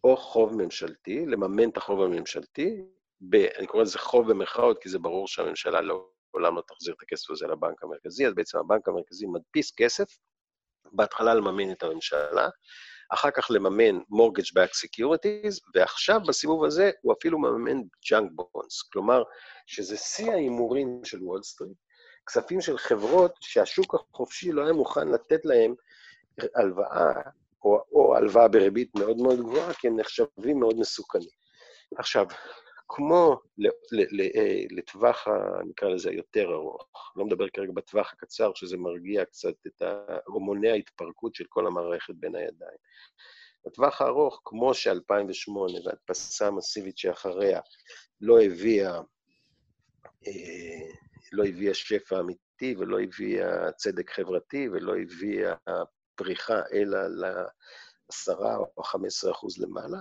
או 0.04 0.16
חוב 0.16 0.62
ממשלתי, 0.62 1.26
לממן 1.26 1.68
את 1.68 1.76
החוב 1.76 2.02
הממשלתי, 2.02 2.84
ב, 3.30 3.34
אני 3.34 3.66
קורא 3.66 3.82
לזה 3.82 3.98
חוב 3.98 4.30
במרכאות, 4.30 4.78
כי 4.82 4.88
זה 4.88 4.98
ברור 4.98 5.28
שהממשלה 5.28 5.80
לעולם 5.80 6.56
לא 6.56 6.62
תחזיר 6.68 6.94
את 6.94 7.02
הכסף 7.02 7.30
הזה 7.30 7.46
לבנק 7.46 7.82
המרכזי, 7.82 8.26
אז 8.26 8.34
בעצם 8.34 8.58
הבנק 8.58 8.88
המרכזי 8.88 9.26
מדפיס 9.26 9.72
כסף, 9.76 10.18
בהתחלה 10.92 11.34
לממן 11.34 11.72
את 11.72 11.82
הממשלה, 11.82 12.48
אחר 13.10 13.30
כך 13.30 13.50
לממן 13.50 13.98
mortgage 13.98 14.52
back 14.58 14.70
securities, 14.84 15.60
ועכשיו 15.74 16.20
בסיבוב 16.28 16.64
הזה 16.64 16.90
הוא 17.02 17.14
אפילו 17.18 17.38
מממן 17.38 17.80
junk 17.80 18.40
bonds, 18.40 18.88
כלומר, 18.92 19.22
שזה 19.66 19.96
שיא 19.96 20.32
ההימורים 20.32 21.00
של 21.04 21.22
וול 21.22 21.42
סטריט, 21.42 21.76
כספים 22.26 22.60
של 22.60 22.78
חברות 22.78 23.34
שהשוק 23.40 23.94
החופשי 23.94 24.52
לא 24.52 24.62
היה 24.62 24.72
מוכן 24.72 25.08
לתת 25.08 25.44
להם 25.44 25.74
הלוואה, 26.54 27.12
או, 27.64 27.82
או 27.92 28.16
הלוואה 28.16 28.48
בריבית 28.48 28.90
מאוד 28.98 29.16
מאוד 29.16 29.38
גבוהה, 29.38 29.74
כי 29.74 29.86
הם 29.88 30.00
נחשבים 30.00 30.60
מאוד 30.60 30.78
מסוכנים. 30.78 31.28
עכשיו, 31.96 32.26
כמו 32.88 33.40
אה, 34.36 34.60
לטווח, 34.70 35.26
נקרא 35.68 35.88
לזה, 35.88 36.10
היותר 36.10 36.52
ארוך, 36.52 37.12
לא 37.16 37.24
מדבר 37.24 37.48
כרגע 37.48 37.72
בטווח 37.74 38.12
הקצר, 38.12 38.50
שזה 38.54 38.76
מרגיע 38.76 39.24
קצת 39.24 39.54
את 39.66 39.82
ה... 39.82 40.16
או 40.26 40.40
מונע 40.40 40.72
התפרקות 40.72 41.34
של 41.34 41.44
כל 41.48 41.66
המערכת 41.66 42.14
בין 42.14 42.34
הידיים. 42.34 42.78
בטווח 43.66 44.02
הארוך, 44.02 44.40
כמו 44.44 44.74
ש-2008 44.74 45.50
וההדפסה 45.84 46.46
המסיבית 46.46 46.98
שאחריה 46.98 47.60
לא 48.20 48.42
הביאה, 48.42 49.00
אה, 50.26 50.90
לא 51.32 51.44
הביאה 51.44 51.74
שפע 51.74 52.20
אמיתי 52.20 52.74
ולא 52.78 53.00
הביאה 53.00 53.72
צדק 53.72 54.10
חברתי 54.10 54.68
ולא 54.68 54.96
הביאה 54.96 55.54
פריחה 56.14 56.60
אלא 56.72 56.98
ל-10 57.06 58.44
או 58.76 58.82
15 58.82 59.32
אחוז 59.32 59.58
למעלה, 59.58 59.98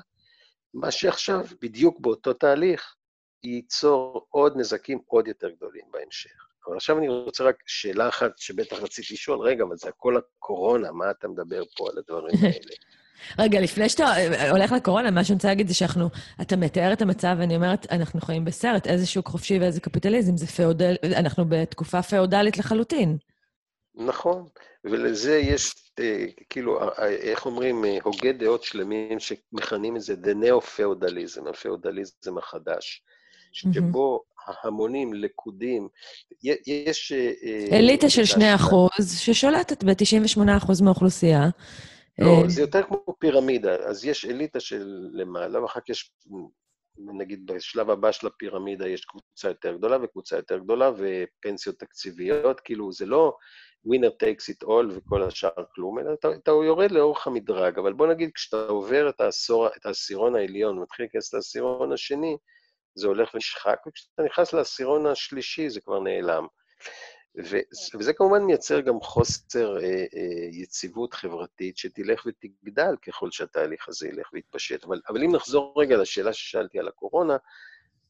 מה 0.73 0.91
שעכשיו, 0.91 1.45
בדיוק 1.61 1.99
באותו 1.99 2.33
תהליך, 2.33 2.95
ייצור 3.43 4.27
עוד 4.29 4.53
נזקים 4.57 4.99
עוד 5.07 5.27
יותר 5.27 5.49
גדולים 5.49 5.85
בהמשך. 5.91 6.47
אבל 6.67 6.75
עכשיו 6.75 6.97
אני 6.97 7.09
רוצה 7.09 7.43
רק 7.43 7.55
שאלה 7.65 8.09
אחת 8.09 8.37
שבטח 8.37 8.77
רצית 8.77 9.11
לשאול, 9.11 9.39
רגע, 9.39 9.63
אבל 9.63 9.75
זה 9.77 9.89
הכל 9.89 10.17
הקורונה, 10.17 10.91
מה 10.91 11.11
אתה 11.11 11.27
מדבר 11.27 11.63
פה 11.77 11.89
על 11.91 11.97
הדברים 11.97 12.35
האלה? 12.41 12.75
רגע, 13.39 13.61
לפני 13.61 13.89
שאתה 13.89 14.05
הולך 14.49 14.71
לקורונה, 14.71 15.11
מה 15.11 15.23
שאני 15.23 15.35
רוצה 15.35 15.47
להגיד 15.47 15.67
זה 15.67 15.73
שאנחנו, 15.73 16.09
אתה 16.41 16.55
מתאר 16.55 16.93
את 16.93 17.01
המצב, 17.01 17.35
ואני 17.39 17.55
אומרת, 17.55 17.91
אנחנו 17.91 18.21
חיים 18.21 18.45
בסרט, 18.45 18.87
איזה 18.87 19.05
שוק 19.05 19.27
חופשי 19.27 19.59
ואיזה 19.59 19.81
קפיטליזם, 19.81 20.37
זה 20.37 20.47
פאודל, 20.47 20.95
אנחנו 21.17 21.45
בתקופה 21.49 22.01
פאודלית 22.01 22.57
לחלוטין. 22.57 23.17
נכון, 23.95 24.47
ולזה 24.83 25.37
יש, 25.37 25.73
אה, 25.99 26.25
כאילו, 26.49 26.81
אה, 26.81 26.87
אה, 26.99 27.09
איך 27.09 27.45
אומרים, 27.45 27.85
הוגי 28.03 28.33
דעות 28.33 28.63
שלמים 28.63 29.19
שמכנים 29.19 29.95
את 29.95 30.01
זה 30.01 30.13
the 30.23 30.35
neo-feudalism, 30.43 31.49
הפאודליזם 31.49 32.37
החדש, 32.37 33.03
שבו 33.51 34.23
ההמונים 34.45 35.13
לכודים, 35.13 35.87
יש... 36.67 37.11
אליטה 37.71 38.09
של 38.09 38.25
2 38.25 38.55
אחוז, 38.55 39.19
ששולטת 39.19 39.83
ב-98 39.83 40.57
אחוז 40.57 40.81
מהאוכלוסייה. 40.81 41.49
לא, 42.19 42.43
זה 42.47 42.61
יותר 42.61 42.83
כמו 42.83 43.15
פירמידה, 43.19 43.75
אז 43.75 44.05
יש 44.05 44.25
אליטה 44.25 44.59
של 44.59 45.09
למעלה, 45.13 45.61
ואחר 45.61 45.79
כך 45.79 45.89
יש, 45.89 46.11
נגיד 46.97 47.45
בשלב 47.45 47.89
הבא 47.89 48.11
של 48.11 48.27
הפירמידה 48.27 48.87
יש 48.87 49.05
קבוצה 49.05 49.47
יותר 49.47 49.75
גדולה 49.75 49.97
וקבוצה 50.03 50.35
יותר 50.35 50.57
גדולה 50.57 50.91
ופנסיות 50.97 51.79
תקציביות, 51.79 52.59
כאילו 52.59 52.91
זה 52.91 53.05
לא 53.05 53.33
winner 53.87 54.23
takes 54.23 54.53
it 54.53 54.67
all 54.67 54.85
וכל 54.95 55.23
השאר 55.23 55.63
כלום, 55.75 55.99
אלא 55.99 56.13
אתה, 56.13 56.27
אתה 56.31 56.51
יורד 56.51 56.91
לאורך 56.91 57.27
המדרג, 57.27 57.79
אבל 57.79 57.93
בוא 57.93 58.07
נגיד, 58.07 58.31
כשאתה 58.35 58.57
עובר 58.57 59.09
את, 59.09 59.21
העשור, 59.21 59.67
את 59.67 59.85
העשירון 59.85 60.35
העליון 60.35 60.77
ומתחיל 60.77 61.05
להיכנס 61.05 61.33
לעשירון 61.33 61.93
השני, 61.93 62.37
זה 62.95 63.07
הולך 63.07 63.33
ונשחק, 63.33 63.77
וכשאתה 63.87 64.23
נכנס 64.23 64.53
לעשירון 64.53 65.05
השלישי 65.05 65.69
זה 65.69 65.81
כבר 65.81 65.99
נעלם. 65.99 66.47
ו, 67.37 67.57
וזה 67.99 68.13
כמובן 68.13 68.43
מייצר 68.43 68.79
גם 68.79 69.01
חוסר 69.01 69.77
אה, 69.77 70.05
אה, 70.15 70.47
יציבות 70.51 71.13
חברתית 71.13 71.77
שתלך 71.77 72.25
ותגדל 72.25 72.95
ככל 73.07 73.31
שהתהליך 73.31 73.89
הזה 73.89 74.07
ילך 74.07 74.33
ויתפשט. 74.33 74.83
אבל, 74.83 75.01
אבל 75.09 75.23
אם 75.23 75.35
נחזור 75.35 75.73
רגע 75.77 75.97
לשאלה 75.97 76.33
ששאלתי 76.33 76.79
על 76.79 76.87
הקורונה, 76.87 77.37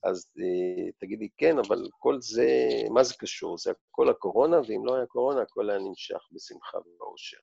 אז 0.03 0.28
אה, 0.39 0.91
תגידי, 0.97 1.30
כן, 1.38 1.59
אבל 1.59 1.88
כל 1.99 2.21
זה, 2.21 2.47
מה 2.89 3.03
זה 3.03 3.13
קשור? 3.19 3.57
זה 3.57 3.71
הכל 3.71 4.09
הקורונה, 4.09 4.57
ואם 4.67 4.86
לא 4.86 4.95
היה 4.95 5.05
קורונה, 5.05 5.41
הכל 5.41 5.69
היה 5.69 5.80
נמשך 5.80 6.19
בשמחה 6.32 6.78
ובאושר. 6.78 7.38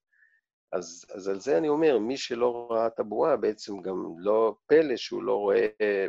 אז, 0.72 1.04
אז 1.14 1.28
על 1.28 1.40
זה 1.40 1.58
אני 1.58 1.68
אומר, 1.68 1.98
מי 1.98 2.16
שלא 2.16 2.68
ראה 2.70 2.86
את 2.86 3.00
הבועה, 3.00 3.36
בעצם 3.36 3.80
גם 3.80 4.14
לא 4.18 4.54
פלא 4.66 4.96
שהוא 4.96 5.22
לא 5.22 5.36
רואה 5.36 5.66
אה, 5.80 6.06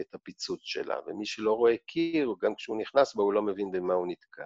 את 0.00 0.14
הפיצוץ 0.14 0.60
שלה, 0.62 0.96
ומי 1.06 1.26
שלא 1.26 1.52
רואה 1.52 1.76
קיר, 1.76 2.34
גם 2.42 2.54
כשהוא 2.54 2.76
נכנס 2.80 3.14
בה, 3.14 3.22
הוא 3.22 3.32
לא 3.32 3.42
מבין 3.42 3.72
במה 3.72 3.94
הוא 3.94 4.06
נתקע. 4.06 4.44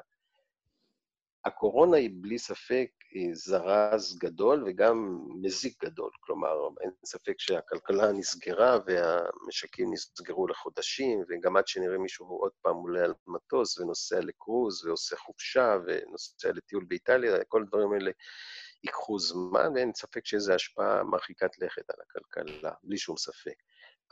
הקורונה 1.44 1.96
היא 1.96 2.10
בלי 2.20 2.38
ספק 2.38 2.90
היא 3.10 3.30
זרז 3.34 4.18
גדול 4.18 4.64
וגם 4.66 5.18
מזיק 5.42 5.84
גדול. 5.84 6.10
כלומר, 6.20 6.68
אין 6.80 6.90
ספק 7.04 7.34
שהכלכלה 7.38 8.12
נסגרה 8.12 8.78
והמשקים 8.86 9.92
נסגרו 9.92 10.46
לחודשים, 10.46 11.24
וגם 11.28 11.56
עד 11.56 11.66
שנראה 11.66 11.98
מישהו 11.98 12.26
עוד 12.26 12.52
פעם 12.62 12.76
עולה 12.76 13.04
על 13.04 13.14
מטוס 13.26 13.78
ונוסע 13.78 14.20
לקרוז 14.20 14.86
ועושה 14.86 15.16
חופשה 15.16 15.76
ונוסע 15.86 16.52
לטיול 16.54 16.84
באיטליה, 16.88 17.44
כל 17.44 17.62
הדברים 17.62 17.92
האלה 17.92 18.10
ייקחו 18.84 19.18
זמן, 19.18 19.72
ואין 19.74 19.92
ספק 19.94 20.26
שזו 20.26 20.52
השפעה 20.52 21.04
מרחיקת 21.04 21.58
לכת 21.58 21.90
על 21.90 21.96
הכלכלה, 22.02 22.72
בלי 22.82 22.98
שום 22.98 23.16
ספק. 23.16 23.54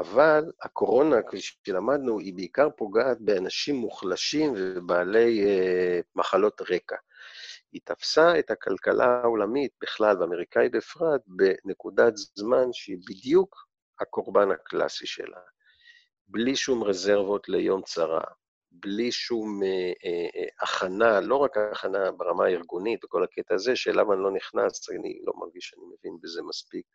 אבל 0.01 0.53
הקורונה, 0.63 1.23
כפי 1.23 1.41
שלמדנו, 1.41 2.19
היא 2.19 2.35
בעיקר 2.35 2.69
פוגעת 2.77 3.21
באנשים 3.21 3.75
מוחלשים 3.75 4.53
ובעלי 4.57 5.45
אה, 5.45 6.01
מחלות 6.17 6.61
רקע. 6.71 6.97
היא 7.73 7.81
תפסה 7.85 8.39
את 8.39 8.51
הכלכלה 8.51 9.21
העולמית 9.23 9.73
בכלל, 9.83 10.21
ואמריקאית 10.21 10.73
בפרט, 10.73 11.21
בנקודת 11.27 12.13
זמן 12.17 12.73
שהיא 12.73 12.99
בדיוק 13.09 13.57
הקורבן 14.01 14.51
הקלאסי 14.51 15.07
שלה. 15.07 15.41
בלי 16.29 16.57
שום 16.57 16.85
רזרבות 16.85 17.49
ליום 17.49 17.83
צרה, 17.83 18.25
בלי 18.73 19.13
שום 19.13 19.63
אה, 19.63 19.69
אה, 20.05 20.29
אה, 20.37 20.49
הכנה, 20.61 21.21
לא 21.21 21.37
רק 21.37 21.57
הכנה 21.57 22.11
ברמה 22.11 22.45
הארגונית 22.45 23.05
וכל 23.05 23.25
הקטע 23.25 23.55
הזה, 23.55 23.77
שאליו 23.77 24.13
אני 24.13 24.23
לא 24.23 24.31
נכנס, 24.31 24.91
אני 24.91 25.21
לא 25.27 25.33
מרגיש 25.37 25.65
שאני 25.65 25.83
מבין 25.85 26.19
בזה 26.23 26.43
מספיק 26.43 26.87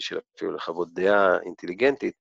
בשביל 0.00 0.20
אפילו 0.36 0.52
לחוות 0.52 0.88
דעה 0.94 1.38
אינטליגנטית, 1.40 2.14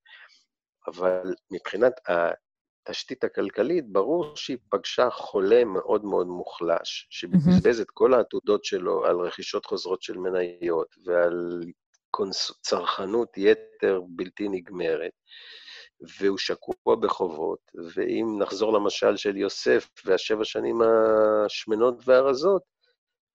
אבל 0.87 1.33
מבחינת 1.51 1.93
התשתית 2.07 3.23
הכלכלית, 3.23 3.85
ברור 3.87 4.35
שהיא 4.35 4.57
פגשה 4.69 5.09
חולה 5.09 5.65
מאוד 5.65 6.05
מאוד 6.05 6.27
מוחלש, 6.27 7.07
שבזבז 7.09 7.79
את 7.79 7.91
כל 7.91 8.13
העתודות 8.13 8.65
שלו 8.65 9.05
על 9.05 9.15
רכישות 9.15 9.65
חוזרות 9.65 10.01
של 10.01 10.17
מניות 10.17 10.95
ועל 11.05 11.61
צרכנות 12.61 13.37
יתר 13.37 14.01
בלתי 14.07 14.47
נגמרת. 14.49 15.11
והוא 16.19 16.37
שקוע 16.37 16.95
בחובות, 16.95 17.59
ואם 17.93 18.25
נחזור 18.39 18.73
למשל 18.73 19.17
של 19.17 19.37
יוסף 19.37 19.89
והשבע 20.05 20.45
שנים 20.45 20.81
השמנות 20.81 21.95
והרזות, 22.05 22.61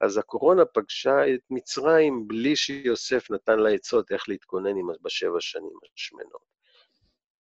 אז 0.05 0.19
הקורונה 0.19 0.65
פגשה 0.65 1.35
את 1.35 1.41
מצרים 1.51 2.29
בלי 2.29 2.57
שיוסף 2.57 3.31
נתן 3.31 3.59
לה 3.59 3.71
עצות 3.71 4.13
איך 4.13 4.29
להתכונן 4.29 4.77
עם 4.77 4.87
בשבע 5.03 5.41
שנים 5.41 5.71
השמנות. 5.95 6.55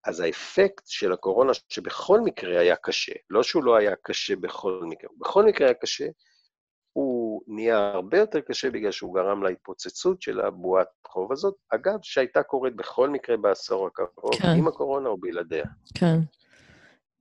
אז 0.04 0.20
האפקט 0.20 0.86
של 0.86 1.12
הקורונה, 1.12 1.52
שבכל 1.68 2.20
מקרה 2.20 2.60
היה 2.60 2.76
קשה, 2.76 3.12
לא 3.30 3.42
שהוא 3.42 3.64
לא 3.64 3.76
היה 3.76 3.94
קשה 4.02 4.36
בכל 4.36 4.80
מקרה, 4.88 5.10
בכל 5.18 5.44
מקרה 5.44 5.66
היה 5.66 5.74
קשה, 5.74 6.06
הוא 6.92 7.42
נהיה 7.46 7.78
הרבה 7.78 8.18
יותר 8.18 8.40
קשה 8.40 8.70
בגלל 8.70 8.90
שהוא 8.90 9.14
גרם 9.14 9.42
להתפוצצות 9.42 10.22
של 10.22 10.40
הבועת 10.40 10.88
חוב 11.06 11.32
הזאת, 11.32 11.54
אגב, 11.70 11.98
שהייתה 12.02 12.42
קורית 12.42 12.76
בכל 12.76 13.10
מקרה 13.10 13.36
בעשור 13.36 13.86
הקרוב, 13.86 14.34
כן. 14.42 14.48
עם 14.58 14.68
הקורונה 14.68 15.08
או 15.08 15.16
בלעדיה. 15.16 15.64
כן. 15.94 16.16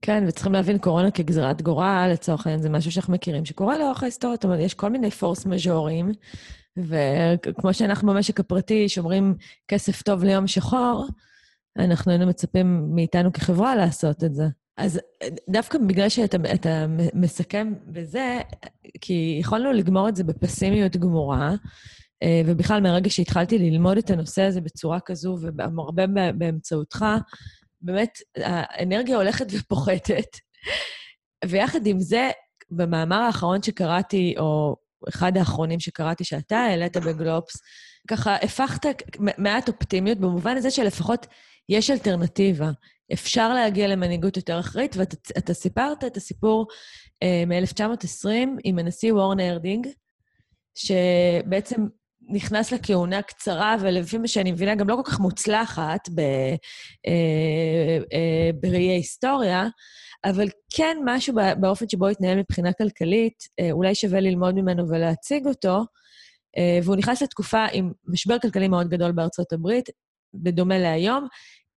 כן, 0.06 0.24
וצריכים 0.28 0.54
להבין 0.54 0.78
קורונה 0.78 1.12
כגזירת 1.12 1.62
גורל, 1.62 2.10
לצורך 2.14 2.47
העניין, 2.47 2.62
זה 2.62 2.70
משהו 2.70 2.91
שאנחנו 2.91 3.14
מכירים, 3.14 3.45
שקורה 3.45 3.78
לאורך 3.78 4.04
ההיסטוריה, 4.04 4.36
זאת 4.36 4.43
אומרת, 4.43 4.60
יש 4.60 4.74
כל 4.74 4.89
מיני 4.89 5.12
פורס 5.12 5.45
מז'ורים, 5.45 6.12
וכמו 6.78 7.74
שאנחנו 7.74 8.14
במשק 8.14 8.39
הפרטי 8.39 8.89
שומרים 8.89 9.36
כסף 9.68 10.01
טוב 10.01 10.24
ליום 10.24 10.47
שחור, 10.47 11.08
אנחנו 11.78 12.12
היינו 12.12 12.28
מצפים 12.28 12.95
מאיתנו 12.95 13.34
כחברה 13.34 13.76
לעשות 13.76 14.24
את 14.24 14.36
זה. 14.36 14.47
אז 14.78 14.99
דווקא 15.49 15.78
בגלל 15.78 16.10
שאתה 16.10 16.38
מסכם 17.14 17.74
בזה, 17.88 18.39
כי 19.01 19.38
יכולנו 19.41 19.72
לגמור 19.72 20.10
את 20.10 20.16
זה 20.16 20.24
בפסימיות 20.24 20.97
גמורה, 20.97 21.51
אה, 22.24 22.41
ובכלל, 22.45 22.82
מהרגע 22.82 23.10
שהתחלתי 23.10 23.58
ללמוד 23.58 23.97
את 23.97 24.10
הנושא 24.10 24.41
הזה 24.41 24.62
בצורה 24.62 24.99
כזו, 24.99 25.38
והרבה 25.58 26.08
באמצעותך, 26.38 27.06
באמת, 27.84 28.18
האנרגיה 28.38 29.18
הולכת 29.18 29.46
ופוחתת. 29.54 30.38
ויחד 31.46 31.86
עם 31.86 32.00
זה, 32.00 32.32
במאמר 32.72 33.16
האחרון 33.22 33.64
שקראתי, 33.64 34.36
או 34.38 34.76
אחד 35.10 35.38
האחרונים 35.38 35.80
שקראתי 35.80 36.24
שאתה 36.24 36.58
העלית 36.58 36.98
בגלובס, 36.98 37.62
ככה 38.08 38.36
הפכת 38.36 38.86
מעט 39.38 39.68
אופטימיות, 39.68 40.18
במובן 40.18 40.58
הזה 40.58 40.72
שלפחות 40.72 41.28
יש 41.70 41.90
אלטרנטיבה. 41.90 42.72
אפשר 43.14 43.54
להגיע 43.54 43.88
למנהיגות 43.88 44.38
יותר 44.38 44.60
אחראית, 44.60 44.96
ואתה 44.98 45.54
סיפרת 45.54 46.04
את 46.04 46.18
הסיפור 46.18 46.68
אה, 47.24 47.44
מ-1920 47.48 48.30
עם 48.64 48.80
הנשיא 48.80 49.14
וורן 49.14 49.40
הרדינג, 49.40 49.88
שבעצם 50.76 51.88
נכנס 52.30 52.72
לכהונה 52.72 53.22
קצרה, 53.22 53.76
ולפי 53.80 54.18
מה 54.18 54.28
שאני 54.28 54.52
מבינה, 54.52 54.76
גם 54.76 54.90
לא 54.90 54.96
כל 54.96 55.12
כך 55.12 55.20
מוצלחת 55.20 56.10
ב, 56.16 56.20
אה, 57.08 57.98
אה, 58.14 58.50
בראי 58.62 58.90
ההיסטוריה, 58.90 59.68
אבל 60.26 60.48
כן 60.76 60.98
משהו 61.06 61.36
באופן 61.60 61.90
שבו 61.90 62.08
התנהל 62.08 62.38
מבחינה 62.38 62.74
כלכלית, 62.74 63.44
אה, 63.60 63.72
אולי 63.72 63.96
שווה 63.96 64.20
ללמוד 64.20 64.56
ממנו 64.56 64.90
ולהציג 64.90 65.48
אותו, 65.48 65.82
אה, 66.58 66.80
והוא 66.84 66.96
נכנס 66.96 67.22
לתקופה 67.22 67.66
עם 67.74 67.92
משבר 68.08 68.40
כלכלי 68.40 68.68
מאוד 68.68 68.90
גדול 68.90 69.12
בארצות 69.12 69.54
הברית, 69.54 69.90
בדומה 70.34 70.78
להיום, 70.78 71.28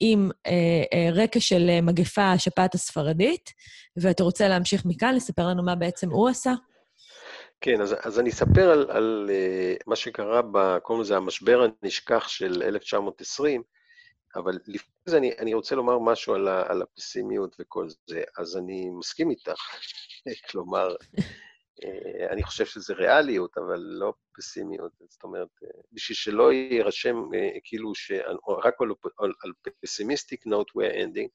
עם 0.01 0.31
אה, 0.47 0.83
אה, 0.93 1.09
רקע 1.13 1.41
של 1.41 1.71
אה, 1.71 1.81
מגפה 1.81 2.33
השפעת 2.33 2.75
הספרדית, 2.75 3.51
ואתה 3.97 4.25
רוצה 4.25 4.49
להמשיך 4.49 4.85
מכאן, 4.85 5.15
לספר 5.15 5.49
לנו 5.49 5.65
מה 5.65 5.75
בעצם 5.75 6.11
הוא 6.11 6.29
עשה? 6.29 6.53
כן, 7.61 7.81
אז, 7.81 7.95
אז 8.03 8.21
אני 8.21 8.31
אספר 8.31 8.71
על, 8.71 8.91
על 8.91 9.31
uh, 9.31 9.83
מה 9.87 9.97
שקרה, 9.97 10.41
קוראים 10.83 11.03
לזה 11.03 11.17
המשבר 11.17 11.67
הנשכח 11.83 12.29
של 12.29 12.63
1920, 12.63 13.63
אבל 14.37 14.59
לפני 14.67 14.93
זה 15.07 15.17
אני, 15.17 15.33
אני 15.39 15.55
רוצה 15.55 15.75
לומר 15.75 15.99
משהו 15.99 16.35
על, 16.35 16.49
ה, 16.49 16.73
על 16.73 16.83
הפסימיות 16.83 17.57
וכל 17.59 17.89
זה. 18.07 18.23
אז 18.39 18.57
אני 18.57 18.91
מסכים 18.91 19.31
איתך, 19.31 19.61
כלומר, 20.51 20.95
uh, 21.81 22.31
אני 22.31 22.43
חושב 22.43 22.67
שזה 22.67 22.95
ריאליות, 22.95 23.59
אבל 23.59 23.79
לא 23.79 24.13
פסימיות. 24.37 24.93
זאת 25.09 25.23
אומרת, 25.25 25.49
uh, 25.65 25.67
בשביל 25.93 26.17
שלא 26.17 26.53
יירשם 26.53 27.17
uh, 27.17 27.61
כאילו 27.65 27.95
שרק 27.95 28.75
על, 28.81 28.89
על, 29.19 29.33
על 29.45 29.53
pessimistic 29.69 30.49
note 30.49 30.71
we're 30.79 30.95
ending, 30.95 31.29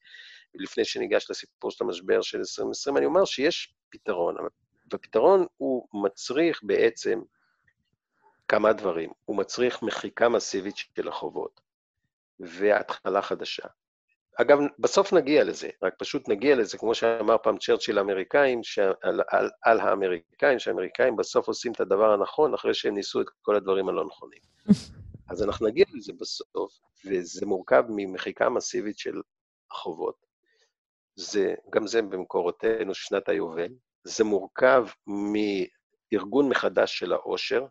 לפני 0.54 0.84
שניגש 0.84 1.30
לסיפור 1.30 1.70
של 1.70 1.84
המשבר 1.84 2.22
של 2.22 2.38
2020, 2.38 2.96
אני 2.96 3.06
אומר 3.06 3.24
שיש 3.24 3.74
פתרון, 3.90 4.36
אבל 4.38 4.48
והפתרון 4.92 5.46
הוא 5.56 5.88
מצריך 6.04 6.60
בעצם 6.62 7.20
כמה 8.48 8.72
דברים. 8.72 9.10
הוא 9.24 9.36
מצריך 9.36 9.82
מחיקה 9.82 10.28
מסיבית 10.28 10.76
של 10.76 11.08
החובות 11.08 11.60
והתחלה 12.40 13.22
חדשה. 13.22 13.66
אגב, 14.40 14.58
בסוף 14.78 15.12
נגיע 15.12 15.44
לזה, 15.44 15.68
רק 15.82 15.94
פשוט 15.98 16.28
נגיע 16.28 16.56
לזה, 16.56 16.78
כמו 16.78 16.94
שאמר 16.94 17.36
פעם 17.42 17.58
צ'רצ'יל 17.58 17.96
לאמריקאים, 17.96 18.62
שעל, 18.62 19.20
על, 19.28 19.50
על 19.62 19.80
האמריקאים, 19.80 20.58
שהאמריקאים 20.58 21.16
בסוף 21.16 21.48
עושים 21.48 21.72
את 21.72 21.80
הדבר 21.80 22.12
הנכון 22.12 22.54
אחרי 22.54 22.74
שהם 22.74 22.94
ניסו 22.94 23.20
את 23.20 23.26
כל 23.42 23.56
הדברים 23.56 23.88
הלא 23.88 24.04
נכונים. 24.06 24.40
אז 25.30 25.42
אנחנו 25.42 25.66
נגיע 25.66 25.84
לזה 25.94 26.12
בסוף, 26.20 26.72
וזה 27.06 27.46
מורכב 27.46 27.84
ממחיקה 27.88 28.48
מסיבית 28.48 28.98
של 28.98 29.20
החובות. 29.70 30.26
זה, 31.14 31.54
גם 31.70 31.86
זה 31.86 32.02
במקורותינו 32.02 32.94
שנת 32.94 33.28
היובל, 33.28 33.72
זה 34.04 34.24
מורכב 34.24 34.86
מארגון 35.06 36.48
מחדש 36.48 36.98
של 36.98 37.12
העושר, 37.12 37.66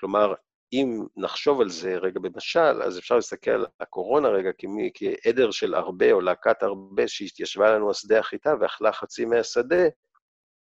כלומר, 0.00 0.34
אם 0.72 1.06
נחשוב 1.16 1.60
על 1.60 1.68
זה 1.68 1.96
רגע 1.96 2.20
במשל, 2.20 2.82
אז 2.82 2.98
אפשר 2.98 3.14
להסתכל 3.14 3.50
על 3.50 3.66
הקורונה 3.80 4.28
רגע 4.28 4.50
כמי, 4.58 4.90
כעדר 4.94 5.50
של 5.50 5.74
הרבה 5.74 6.12
או 6.12 6.20
להקת 6.20 6.62
הרבה 6.62 7.08
שהתיישבה 7.08 7.74
לנו 7.74 7.90
השדה 7.90 8.18
החיטה 8.18 8.54
ואכלה 8.60 8.92
חצי 8.92 9.24
מהשדה, 9.24 9.84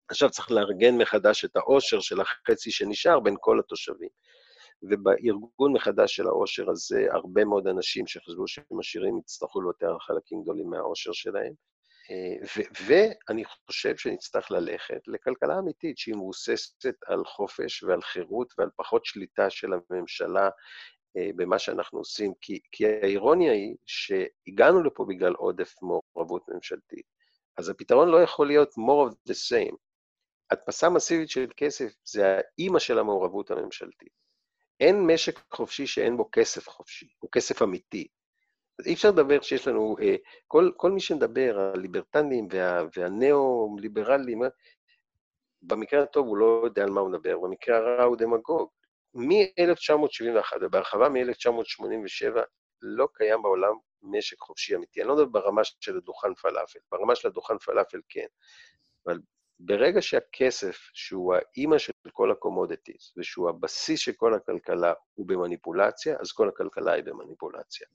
עכשיו 0.10 0.30
צריך 0.30 0.52
לארגן 0.52 0.98
מחדש 0.98 1.46
את 1.46 1.56
העושר 1.56 2.00
של 2.00 2.22
החצי 2.22 2.72
שנשאר 2.72 3.20
בין 3.20 3.36
כל 3.40 3.60
התושבים. 3.60 4.10
ובארגון 4.84 5.74
מחדש 5.74 6.16
של 6.16 6.28
העושר 6.28 6.70
הזה, 6.70 7.08
הרבה 7.12 7.46
מאוד 7.46 7.68
אנשים 7.68 8.08
שחשבו 8.08 8.48
שהם 8.48 8.80
עשירים 8.80 9.18
יצטרכו 9.18 9.62
לוותר 9.62 9.98
חלקים 10.00 10.44
גדולים 10.44 10.70
מהעושר 10.70 11.12
שלהם. 11.12 11.54
ואני 12.88 13.44
חושב 13.46 13.98
שנצטרך 13.98 14.52
ללכת 14.52 15.02
לכלכלה 15.08 15.60
אמיתית 15.60 15.98
שהיא 15.98 16.16
מבוססת 16.16 16.86
על 17.06 17.26
חופש 17.26 17.84
ועל 17.84 18.02
חירות 18.02 18.54
ועל 18.58 18.70
פחות 18.76 19.06
שליטה 19.06 19.50
של 19.50 19.68
הממשלה 19.74 20.50
אה, 21.18 21.30
במה 21.36 21.60
שאנחנו 21.60 22.00
עושים, 22.00 22.34
כי, 22.42 22.60
כי 22.72 22.88
האירוניה 22.88 23.52
היא 23.52 23.76
שהגענו 23.86 24.84
לפה 24.84 25.06
בגלל 25.10 25.34
עודף 25.34 25.74
מעורבות 25.82 26.44
ממשלתית. 26.48 27.06
אז 27.58 27.70
הפתרון 27.70 28.10
לא 28.10 28.24
יכול 28.24 28.48
להיות 28.48 28.70
more 28.70 29.12
of 29.12 29.32
the 29.32 29.34
same. 29.34 29.76
הדפסה 30.52 30.90
מסיבית 30.90 31.30
של 31.30 31.48
כסף 31.58 31.94
זה 32.04 32.38
האימא 32.38 32.80
של 32.80 33.00
המעורבות 33.00 33.52
הממשלתית. 33.52 34.14
אין 34.80 35.08
משק 35.08 35.40
חופשי 35.54 35.88
שאין 35.88 36.18
בו 36.18 36.30
כסף 36.32 36.70
חופשי, 36.70 37.08
הוא 37.20 37.32
כסף 37.32 37.62
אמיתי. 37.62 38.08
אז 38.80 38.88
אי 38.88 38.94
אפשר 38.94 39.10
לדבר 39.10 39.42
שיש 39.42 39.68
לנו, 39.68 39.96
אה, 40.02 40.16
כל, 40.48 40.72
כל 40.78 40.92
מי 40.92 41.00
שמדבר, 41.00 41.72
הליברטנים 41.74 42.48
וה, 42.52 42.84
והניאו-ליברלים, 42.98 44.42
במקרה 45.62 46.04
הטוב 46.04 46.28
הוא 46.28 46.38
לא 46.38 46.62
יודע 46.64 46.84
על 46.84 46.90
מה 46.90 47.02
הוא 47.02 47.10
מדבר, 47.10 47.40
במקרה 47.40 47.78
הרע 47.78 48.04
הוא 48.04 48.18
דמגוג. 48.18 48.70
מ-1971 49.14 50.58
ובהרחבה 50.62 51.10
מ-1987 51.10 52.40
לא 52.82 53.08
קיים 53.14 53.42
בעולם 53.42 53.74
משק 54.02 54.40
חופשי 54.40 54.76
אמיתי. 54.76 55.02
אני 55.02 55.08
לא 55.08 55.16
מדבר 55.16 55.42
ברמה 55.42 55.62
של 55.64 55.98
הדוכן 55.98 56.34
פלאפל, 56.34 56.80
ברמה 56.92 57.16
של 57.16 57.28
הדוכן 57.28 57.58
פלאפל 57.58 58.00
כן, 58.10 58.26
אבל 59.06 59.20
ברגע 59.60 60.02
שהכסף, 60.02 60.78
שהוא 60.94 61.36
האימא 61.36 61.78
של 61.78 61.92
כל 62.12 62.32
ה 62.32 62.38
commodities, 62.38 63.14
ושהוא 63.18 63.50
הבסיס 63.50 64.00
של 64.00 64.12
כל 64.12 64.34
הכלכלה, 64.34 64.94
הוא 65.14 65.28
במניפולציה, 65.28 66.18
אז 66.20 66.32
כל 66.32 66.50
הכלכלה 66.50 66.94
היא 66.94 67.04
במניפולציה. 67.04 67.88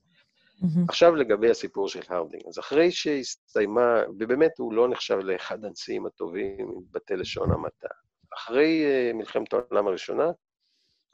Mm-hmm. 0.61 0.85
עכשיו 0.89 1.15
לגבי 1.15 1.49
הסיפור 1.49 1.89
של 1.89 1.99
הרדינג. 2.07 2.43
אז 2.47 2.59
אחרי 2.59 2.91
שהסתיימה, 2.91 4.01
ובאמת 4.19 4.51
הוא 4.57 4.73
לא 4.73 4.89
נחשב 4.89 5.17
לאחד 5.17 5.65
הנשיאים 5.65 6.05
הטובים, 6.05 6.81
בתי 6.91 7.15
לשון 7.15 7.51
המעטה. 7.51 7.87
אחרי 8.33 8.85
uh, 8.85 9.13
מלחמת 9.13 9.53
העולם 9.53 9.87
הראשונה, 9.87 10.31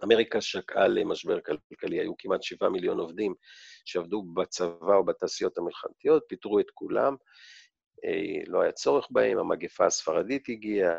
אמריקה 0.04 0.42
שקעה 0.42 0.88
למשבר 0.88 1.40
כלכלי, 1.42 2.00
היו 2.00 2.14
כמעט 2.18 2.44
שבעה 2.44 2.70
מיליון 2.70 3.00
עובדים 3.00 3.34
שעבדו 3.86 4.24
בצבא 4.34 4.96
או 4.96 5.06
בתעשיות 5.06 5.58
המלחמתיות, 5.58 6.24
פיטרו 6.28 6.60
את 6.60 6.70
כולם, 6.74 7.16
אה, 8.06 8.44
לא 8.48 8.62
היה 8.62 8.72
צורך 8.72 9.08
בהם, 9.12 9.38
המגפה 9.38 9.86
הספרדית 9.86 10.50
הגיעה, 10.50 10.94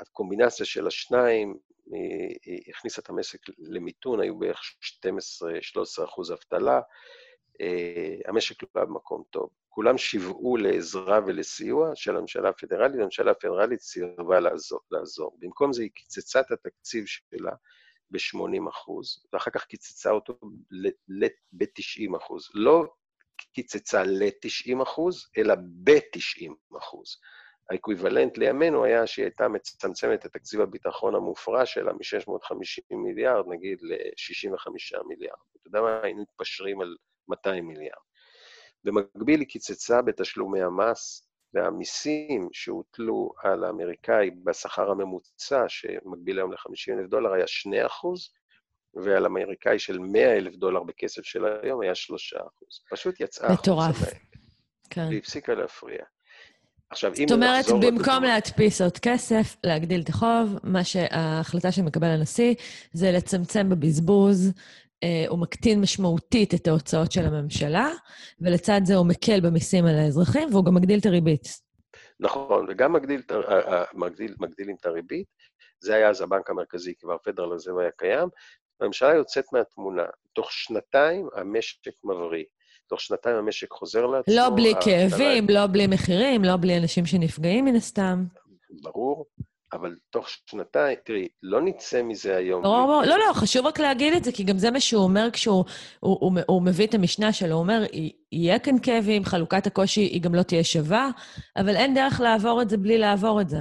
הקומבינציה 0.00 0.66
של 0.66 0.86
השניים 0.86 1.56
הכניסה 2.68 3.02
את 3.02 3.08
המשק 3.08 3.38
למיתון, 3.58 4.20
היו 4.20 4.38
בערך 4.38 4.60
12-13 6.00 6.04
אחוז 6.04 6.32
אבטלה, 6.32 6.80
אה, 7.60 8.14
המשק 8.26 8.62
לא 8.62 8.68
היה 8.74 8.84
במקום 8.84 9.22
טוב. 9.30 9.50
כולם 9.68 9.98
שיוועו 9.98 10.56
לעזרה 10.56 11.20
ולסיוע 11.26 11.90
של 11.94 12.16
הממשלה 12.16 12.48
הפדרלית, 12.48 13.00
הממשלה 13.00 13.30
הפדרלית 13.30 13.80
סירבה 13.80 14.40
לעזור, 14.40 14.80
לעזור. 14.90 15.36
במקום 15.38 15.72
זה 15.72 15.82
היא 15.82 15.90
קיצצה 15.94 16.40
את 16.40 16.50
התקציב 16.50 17.04
שלה 17.06 17.52
ב-80 18.10 18.70
אחוז, 18.70 19.26
ואחר 19.32 19.50
כך 19.50 19.64
קיצצה 19.64 20.10
אותו 20.10 20.38
ב-90 21.52 22.16
אחוז. 22.16 22.50
לא 22.54 22.84
קיצצה 23.54 24.02
ל-90 24.02 24.82
אחוז, 24.82 25.26
אלא 25.38 25.54
ב-90 25.84 26.76
אחוז. 26.78 27.16
האקוויוולנט 27.72 28.38
לימינו 28.38 28.84
היה 28.84 29.06
שהיא 29.06 29.24
הייתה 29.24 29.48
מצמצמת 29.48 30.26
את 30.26 30.32
תקציב 30.32 30.60
הביטחון 30.60 31.14
המופרע 31.14 31.66
שלה 31.66 31.92
מ-650 31.92 32.96
מיליארד, 32.96 33.44
נגיד, 33.48 33.78
ל-65 33.82 34.70
מיליארד. 35.08 35.38
אתה 35.60 35.68
יודע 35.68 35.80
מה, 35.80 36.00
היינו 36.02 36.22
מתפשרים 36.22 36.80
על 36.80 36.96
200 37.28 37.66
מיליארד. 37.66 38.02
במקביל 38.84 39.40
היא 39.40 39.48
קיצצה 39.48 40.02
בתשלומי 40.02 40.62
המס 40.62 41.28
והמיסים 41.54 42.48
שהוטלו 42.52 43.32
על 43.42 43.64
האמריקאי 43.64 44.30
בשכר 44.30 44.90
הממוצע, 44.90 45.64
שמקביל 45.68 46.38
היום 46.38 46.52
ל-50 46.52 46.98
אלף 46.98 47.08
דולר, 47.08 47.32
היה 47.32 47.46
2 47.46 47.86
אחוז, 47.86 48.30
ועל 48.94 49.26
אמריקאי 49.26 49.78
של 49.78 49.98
100 49.98 50.36
אלף 50.36 50.54
דולר 50.54 50.82
בכסף 50.82 51.22
של 51.22 51.44
היום 51.62 51.80
היה 51.80 51.94
3 51.94 52.34
אחוז. 52.34 52.84
פשוט 52.90 53.20
יצאה 53.20 53.52
מטורף. 53.52 53.96
כן. 54.90 55.08
והפסיקה 55.10 55.54
להפריע. 55.54 56.04
עכשיו, 56.92 57.12
אם 57.18 57.28
זאת 57.28 57.36
אומרת, 57.36 57.64
במקום 57.68 57.94
לדבר... 57.94 58.26
להדפיס 58.26 58.80
עוד 58.80 58.98
כסף, 58.98 59.56
להגדיל 59.64 60.00
את 60.00 60.08
החוב, 60.08 60.58
מה 60.62 60.84
שההחלטה 60.84 61.72
שמקבל 61.72 62.06
הנשיא 62.06 62.54
זה 62.92 63.12
לצמצם 63.12 63.68
בבזבוז, 63.68 64.52
אה, 65.04 65.24
הוא 65.28 65.38
מקטין 65.38 65.80
משמעותית 65.80 66.54
את 66.54 66.66
ההוצאות 66.66 67.12
של 67.12 67.26
הממשלה, 67.26 67.90
ולצד 68.40 68.80
זה 68.84 68.94
הוא 68.94 69.06
מקל 69.06 69.40
במיסים 69.40 69.86
על 69.86 69.98
האזרחים, 69.98 70.48
והוא 70.52 70.64
גם 70.64 70.74
מגדיל 70.74 70.98
את 70.98 71.06
הריבית. 71.06 71.48
נכון, 72.20 72.66
וגם 72.68 72.92
מגדיל, 72.92 73.22
מגדיל, 73.94 74.34
מגדילים 74.40 74.76
את 74.80 74.86
הריבית. 74.86 75.26
זה 75.80 75.94
היה 75.94 76.08
אז 76.08 76.20
הבנק 76.20 76.50
המרכזי, 76.50 76.94
כבר 77.00 77.16
פדרל 77.24 77.52
הזה 77.52 77.70
היה 77.80 77.90
קיים. 77.96 78.28
הממשלה 78.80 79.14
יוצאת 79.14 79.44
מהתמונה. 79.52 80.04
תוך 80.32 80.52
שנתיים 80.52 81.28
המשק 81.34 81.92
מבריא. 82.04 82.44
תוך 82.92 83.00
שנתיים 83.00 83.36
המשק 83.36 83.72
חוזר 83.72 84.06
לעצמו. 84.06 84.34
לא 84.34 84.50
בלי 84.56 84.72
כאבים, 84.80 85.46
לא 85.50 85.66
בלי 85.66 85.86
מחירים, 85.86 86.44
לא 86.44 86.56
בלי 86.56 86.78
אנשים 86.78 87.06
שנפגעים 87.06 87.64
מן 87.64 87.76
הסתם. 87.76 88.24
ברור. 88.82 89.24
אבל 89.72 89.94
תוך 90.10 90.28
שנתיים, 90.50 90.96
תראי, 91.04 91.28
לא 91.42 91.62
נצא 91.62 92.02
מזה 92.02 92.36
היום. 92.36 92.62
ברור, 92.62 92.86
ברור. 92.86 93.02
לא, 93.02 93.18
לא, 93.18 93.32
חשוב 93.32 93.66
רק 93.66 93.80
להגיד 93.80 94.12
את 94.12 94.24
זה, 94.24 94.32
כי 94.32 94.44
גם 94.44 94.58
זה 94.58 94.70
מה 94.70 94.80
שהוא 94.80 95.04
אומר 95.04 95.28
כשהוא 95.32 95.64
הוא, 96.00 96.18
הוא, 96.20 96.32
הוא 96.46 96.62
מביא 96.62 96.86
את 96.86 96.94
המשנה 96.94 97.32
שלו. 97.32 97.54
הוא 97.54 97.60
אומר, 97.60 97.84
יהיה 98.32 98.58
כאן 98.58 98.78
כאבים, 98.82 99.24
חלוקת 99.24 99.66
הקושי 99.66 100.00
היא 100.00 100.20
גם 100.20 100.34
לא 100.34 100.42
תהיה 100.42 100.64
שווה, 100.64 101.10
אבל 101.56 101.76
אין 101.76 101.94
דרך 101.94 102.20
לעבור 102.20 102.62
את 102.62 102.70
זה 102.70 102.76
בלי 102.76 102.98
לעבור 102.98 103.40
את 103.40 103.48
זה. 103.48 103.58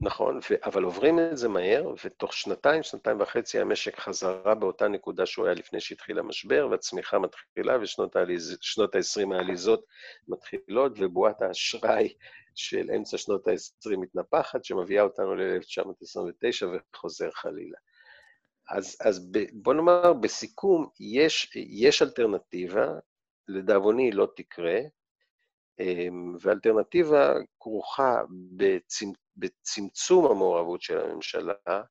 נכון, 0.00 0.36
ו- 0.36 0.64
אבל 0.64 0.82
עוברים 0.82 1.18
את 1.18 1.36
זה 1.36 1.48
מהר, 1.48 1.94
ותוך 2.04 2.32
שנתיים, 2.32 2.82
שנתיים 2.82 3.20
וחצי 3.20 3.60
המשק 3.60 3.98
חזרה 3.98 4.54
באותה 4.54 4.88
נקודה 4.88 5.26
שהוא 5.26 5.46
היה 5.46 5.54
לפני 5.54 5.80
שהתחיל 5.80 6.18
המשבר, 6.18 6.68
והצמיחה 6.70 7.18
מתחילה, 7.18 7.78
ושנות 7.82 8.16
ה-20 8.94 9.34
העליזות 9.34 9.84
מתחילות, 10.28 10.92
ובועת 10.96 11.42
האשראי 11.42 12.14
של 12.54 12.90
אמצע 12.96 13.18
שנות 13.18 13.48
ה-20 13.48 13.96
מתנפחת, 13.96 14.64
שמביאה 14.64 15.02
אותנו 15.02 15.34
ל-1929 15.34 16.66
וחוזר 16.66 17.30
חלילה. 17.30 17.78
אז, 18.70 18.96
אז 19.00 19.30
ב, 19.32 19.38
בוא 19.52 19.74
נאמר, 19.74 20.12
בסיכום, 20.12 20.88
יש, 21.00 21.56
יש 21.56 22.02
אלטרנטיבה, 22.02 22.88
לדאבוני 23.48 24.02
היא 24.02 24.14
לא 24.14 24.28
תקרה, 24.36 24.80
אמ, 25.80 26.36
ואלטרנטיבה 26.40 27.34
כרוכה 27.60 28.22
בצמצ, 28.56 29.16
בצמצום 29.38 30.26
המעורבות 30.26 30.82
של 30.82 30.98
הממשלה, 30.98 31.82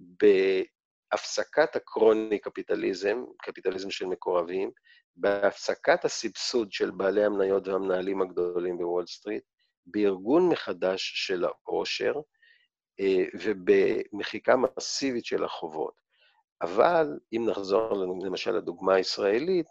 בהפסקת 0.00 1.76
הקרוני 1.76 2.38
קפיטליזם, 2.38 3.24
קפיטליזם 3.42 3.90
של 3.90 4.06
מקורבים, 4.06 4.70
בהפסקת 5.16 6.04
הסבסוד 6.04 6.72
של 6.72 6.90
בעלי 6.90 7.24
המניות 7.24 7.68
והמנהלים 7.68 8.22
הגדולים 8.22 8.78
בוול 8.78 9.06
סטריט, 9.06 9.42
בארגון 9.86 10.48
מחדש 10.48 11.12
של 11.14 11.44
העושר 11.44 12.14
אה, 13.00 13.24
ובמחיקה 13.42 14.54
מסיבית 14.56 15.24
של 15.24 15.44
החובות. 15.44 15.94
אבל 16.62 17.18
אם 17.32 17.46
נחזור 17.50 17.94
למשל 18.24 18.50
לדוגמה 18.50 18.94
הישראלית, 18.94 19.66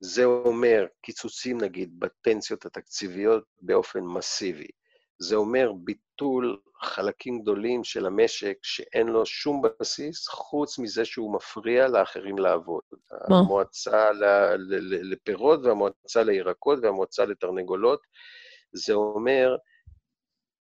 זה 0.00 0.24
אומר 0.24 0.86
קיצוצים 1.02 1.60
נגיד 1.60 2.00
בפנסיות 2.00 2.66
התקציביות 2.66 3.44
באופן 3.62 4.00
מסיבי. 4.00 4.68
זה 5.18 5.36
אומר 5.36 5.72
ביטול 5.84 6.60
חלקים 6.82 7.42
גדולים 7.42 7.84
של 7.84 8.06
המשק 8.06 8.58
שאין 8.62 9.06
לו 9.06 9.26
שום 9.26 9.62
בסיס, 9.80 10.28
חוץ 10.28 10.78
מזה 10.78 11.04
שהוא 11.04 11.34
מפריע 11.34 11.88
לאחרים 11.88 12.38
לעבוד. 12.38 12.82
מה? 13.28 13.38
המועצה 13.38 14.10
לפירות 15.10 15.60
והמועצה 15.62 16.22
לירקות 16.22 16.78
והמועצה 16.82 17.24
לתרנגולות 17.24 18.00
זה 18.72 18.92
אומר 18.92 19.56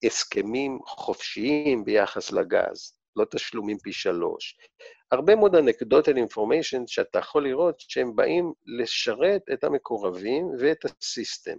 הסכמים 0.05 0.79
חופשיים 0.87 1.85
ביחס 1.85 2.31
לגז, 2.31 2.97
לא 3.15 3.25
תשלומים 3.25 3.77
פי 3.77 3.93
שלוש. 3.93 4.57
הרבה 5.11 5.35
מאוד 5.35 5.55
אנקדוטל 5.55 6.17
אינפורמיישן 6.17 6.87
שאתה 6.87 7.19
יכול 7.19 7.47
לראות 7.47 7.75
שהם 7.79 8.15
באים 8.15 8.53
לשרת 8.65 9.41
את 9.53 9.63
המקורבים 9.63 10.45
ואת 10.59 10.85
הסיסטם. 10.85 11.57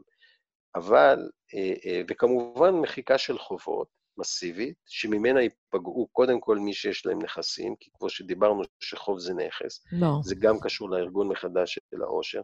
אבל, 0.77 1.29
אה, 1.55 1.75
אה, 1.87 2.03
וכמובן 2.09 2.75
מחיקה 2.75 3.19
של 3.19 3.39
חובות 3.39 3.89
מסיבית, 4.19 4.77
שממנה 4.87 5.41
ייפגעו 5.43 6.09
קודם 6.13 6.41
כל 6.41 6.59
מי 6.59 6.75
שיש 6.75 7.07
להם 7.07 7.23
נכסים, 7.23 7.77
כי 7.81 7.91
כמו 7.99 8.09
שדיברנו 8.09 8.63
שחוב 8.81 9.19
זה 9.19 9.35
נכס, 9.35 9.85
לא. 9.93 10.09
זה 10.23 10.35
גם 10.35 10.61
קשור 10.61 10.91
לארגון 10.91 11.29
מחדש 11.29 11.79
של 11.91 12.03
העושר, 12.03 12.41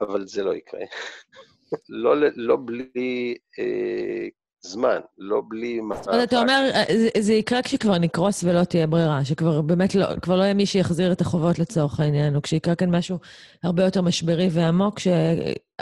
אבל 0.00 0.26
זה 0.26 0.42
לא 0.44 0.54
יקרה. 0.54 0.80
לא, 1.88 2.14
לא 2.36 2.56
בלי 2.64 3.36
אה, 3.58 4.28
זמן, 4.64 5.00
לא 5.18 5.42
בלי... 5.48 5.80
זאת 5.94 6.08
אומרת, 6.08 6.28
אתה 6.28 6.40
אומר, 6.40 6.70
אה, 6.74 6.84
זה, 6.88 7.08
זה 7.18 7.32
יקרה 7.32 7.62
כשכבר 7.62 7.98
נקרוס 7.98 8.44
ולא 8.44 8.64
תהיה 8.64 8.86
ברירה, 8.86 9.24
שכבר 9.24 9.60
באמת 9.60 9.94
לא, 9.94 10.06
כבר 10.22 10.36
לא 10.36 10.42
יהיה 10.42 10.54
מי 10.54 10.66
שיחזיר 10.66 11.12
את 11.12 11.20
החובות 11.20 11.58
לצורך 11.58 12.00
העניין, 12.00 12.36
או 12.36 12.42
כשיקרה 12.42 12.74
כאן 12.74 12.94
משהו 12.96 13.18
הרבה 13.62 13.84
יותר 13.84 14.02
משברי 14.02 14.48
ועמוק, 14.50 14.98
ש... 14.98 15.08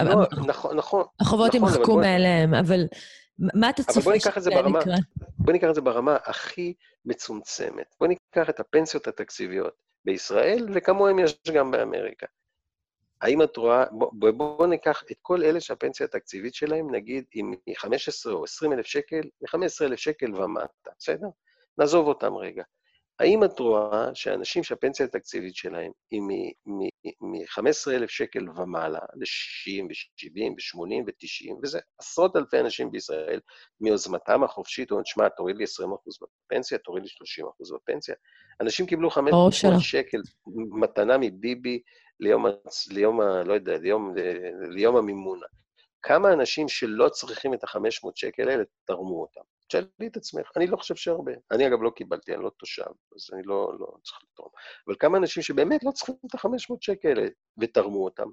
לא, 0.02 0.26
נכון, 0.46 0.76
נכון. 0.76 1.04
החובות 1.20 1.54
נכון, 1.54 1.68
יימחקו 1.68 1.96
מאליהם, 1.96 2.54
אבל 2.54 2.86
מה 3.38 3.70
אתה 3.70 3.82
צופה 3.82 4.00
שיקרה? 4.00 4.10
בוא 5.38 5.52
ניקח 5.52 5.68
את 5.68 5.74
זה 5.74 5.80
ברמה 5.80 6.16
הכי 6.24 6.74
מצומצמת. 7.04 7.94
בוא 8.00 8.08
ניקח 8.08 8.50
את 8.50 8.60
הפנסיות 8.60 9.08
התקציביות 9.08 9.74
בישראל, 10.04 10.68
וכמוהם 10.74 11.18
יש 11.18 11.40
גם 11.52 11.70
באמריקה. 11.70 12.26
האם 13.22 13.42
את 13.42 13.56
רואה, 13.56 13.84
בואו 13.92 14.32
בוא 14.32 14.66
ניקח 14.66 15.02
את 15.12 15.16
כל 15.22 15.42
אלה 15.42 15.60
שהפנסיה 15.60 16.06
התקציבית 16.06 16.54
שלהם, 16.54 16.94
נגיד, 16.94 17.24
אם 17.34 17.52
היא 17.66 17.76
15 17.78 18.32
או 18.32 18.44
20 18.44 18.72
אלף 18.72 18.86
שקל, 18.86 19.20
מ-15 19.42 19.84
אלף 19.84 19.98
שקל 19.98 20.34
ומטה, 20.34 20.90
בסדר? 20.98 21.26
נעזוב 21.78 22.06
אותם 22.06 22.34
רגע. 22.34 22.62
האם 23.18 23.44
את 23.44 23.58
רואה 23.58 24.14
שאנשים 24.14 24.62
שהפנסיה 24.62 25.06
התקציבית 25.06 25.54
שלהם 25.54 25.92
היא 26.10 26.20
מ-15,000 26.20 28.08
שקל 28.08 28.48
ומעלה 28.56 28.98
ל-60 29.14 29.82
ו-70 29.82 30.52
ו-80 30.52 31.04
ו-90, 31.06 31.54
וזה 31.62 31.80
עשרות 31.98 32.36
אלפי 32.36 32.60
אנשים 32.60 32.90
בישראל, 32.90 33.40
מיוזמתם 33.80 34.44
החופשית, 34.44 34.90
אומרים, 34.90 35.04
שמע, 35.04 35.28
תוריד 35.28 35.56
לי 35.56 35.64
20% 35.64 35.66
בפנסיה, 36.46 36.78
תוריד 36.78 37.04
לי 37.04 37.08
30% 37.44 37.74
בפנסיה. 37.74 38.14
אנשים 38.60 38.86
קיבלו 38.86 39.10
500 39.10 39.52
שקל 39.80 40.20
מתנה 40.80 41.18
מביבי 41.18 41.80
ליום, 42.22 42.46
ליום, 42.90 43.20
לא 43.20 43.52
יודע, 43.52 43.78
ליום, 43.78 44.14
ליום 44.68 44.96
המימונה. 44.96 45.46
כמה 46.02 46.32
אנשים 46.32 46.68
שלא 46.68 47.08
צריכים 47.08 47.54
את 47.54 47.64
ה-500 47.64 48.10
שקל 48.14 48.48
האלה, 48.48 48.64
תרמו 48.84 49.22
אותם. 49.22 49.40
תשאלי 49.68 50.06
את 50.06 50.16
עצמך, 50.16 50.50
אני 50.56 50.66
לא 50.66 50.76
חושב 50.76 50.94
שהרבה. 50.94 51.32
אני 51.50 51.66
אגב 51.66 51.82
לא 51.82 51.90
קיבלתי, 51.90 52.34
אני 52.34 52.42
לא 52.42 52.50
תושב, 52.58 52.82
אז 53.16 53.30
אני 53.32 53.42
לא, 53.44 53.72
לא 53.80 53.86
צריך 54.02 54.18
לתרום. 54.22 54.50
אבל 54.86 54.96
כמה 54.98 55.18
אנשים 55.18 55.42
שבאמת 55.42 55.84
לא 55.84 55.90
צריכים 55.90 56.14
את 56.26 56.34
ה-500 56.34 56.76
שקל 56.80 57.08
האלה, 57.08 57.28
ותרמו 57.58 58.04
אותם. 58.04 58.28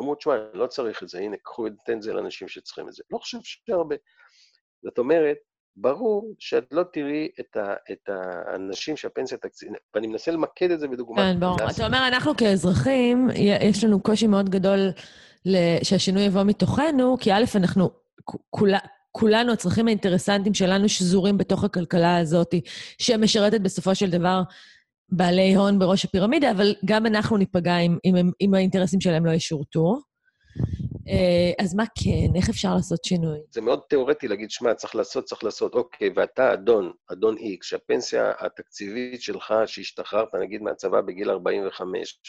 אמרו, 0.00 0.14
תשמע, 0.14 0.34
אני 0.36 0.58
לא 0.58 0.66
צריך 0.66 1.02
את 1.02 1.08
זה, 1.08 1.18
הנה, 1.18 1.36
קחו, 1.36 1.66
תן 1.84 1.96
את 1.96 2.02
זה 2.02 2.12
לאנשים 2.12 2.48
שצריכים 2.48 2.88
את 2.88 2.92
זה. 2.92 3.02
לא 3.10 3.18
חושב 3.18 3.38
שהרבה. 3.42 3.96
זאת 4.82 4.98
אומרת, 4.98 5.36
ברור 5.76 6.34
שאת 6.38 6.64
לא 6.72 6.82
תראי 6.92 7.28
את, 7.40 7.56
ה, 7.56 7.74
את 7.92 8.08
האנשים 8.08 8.96
שהפנסיה 8.96 9.38
תקציבית, 9.38 9.76
ואני 9.94 10.06
מנסה 10.06 10.30
למקד 10.30 10.70
את 10.70 10.80
זה 10.80 10.88
בדוגמה. 10.88 11.22
כן, 11.22 11.40
ברור. 11.40 11.56
אתה 11.70 11.86
אומר, 11.86 12.08
אנחנו 12.08 12.36
כאזרחים, 12.36 13.28
יש 13.60 13.84
לנו 13.84 14.00
קושי 14.00 14.26
מאוד 14.26 14.48
גדול 14.48 14.88
שהשינוי 15.82 16.22
יבוא 16.22 16.42
מתוכנו, 16.42 17.16
כי 17.20 17.32
א', 17.32 17.44
אנחנו, 17.54 17.90
כולה, 18.50 18.78
כולנו, 19.12 19.52
הצרכים 19.52 19.86
האינטרסנטיים 19.86 20.54
שלנו 20.54 20.88
שזורים 20.88 21.38
בתוך 21.38 21.64
הכלכלה 21.64 22.16
הזאת, 22.16 22.54
שמשרתת 22.98 23.60
בסופו 23.60 23.94
של 23.94 24.10
דבר 24.10 24.42
בעלי 25.08 25.54
הון 25.54 25.78
בראש 25.78 26.04
הפירמידה, 26.04 26.50
אבל 26.50 26.74
גם 26.84 27.06
אנחנו 27.06 27.36
ניפגע 27.36 27.78
אם, 27.78 27.98
אם, 28.04 28.30
אם 28.40 28.54
האינטרסים 28.54 29.00
שלהם 29.00 29.26
לא 29.26 29.30
ישורתו. 29.30 30.00
אה, 31.08 31.64
אז 31.64 31.74
מה 31.74 31.84
כן? 32.04 32.36
איך 32.36 32.48
אפשר 32.48 32.74
לעשות 32.74 33.04
שינוי? 33.04 33.38
זה 33.50 33.60
מאוד 33.60 33.80
תיאורטי 33.88 34.28
להגיד, 34.28 34.50
שמע, 34.50 34.74
צריך 34.74 34.94
לעשות, 34.94 35.24
צריך 35.24 35.44
לעשות. 35.44 35.74
אוקיי, 35.74 36.10
ואתה 36.16 36.52
אדון, 36.52 36.92
אדון 37.12 37.36
איקס, 37.36 37.66
שהפנסיה 37.66 38.32
התקציבית 38.38 39.22
שלך, 39.22 39.54
שהשתחררת, 39.66 40.34
נגיד, 40.34 40.62
מהצבא 40.62 41.00
בגיל 41.00 41.30
45, 41.30 42.20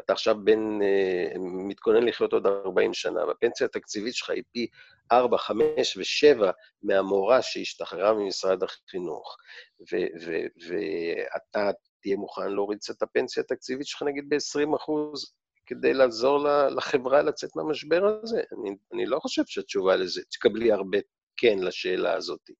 אתה 0.00 0.12
עכשיו 0.12 0.36
בין, 0.44 0.80
אה, 0.82 1.38
מתכונן 1.40 2.02
לחיות 2.02 2.32
עוד 2.32 2.46
40 2.46 2.94
שנה, 2.94 3.26
והפנסיה 3.26 3.66
התקציבית 3.66 4.14
שלך 4.14 4.30
היא 4.30 4.42
פי 4.52 4.66
4, 5.12 5.38
5 5.38 5.96
ו-7 5.96 6.42
מהמורה 6.82 7.42
שהשתחררה 7.42 8.14
ממשרד 8.14 8.62
החינוך, 8.62 9.36
ואתה 9.90 11.70
תהיה 12.02 12.16
מוכן 12.16 12.52
להוריד 12.52 12.78
את 12.90 13.02
הפנסיה 13.02 13.42
התקציבית 13.42 13.86
שלך, 13.86 14.02
נגיד, 14.02 14.24
ב-20 14.28 14.76
אחוז, 14.76 15.34
כדי 15.68 15.94
לעזור 15.94 16.48
לחברה 16.76 17.22
לצאת 17.22 17.56
מהמשבר 17.56 18.18
הזה? 18.22 18.40
אני, 18.58 18.70
אני 18.94 19.06
לא 19.06 19.18
חושב 19.18 19.42
שהתשובה 19.46 19.96
לזה, 19.96 20.22
תקבלי 20.30 20.72
הרבה 20.72 20.98
כן 21.36 21.58
לשאלה 21.58 22.14
הזאת. 22.14 22.50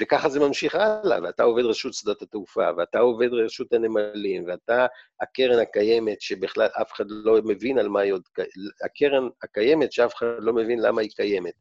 וככה 0.00 0.28
זה 0.28 0.40
ממשיך 0.40 0.74
הלאה, 0.74 1.18
ואתה 1.22 1.42
עובד 1.42 1.64
רשות 1.64 1.94
שדות 1.94 2.22
התעופה, 2.22 2.68
ואתה 2.76 2.98
עובד 2.98 3.28
רשות 3.32 3.72
הנמלים, 3.72 4.44
ואתה 4.46 4.86
הקרן 5.20 5.58
הקיימת, 5.58 6.20
שבכלל 6.20 6.68
אף 6.82 6.92
אחד 6.92 7.04
לא 7.08 7.42
מבין 7.44 7.78
על 7.78 7.88
מה 7.88 8.00
היא 8.00 8.12
עוד... 8.12 8.22
הקרן 8.84 9.28
הקיימת 9.42 9.92
שאף 9.92 10.14
אחד 10.14 10.26
לא 10.38 10.52
מבין 10.52 10.80
למה 10.80 11.00
היא 11.00 11.10
קיימת. 11.16 11.54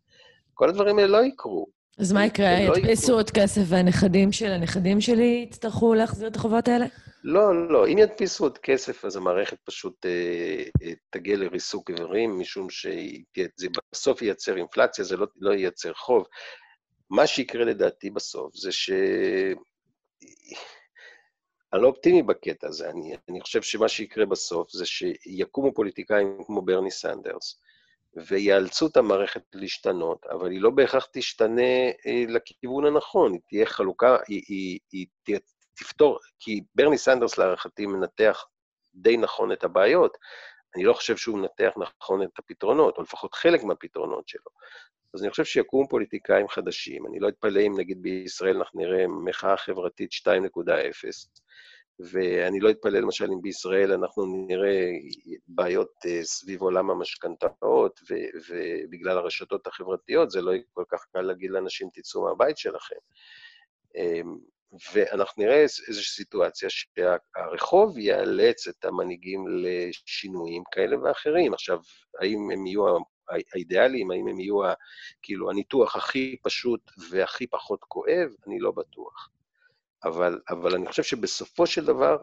כל 0.53 0.69
הדברים 0.69 0.97
האלה 0.97 1.09
לא 1.09 1.23
יקרו. 1.25 1.67
אז 1.97 2.13
מה 2.13 2.25
יקרה? 2.25 2.67
לא 2.67 2.77
ידפסו 2.77 3.13
עוד 3.13 3.29
כסף 3.31 3.61
והנכדים 3.65 4.31
של 4.31 4.51
הנכדים 4.51 5.01
שלי 5.01 5.45
יצטרכו 5.47 5.93
להחזיר 5.93 6.27
את 6.27 6.35
החובות 6.35 6.67
האלה? 6.67 6.85
לא, 7.23 7.69
לא. 7.69 7.87
אם 7.87 7.97
ידפיסו 7.97 8.43
עוד 8.43 8.57
כסף, 8.57 9.05
אז 9.05 9.15
המערכת 9.15 9.57
פשוט 9.65 10.05
אה, 10.05 10.63
אה, 10.83 10.93
תגיע 11.09 11.37
לריסוק 11.37 11.89
איברים, 11.89 12.39
משום 12.39 12.69
שזה 12.69 13.67
בסוף 13.91 14.21
ייצר 14.21 14.57
אינפלציה, 14.57 15.05
זה 15.05 15.17
לא, 15.17 15.27
לא 15.35 15.51
ייצר 15.51 15.93
חוב. 15.93 16.25
מה 17.09 17.27
שיקרה 17.27 17.65
לדעתי 17.65 18.09
בסוף 18.09 18.55
זה 18.55 18.71
ש... 18.71 18.89
אני 21.73 21.81
לא 21.81 21.87
אופטימי 21.87 22.23
בקטע 22.23 22.67
הזה, 22.67 22.89
אני, 22.89 23.15
אני 23.29 23.41
חושב 23.41 23.61
שמה 23.61 23.89
שיקרה 23.89 24.25
בסוף 24.25 24.71
זה 24.71 24.85
שיקומו 24.85 25.73
פוליטיקאים 25.73 26.37
כמו 26.45 26.61
ברני 26.61 26.91
סנדרס, 26.91 27.61
ויאלצו 28.27 28.87
את 28.87 28.97
המערכת 28.97 29.41
להשתנות, 29.53 30.25
אבל 30.25 30.51
היא 30.51 30.61
לא 30.61 30.69
בהכרח 30.69 31.07
תשתנה 31.13 31.87
אה, 32.05 32.23
לכיוון 32.27 32.85
הנכון, 32.85 33.33
היא 33.33 33.41
תהיה 33.47 33.65
חלוקה, 33.65 34.17
היא, 34.27 34.41
היא, 34.47 34.79
היא 34.91 35.05
תהיה, 35.23 35.39
תפתור, 35.73 36.19
כי 36.39 36.61
ברני 36.75 36.97
סנדרס 36.97 37.37
להערכתי 37.37 37.85
מנתח 37.85 38.45
די 38.95 39.17
נכון 39.17 39.51
את 39.51 39.63
הבעיות, 39.63 40.17
אני 40.75 40.83
לא 40.83 40.93
חושב 40.93 41.17
שהוא 41.17 41.37
מנתח 41.37 41.71
נכון 41.77 42.23
את 42.23 42.39
הפתרונות, 42.39 42.97
או 42.97 43.03
לפחות 43.03 43.33
חלק 43.33 43.63
מהפתרונות 43.63 44.27
שלו. 44.27 44.51
אז 45.13 45.23
אני 45.23 45.31
חושב 45.31 45.45
שיקומו 45.45 45.89
פוליטיקאים 45.89 46.47
חדשים, 46.47 47.07
אני 47.07 47.19
לא 47.19 47.29
אתפלא 47.29 47.61
אם 47.61 47.79
נגיד 47.79 48.01
בישראל 48.01 48.57
אנחנו 48.57 48.79
נראה 48.79 49.07
מחאה 49.07 49.57
חברתית 49.57 50.11
2.0, 50.11 50.27
ואני 51.99 52.59
לא 52.59 52.69
אתפלא 52.69 52.99
למשל 52.99 53.25
אם 53.25 53.41
בישראל 53.41 53.91
אנחנו 53.91 54.45
נראה 54.47 54.89
בעיות 55.47 55.91
uh, 56.05 56.23
סביב 56.23 56.61
עולם 56.61 56.89
המשכנתאות, 56.89 57.99
ובגלל 58.49 59.17
הרשתות 59.17 59.67
החברתיות 59.67 60.31
זה 60.31 60.41
לא 60.41 60.51
יהיה 60.51 60.63
כל 60.73 60.83
כך 60.91 61.05
קל 61.13 61.21
להגיד 61.21 61.51
לאנשים, 61.51 61.89
תצאו 61.93 62.23
מהבית 62.23 62.57
שלכם. 62.57 62.95
ואנחנו 64.93 65.43
נראה 65.43 65.61
איזושהי 65.61 66.23
סיטואציה 66.23 66.69
שהרחוב 66.69 67.97
יאלץ 67.97 68.67
את 68.67 68.85
המנהיגים 68.85 69.45
לשינויים 69.47 70.63
כאלה 70.71 70.99
ואחרים. 71.03 71.53
עכשיו, 71.53 71.79
האם 72.21 72.51
הם 72.53 72.67
יהיו 72.67 72.97
האידיאליים, 73.53 74.11
האם 74.11 74.27
הם 74.27 74.39
יהיו 74.39 74.59
כאילו 75.21 75.49
הניתוח 75.49 75.95
הכי 75.95 76.35
פשוט 76.43 76.91
והכי 77.09 77.47
פחות 77.47 77.83
כואב, 77.83 78.29
אני 78.47 78.59
לא 78.59 78.71
בטוח. 78.71 79.29
אבל, 80.03 80.39
אבל 80.49 80.75
אני 80.75 80.87
חושב 80.87 81.03
שבסופו 81.03 81.67
של 81.67 81.85
דבר, 81.85 82.17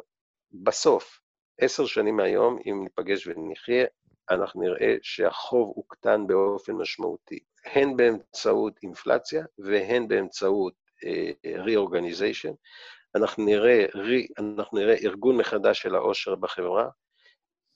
בסוף, 0.52 1.20
עשר 1.60 1.86
שנים 1.86 2.16
מהיום, 2.16 2.58
אם 2.66 2.80
ניפגש 2.84 3.26
ונחיה, 3.26 3.86
אנחנו 4.30 4.62
נראה 4.62 4.96
שהחוב 5.02 5.72
הוקטן 5.76 6.26
באופן 6.26 6.72
משמעותי, 6.72 7.38
הן 7.64 7.96
באמצעות 7.96 8.78
אינפלציה 8.82 9.44
והן 9.58 10.08
באמצעות 10.08 10.74
reorganization. 11.66 12.54
אנחנו 13.14 13.44
נראה, 13.44 13.86
אנחנו 14.38 14.78
נראה 14.78 14.94
ארגון 14.94 15.36
מחדש 15.36 15.82
של 15.82 15.94
העושר 15.94 16.34
בחברה, 16.34 16.88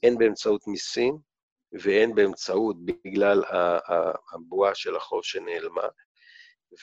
הן 0.02 0.18
באמצעות 0.18 0.66
מיסים 0.66 1.18
והן 1.72 2.14
באמצעות, 2.14 2.76
בגלל 2.84 3.42
הבועה 4.32 4.74
של 4.74 4.96
החוב 4.96 5.24
שנעלמה, 5.24 5.88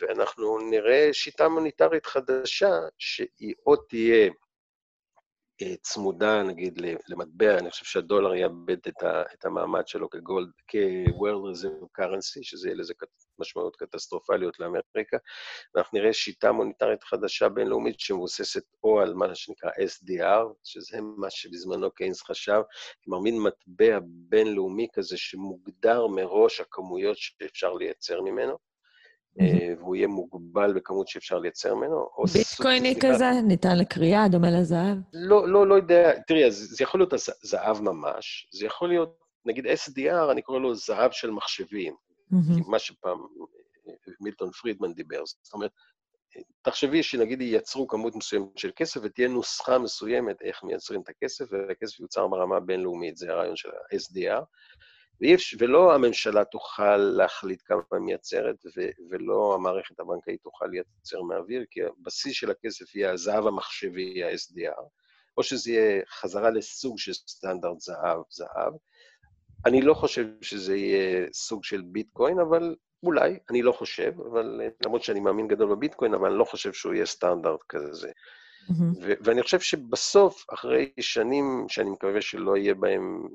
ואנחנו 0.01 0.59
נראה 0.69 1.09
שיטה 1.13 1.49
מוניטרית 1.49 2.05
חדשה, 2.05 2.71
שהיא 2.97 3.53
עוד 3.63 3.79
תהיה 3.89 4.25
אה, 4.25 4.29
צמודה, 5.81 6.43
נגיד, 6.43 6.81
למטבע, 7.07 7.57
אני 7.57 7.71
חושב 7.71 7.85
שהדולר 7.85 8.35
יאבד 8.35 8.77
את, 8.87 9.03
ה, 9.03 9.23
את 9.33 9.45
המעמד 9.45 9.87
שלו 9.87 10.09
כגולד, 10.09 10.49
כ-World 10.67 11.55
Reserve 11.55 12.01
Currency, 12.01 12.39
שזה 12.41 12.67
יהיה 12.67 12.75
לזה 12.75 12.93
משמעויות 13.39 13.75
קטסטרופליות 13.75 14.59
לאמריקה, 14.59 15.17
ואנחנו 15.75 15.99
נראה 15.99 16.13
שיטה 16.13 16.51
מוניטרית 16.51 17.03
חדשה 17.03 17.49
בינלאומית 17.49 17.99
שמבוססת 17.99 18.63
או 18.83 18.99
על 18.99 19.13
מה 19.13 19.35
שנקרא 19.35 19.69
SDR, 19.69 20.53
שזה 20.63 20.97
מה 21.01 21.29
שבזמנו 21.29 21.91
קיינס 21.91 22.21
חשב, 22.21 22.61
כלומר 23.03 23.19
מין 23.19 23.41
מטבע 23.41 23.99
בינלאומי 24.05 24.87
כזה 24.93 25.17
שמוגדר 25.17 26.07
מראש 26.07 26.59
הכמויות 26.59 27.17
שאפשר 27.17 27.73
לייצר 27.73 28.21
ממנו. 28.21 28.68
אה, 29.39 29.73
והוא 29.77 29.95
יהיה 29.95 30.07
מוגבל 30.07 30.73
בכמות 30.73 31.07
שאפשר 31.07 31.39
לייצר 31.39 31.75
ממנו. 31.75 32.07
ביטקויני 32.33 32.95
כזה? 33.01 33.31
ניתן 33.47 33.77
לקריאה, 33.77 34.27
דומה 34.27 34.51
לזהב? 34.51 34.97
לא, 35.13 35.47
לא, 35.47 35.67
לא 35.67 35.75
יודע. 35.75 36.11
תראי, 36.27 36.51
זה 36.51 36.83
יכול 36.83 36.99
להיות 36.99 37.13
זהב 37.41 37.81
ממש, 37.81 38.49
זה 38.51 38.65
יכול 38.65 38.89
להיות, 38.89 39.19
נגיד 39.45 39.65
SDR, 39.65 40.31
אני 40.31 40.41
קורא 40.41 40.59
לו 40.59 40.75
זהב 40.75 41.11
של 41.11 41.31
מחשבים. 41.31 41.95
מה 42.67 42.79
שפעם 42.79 43.17
אה, 43.19 44.13
מילטון 44.21 44.51
פרידמן 44.51 44.93
דיבר. 44.93 45.21
זאת 45.25 45.53
אומרת, 45.53 45.71
תחשבי 46.61 47.03
שנגיד 47.03 47.41
ייצרו 47.41 47.87
כמות 47.87 48.15
מסוימת 48.15 48.57
של 48.57 48.71
כסף 48.75 49.01
ותהיה 49.03 49.27
נוסחה 49.27 49.77
מסוימת 49.77 50.41
איך 50.41 50.63
מייצרים 50.63 51.01
את 51.01 51.09
הכסף, 51.09 51.45
והכסף 51.51 51.99
יוצר 51.99 52.27
ברמה 52.27 52.57
הבינלאומית, 52.57 53.17
זה 53.17 53.31
הרעיון 53.31 53.55
של 53.55 53.69
ה-SDR. 53.69 54.43
ולא 55.59 55.95
הממשלה 55.95 56.45
תוכל 56.45 56.97
להחליט 56.97 57.61
כמה 57.65 57.81
היא 57.91 57.99
מייצרת, 58.01 58.55
ולא 59.09 59.55
המערכת 59.55 59.99
הבנקאית 59.99 60.41
תוכל 60.43 60.65
לייצר 60.65 61.21
מהאוויר, 61.21 61.65
כי 61.69 61.79
הבסיס 61.83 62.33
של 62.33 62.51
הכסף 62.51 62.95
יהיה 62.95 63.11
הזהב 63.11 63.47
המחשבי, 63.47 64.23
ה-SDR, 64.23 64.83
או 65.37 65.43
שזה 65.43 65.71
יהיה 65.71 66.01
חזרה 66.09 66.49
לסוג 66.49 66.99
של 66.99 67.13
סטנדרט 67.13 67.79
זהב, 67.79 68.21
זהב. 68.29 68.73
אני 69.65 69.81
לא 69.81 69.93
חושב 69.93 70.27
שזה 70.41 70.75
יהיה 70.75 71.27
סוג 71.33 71.63
של 71.63 71.81
ביטקוין, 71.81 72.39
אבל 72.39 72.75
אולי, 73.03 73.39
אני 73.49 73.61
לא 73.61 73.71
חושב, 73.71 74.11
אבל 74.31 74.61
למרות 74.85 75.03
שאני 75.03 75.19
מאמין 75.19 75.47
גדול 75.47 75.75
בביטקוין, 75.75 76.13
אבל 76.13 76.29
אני 76.29 76.39
לא 76.39 76.43
חושב 76.43 76.73
שהוא 76.73 76.93
יהיה 76.93 77.05
סטנדרט 77.05 77.59
כזה. 77.69 78.11
ו- 79.01 79.13
ואני 79.21 79.43
חושב 79.43 79.59
שבסוף, 79.59 80.45
אחרי 80.53 80.91
שנים 80.99 81.65
שאני 81.69 81.89
מקווה 81.89 82.21
שלא 82.21 82.57
יהיה 82.57 82.73
בהם 82.73 83.27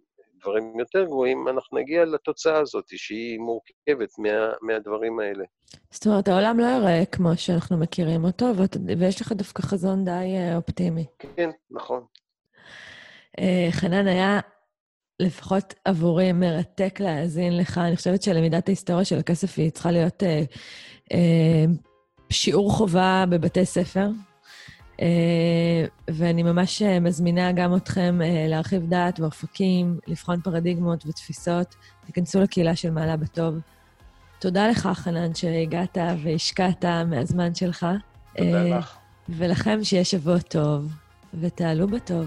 דברים 0.44 0.78
יותר 0.78 1.04
גבוהים, 1.04 1.48
אנחנו 1.48 1.78
נגיע 1.78 2.04
לתוצאה 2.04 2.58
הזאת, 2.58 2.84
שהיא 2.88 3.38
מורכבת 3.38 4.18
מה, 4.18 4.28
מהדברים 4.62 5.20
האלה. 5.20 5.44
זאת 5.90 6.06
אומרת, 6.06 6.28
העולם 6.28 6.58
לא 6.58 6.66
יראה 6.66 7.02
כמו 7.12 7.36
שאנחנו 7.36 7.76
מכירים 7.76 8.24
אותו, 8.24 8.46
ואת, 8.56 8.76
ויש 8.98 9.20
לך 9.20 9.32
דווקא 9.32 9.62
חזון 9.62 10.04
די 10.04 10.10
אה, 10.10 10.56
אופטימי. 10.56 11.04
כן, 11.36 11.50
נכון. 11.70 12.04
אה, 13.38 13.68
חנן, 13.70 14.06
היה 14.06 14.40
לפחות 15.20 15.74
עבורי 15.84 16.32
מרתק 16.32 17.00
להאזין 17.00 17.56
לך. 17.56 17.78
אני 17.78 17.96
חושבת 17.96 18.22
שלמידת 18.22 18.68
ההיסטוריה 18.68 19.04
של 19.04 19.18
הכסף 19.18 19.58
היא 19.58 19.70
צריכה 19.70 19.90
להיות 19.90 20.22
אה, 20.22 20.42
אה, 21.12 21.64
שיעור 22.30 22.70
חובה 22.72 23.24
בבתי 23.30 23.64
ספר. 23.64 24.08
אה, 25.02 25.84
ואני 26.08 26.42
ממש 26.42 26.82
אה, 26.82 27.00
מזמינה 27.00 27.52
גם 27.52 27.76
אתכם 27.76 28.20
אה, 28.24 28.46
להרחיב 28.48 28.86
דעת 28.86 29.20
ואופקים, 29.20 29.98
לבחון 30.06 30.40
פרדיגמות 30.40 31.06
ותפיסות. 31.06 31.74
תיכנסו 32.06 32.40
לקהילה 32.40 32.76
של 32.76 32.90
מעלה 32.90 33.16
בטוב. 33.16 33.54
תודה 34.38 34.68
לך, 34.68 34.88
חנן, 34.94 35.34
שהגעת 35.34 35.98
והשקעת 36.22 36.84
מהזמן 36.84 37.54
שלך. 37.54 37.86
תודה 38.36 38.62
לך. 38.64 38.96
ולכם 39.28 39.84
שיהיה 39.84 40.04
שבוע 40.04 40.38
טוב, 40.38 40.92
ותעלו 41.40 41.88
בטוב. 41.88 42.26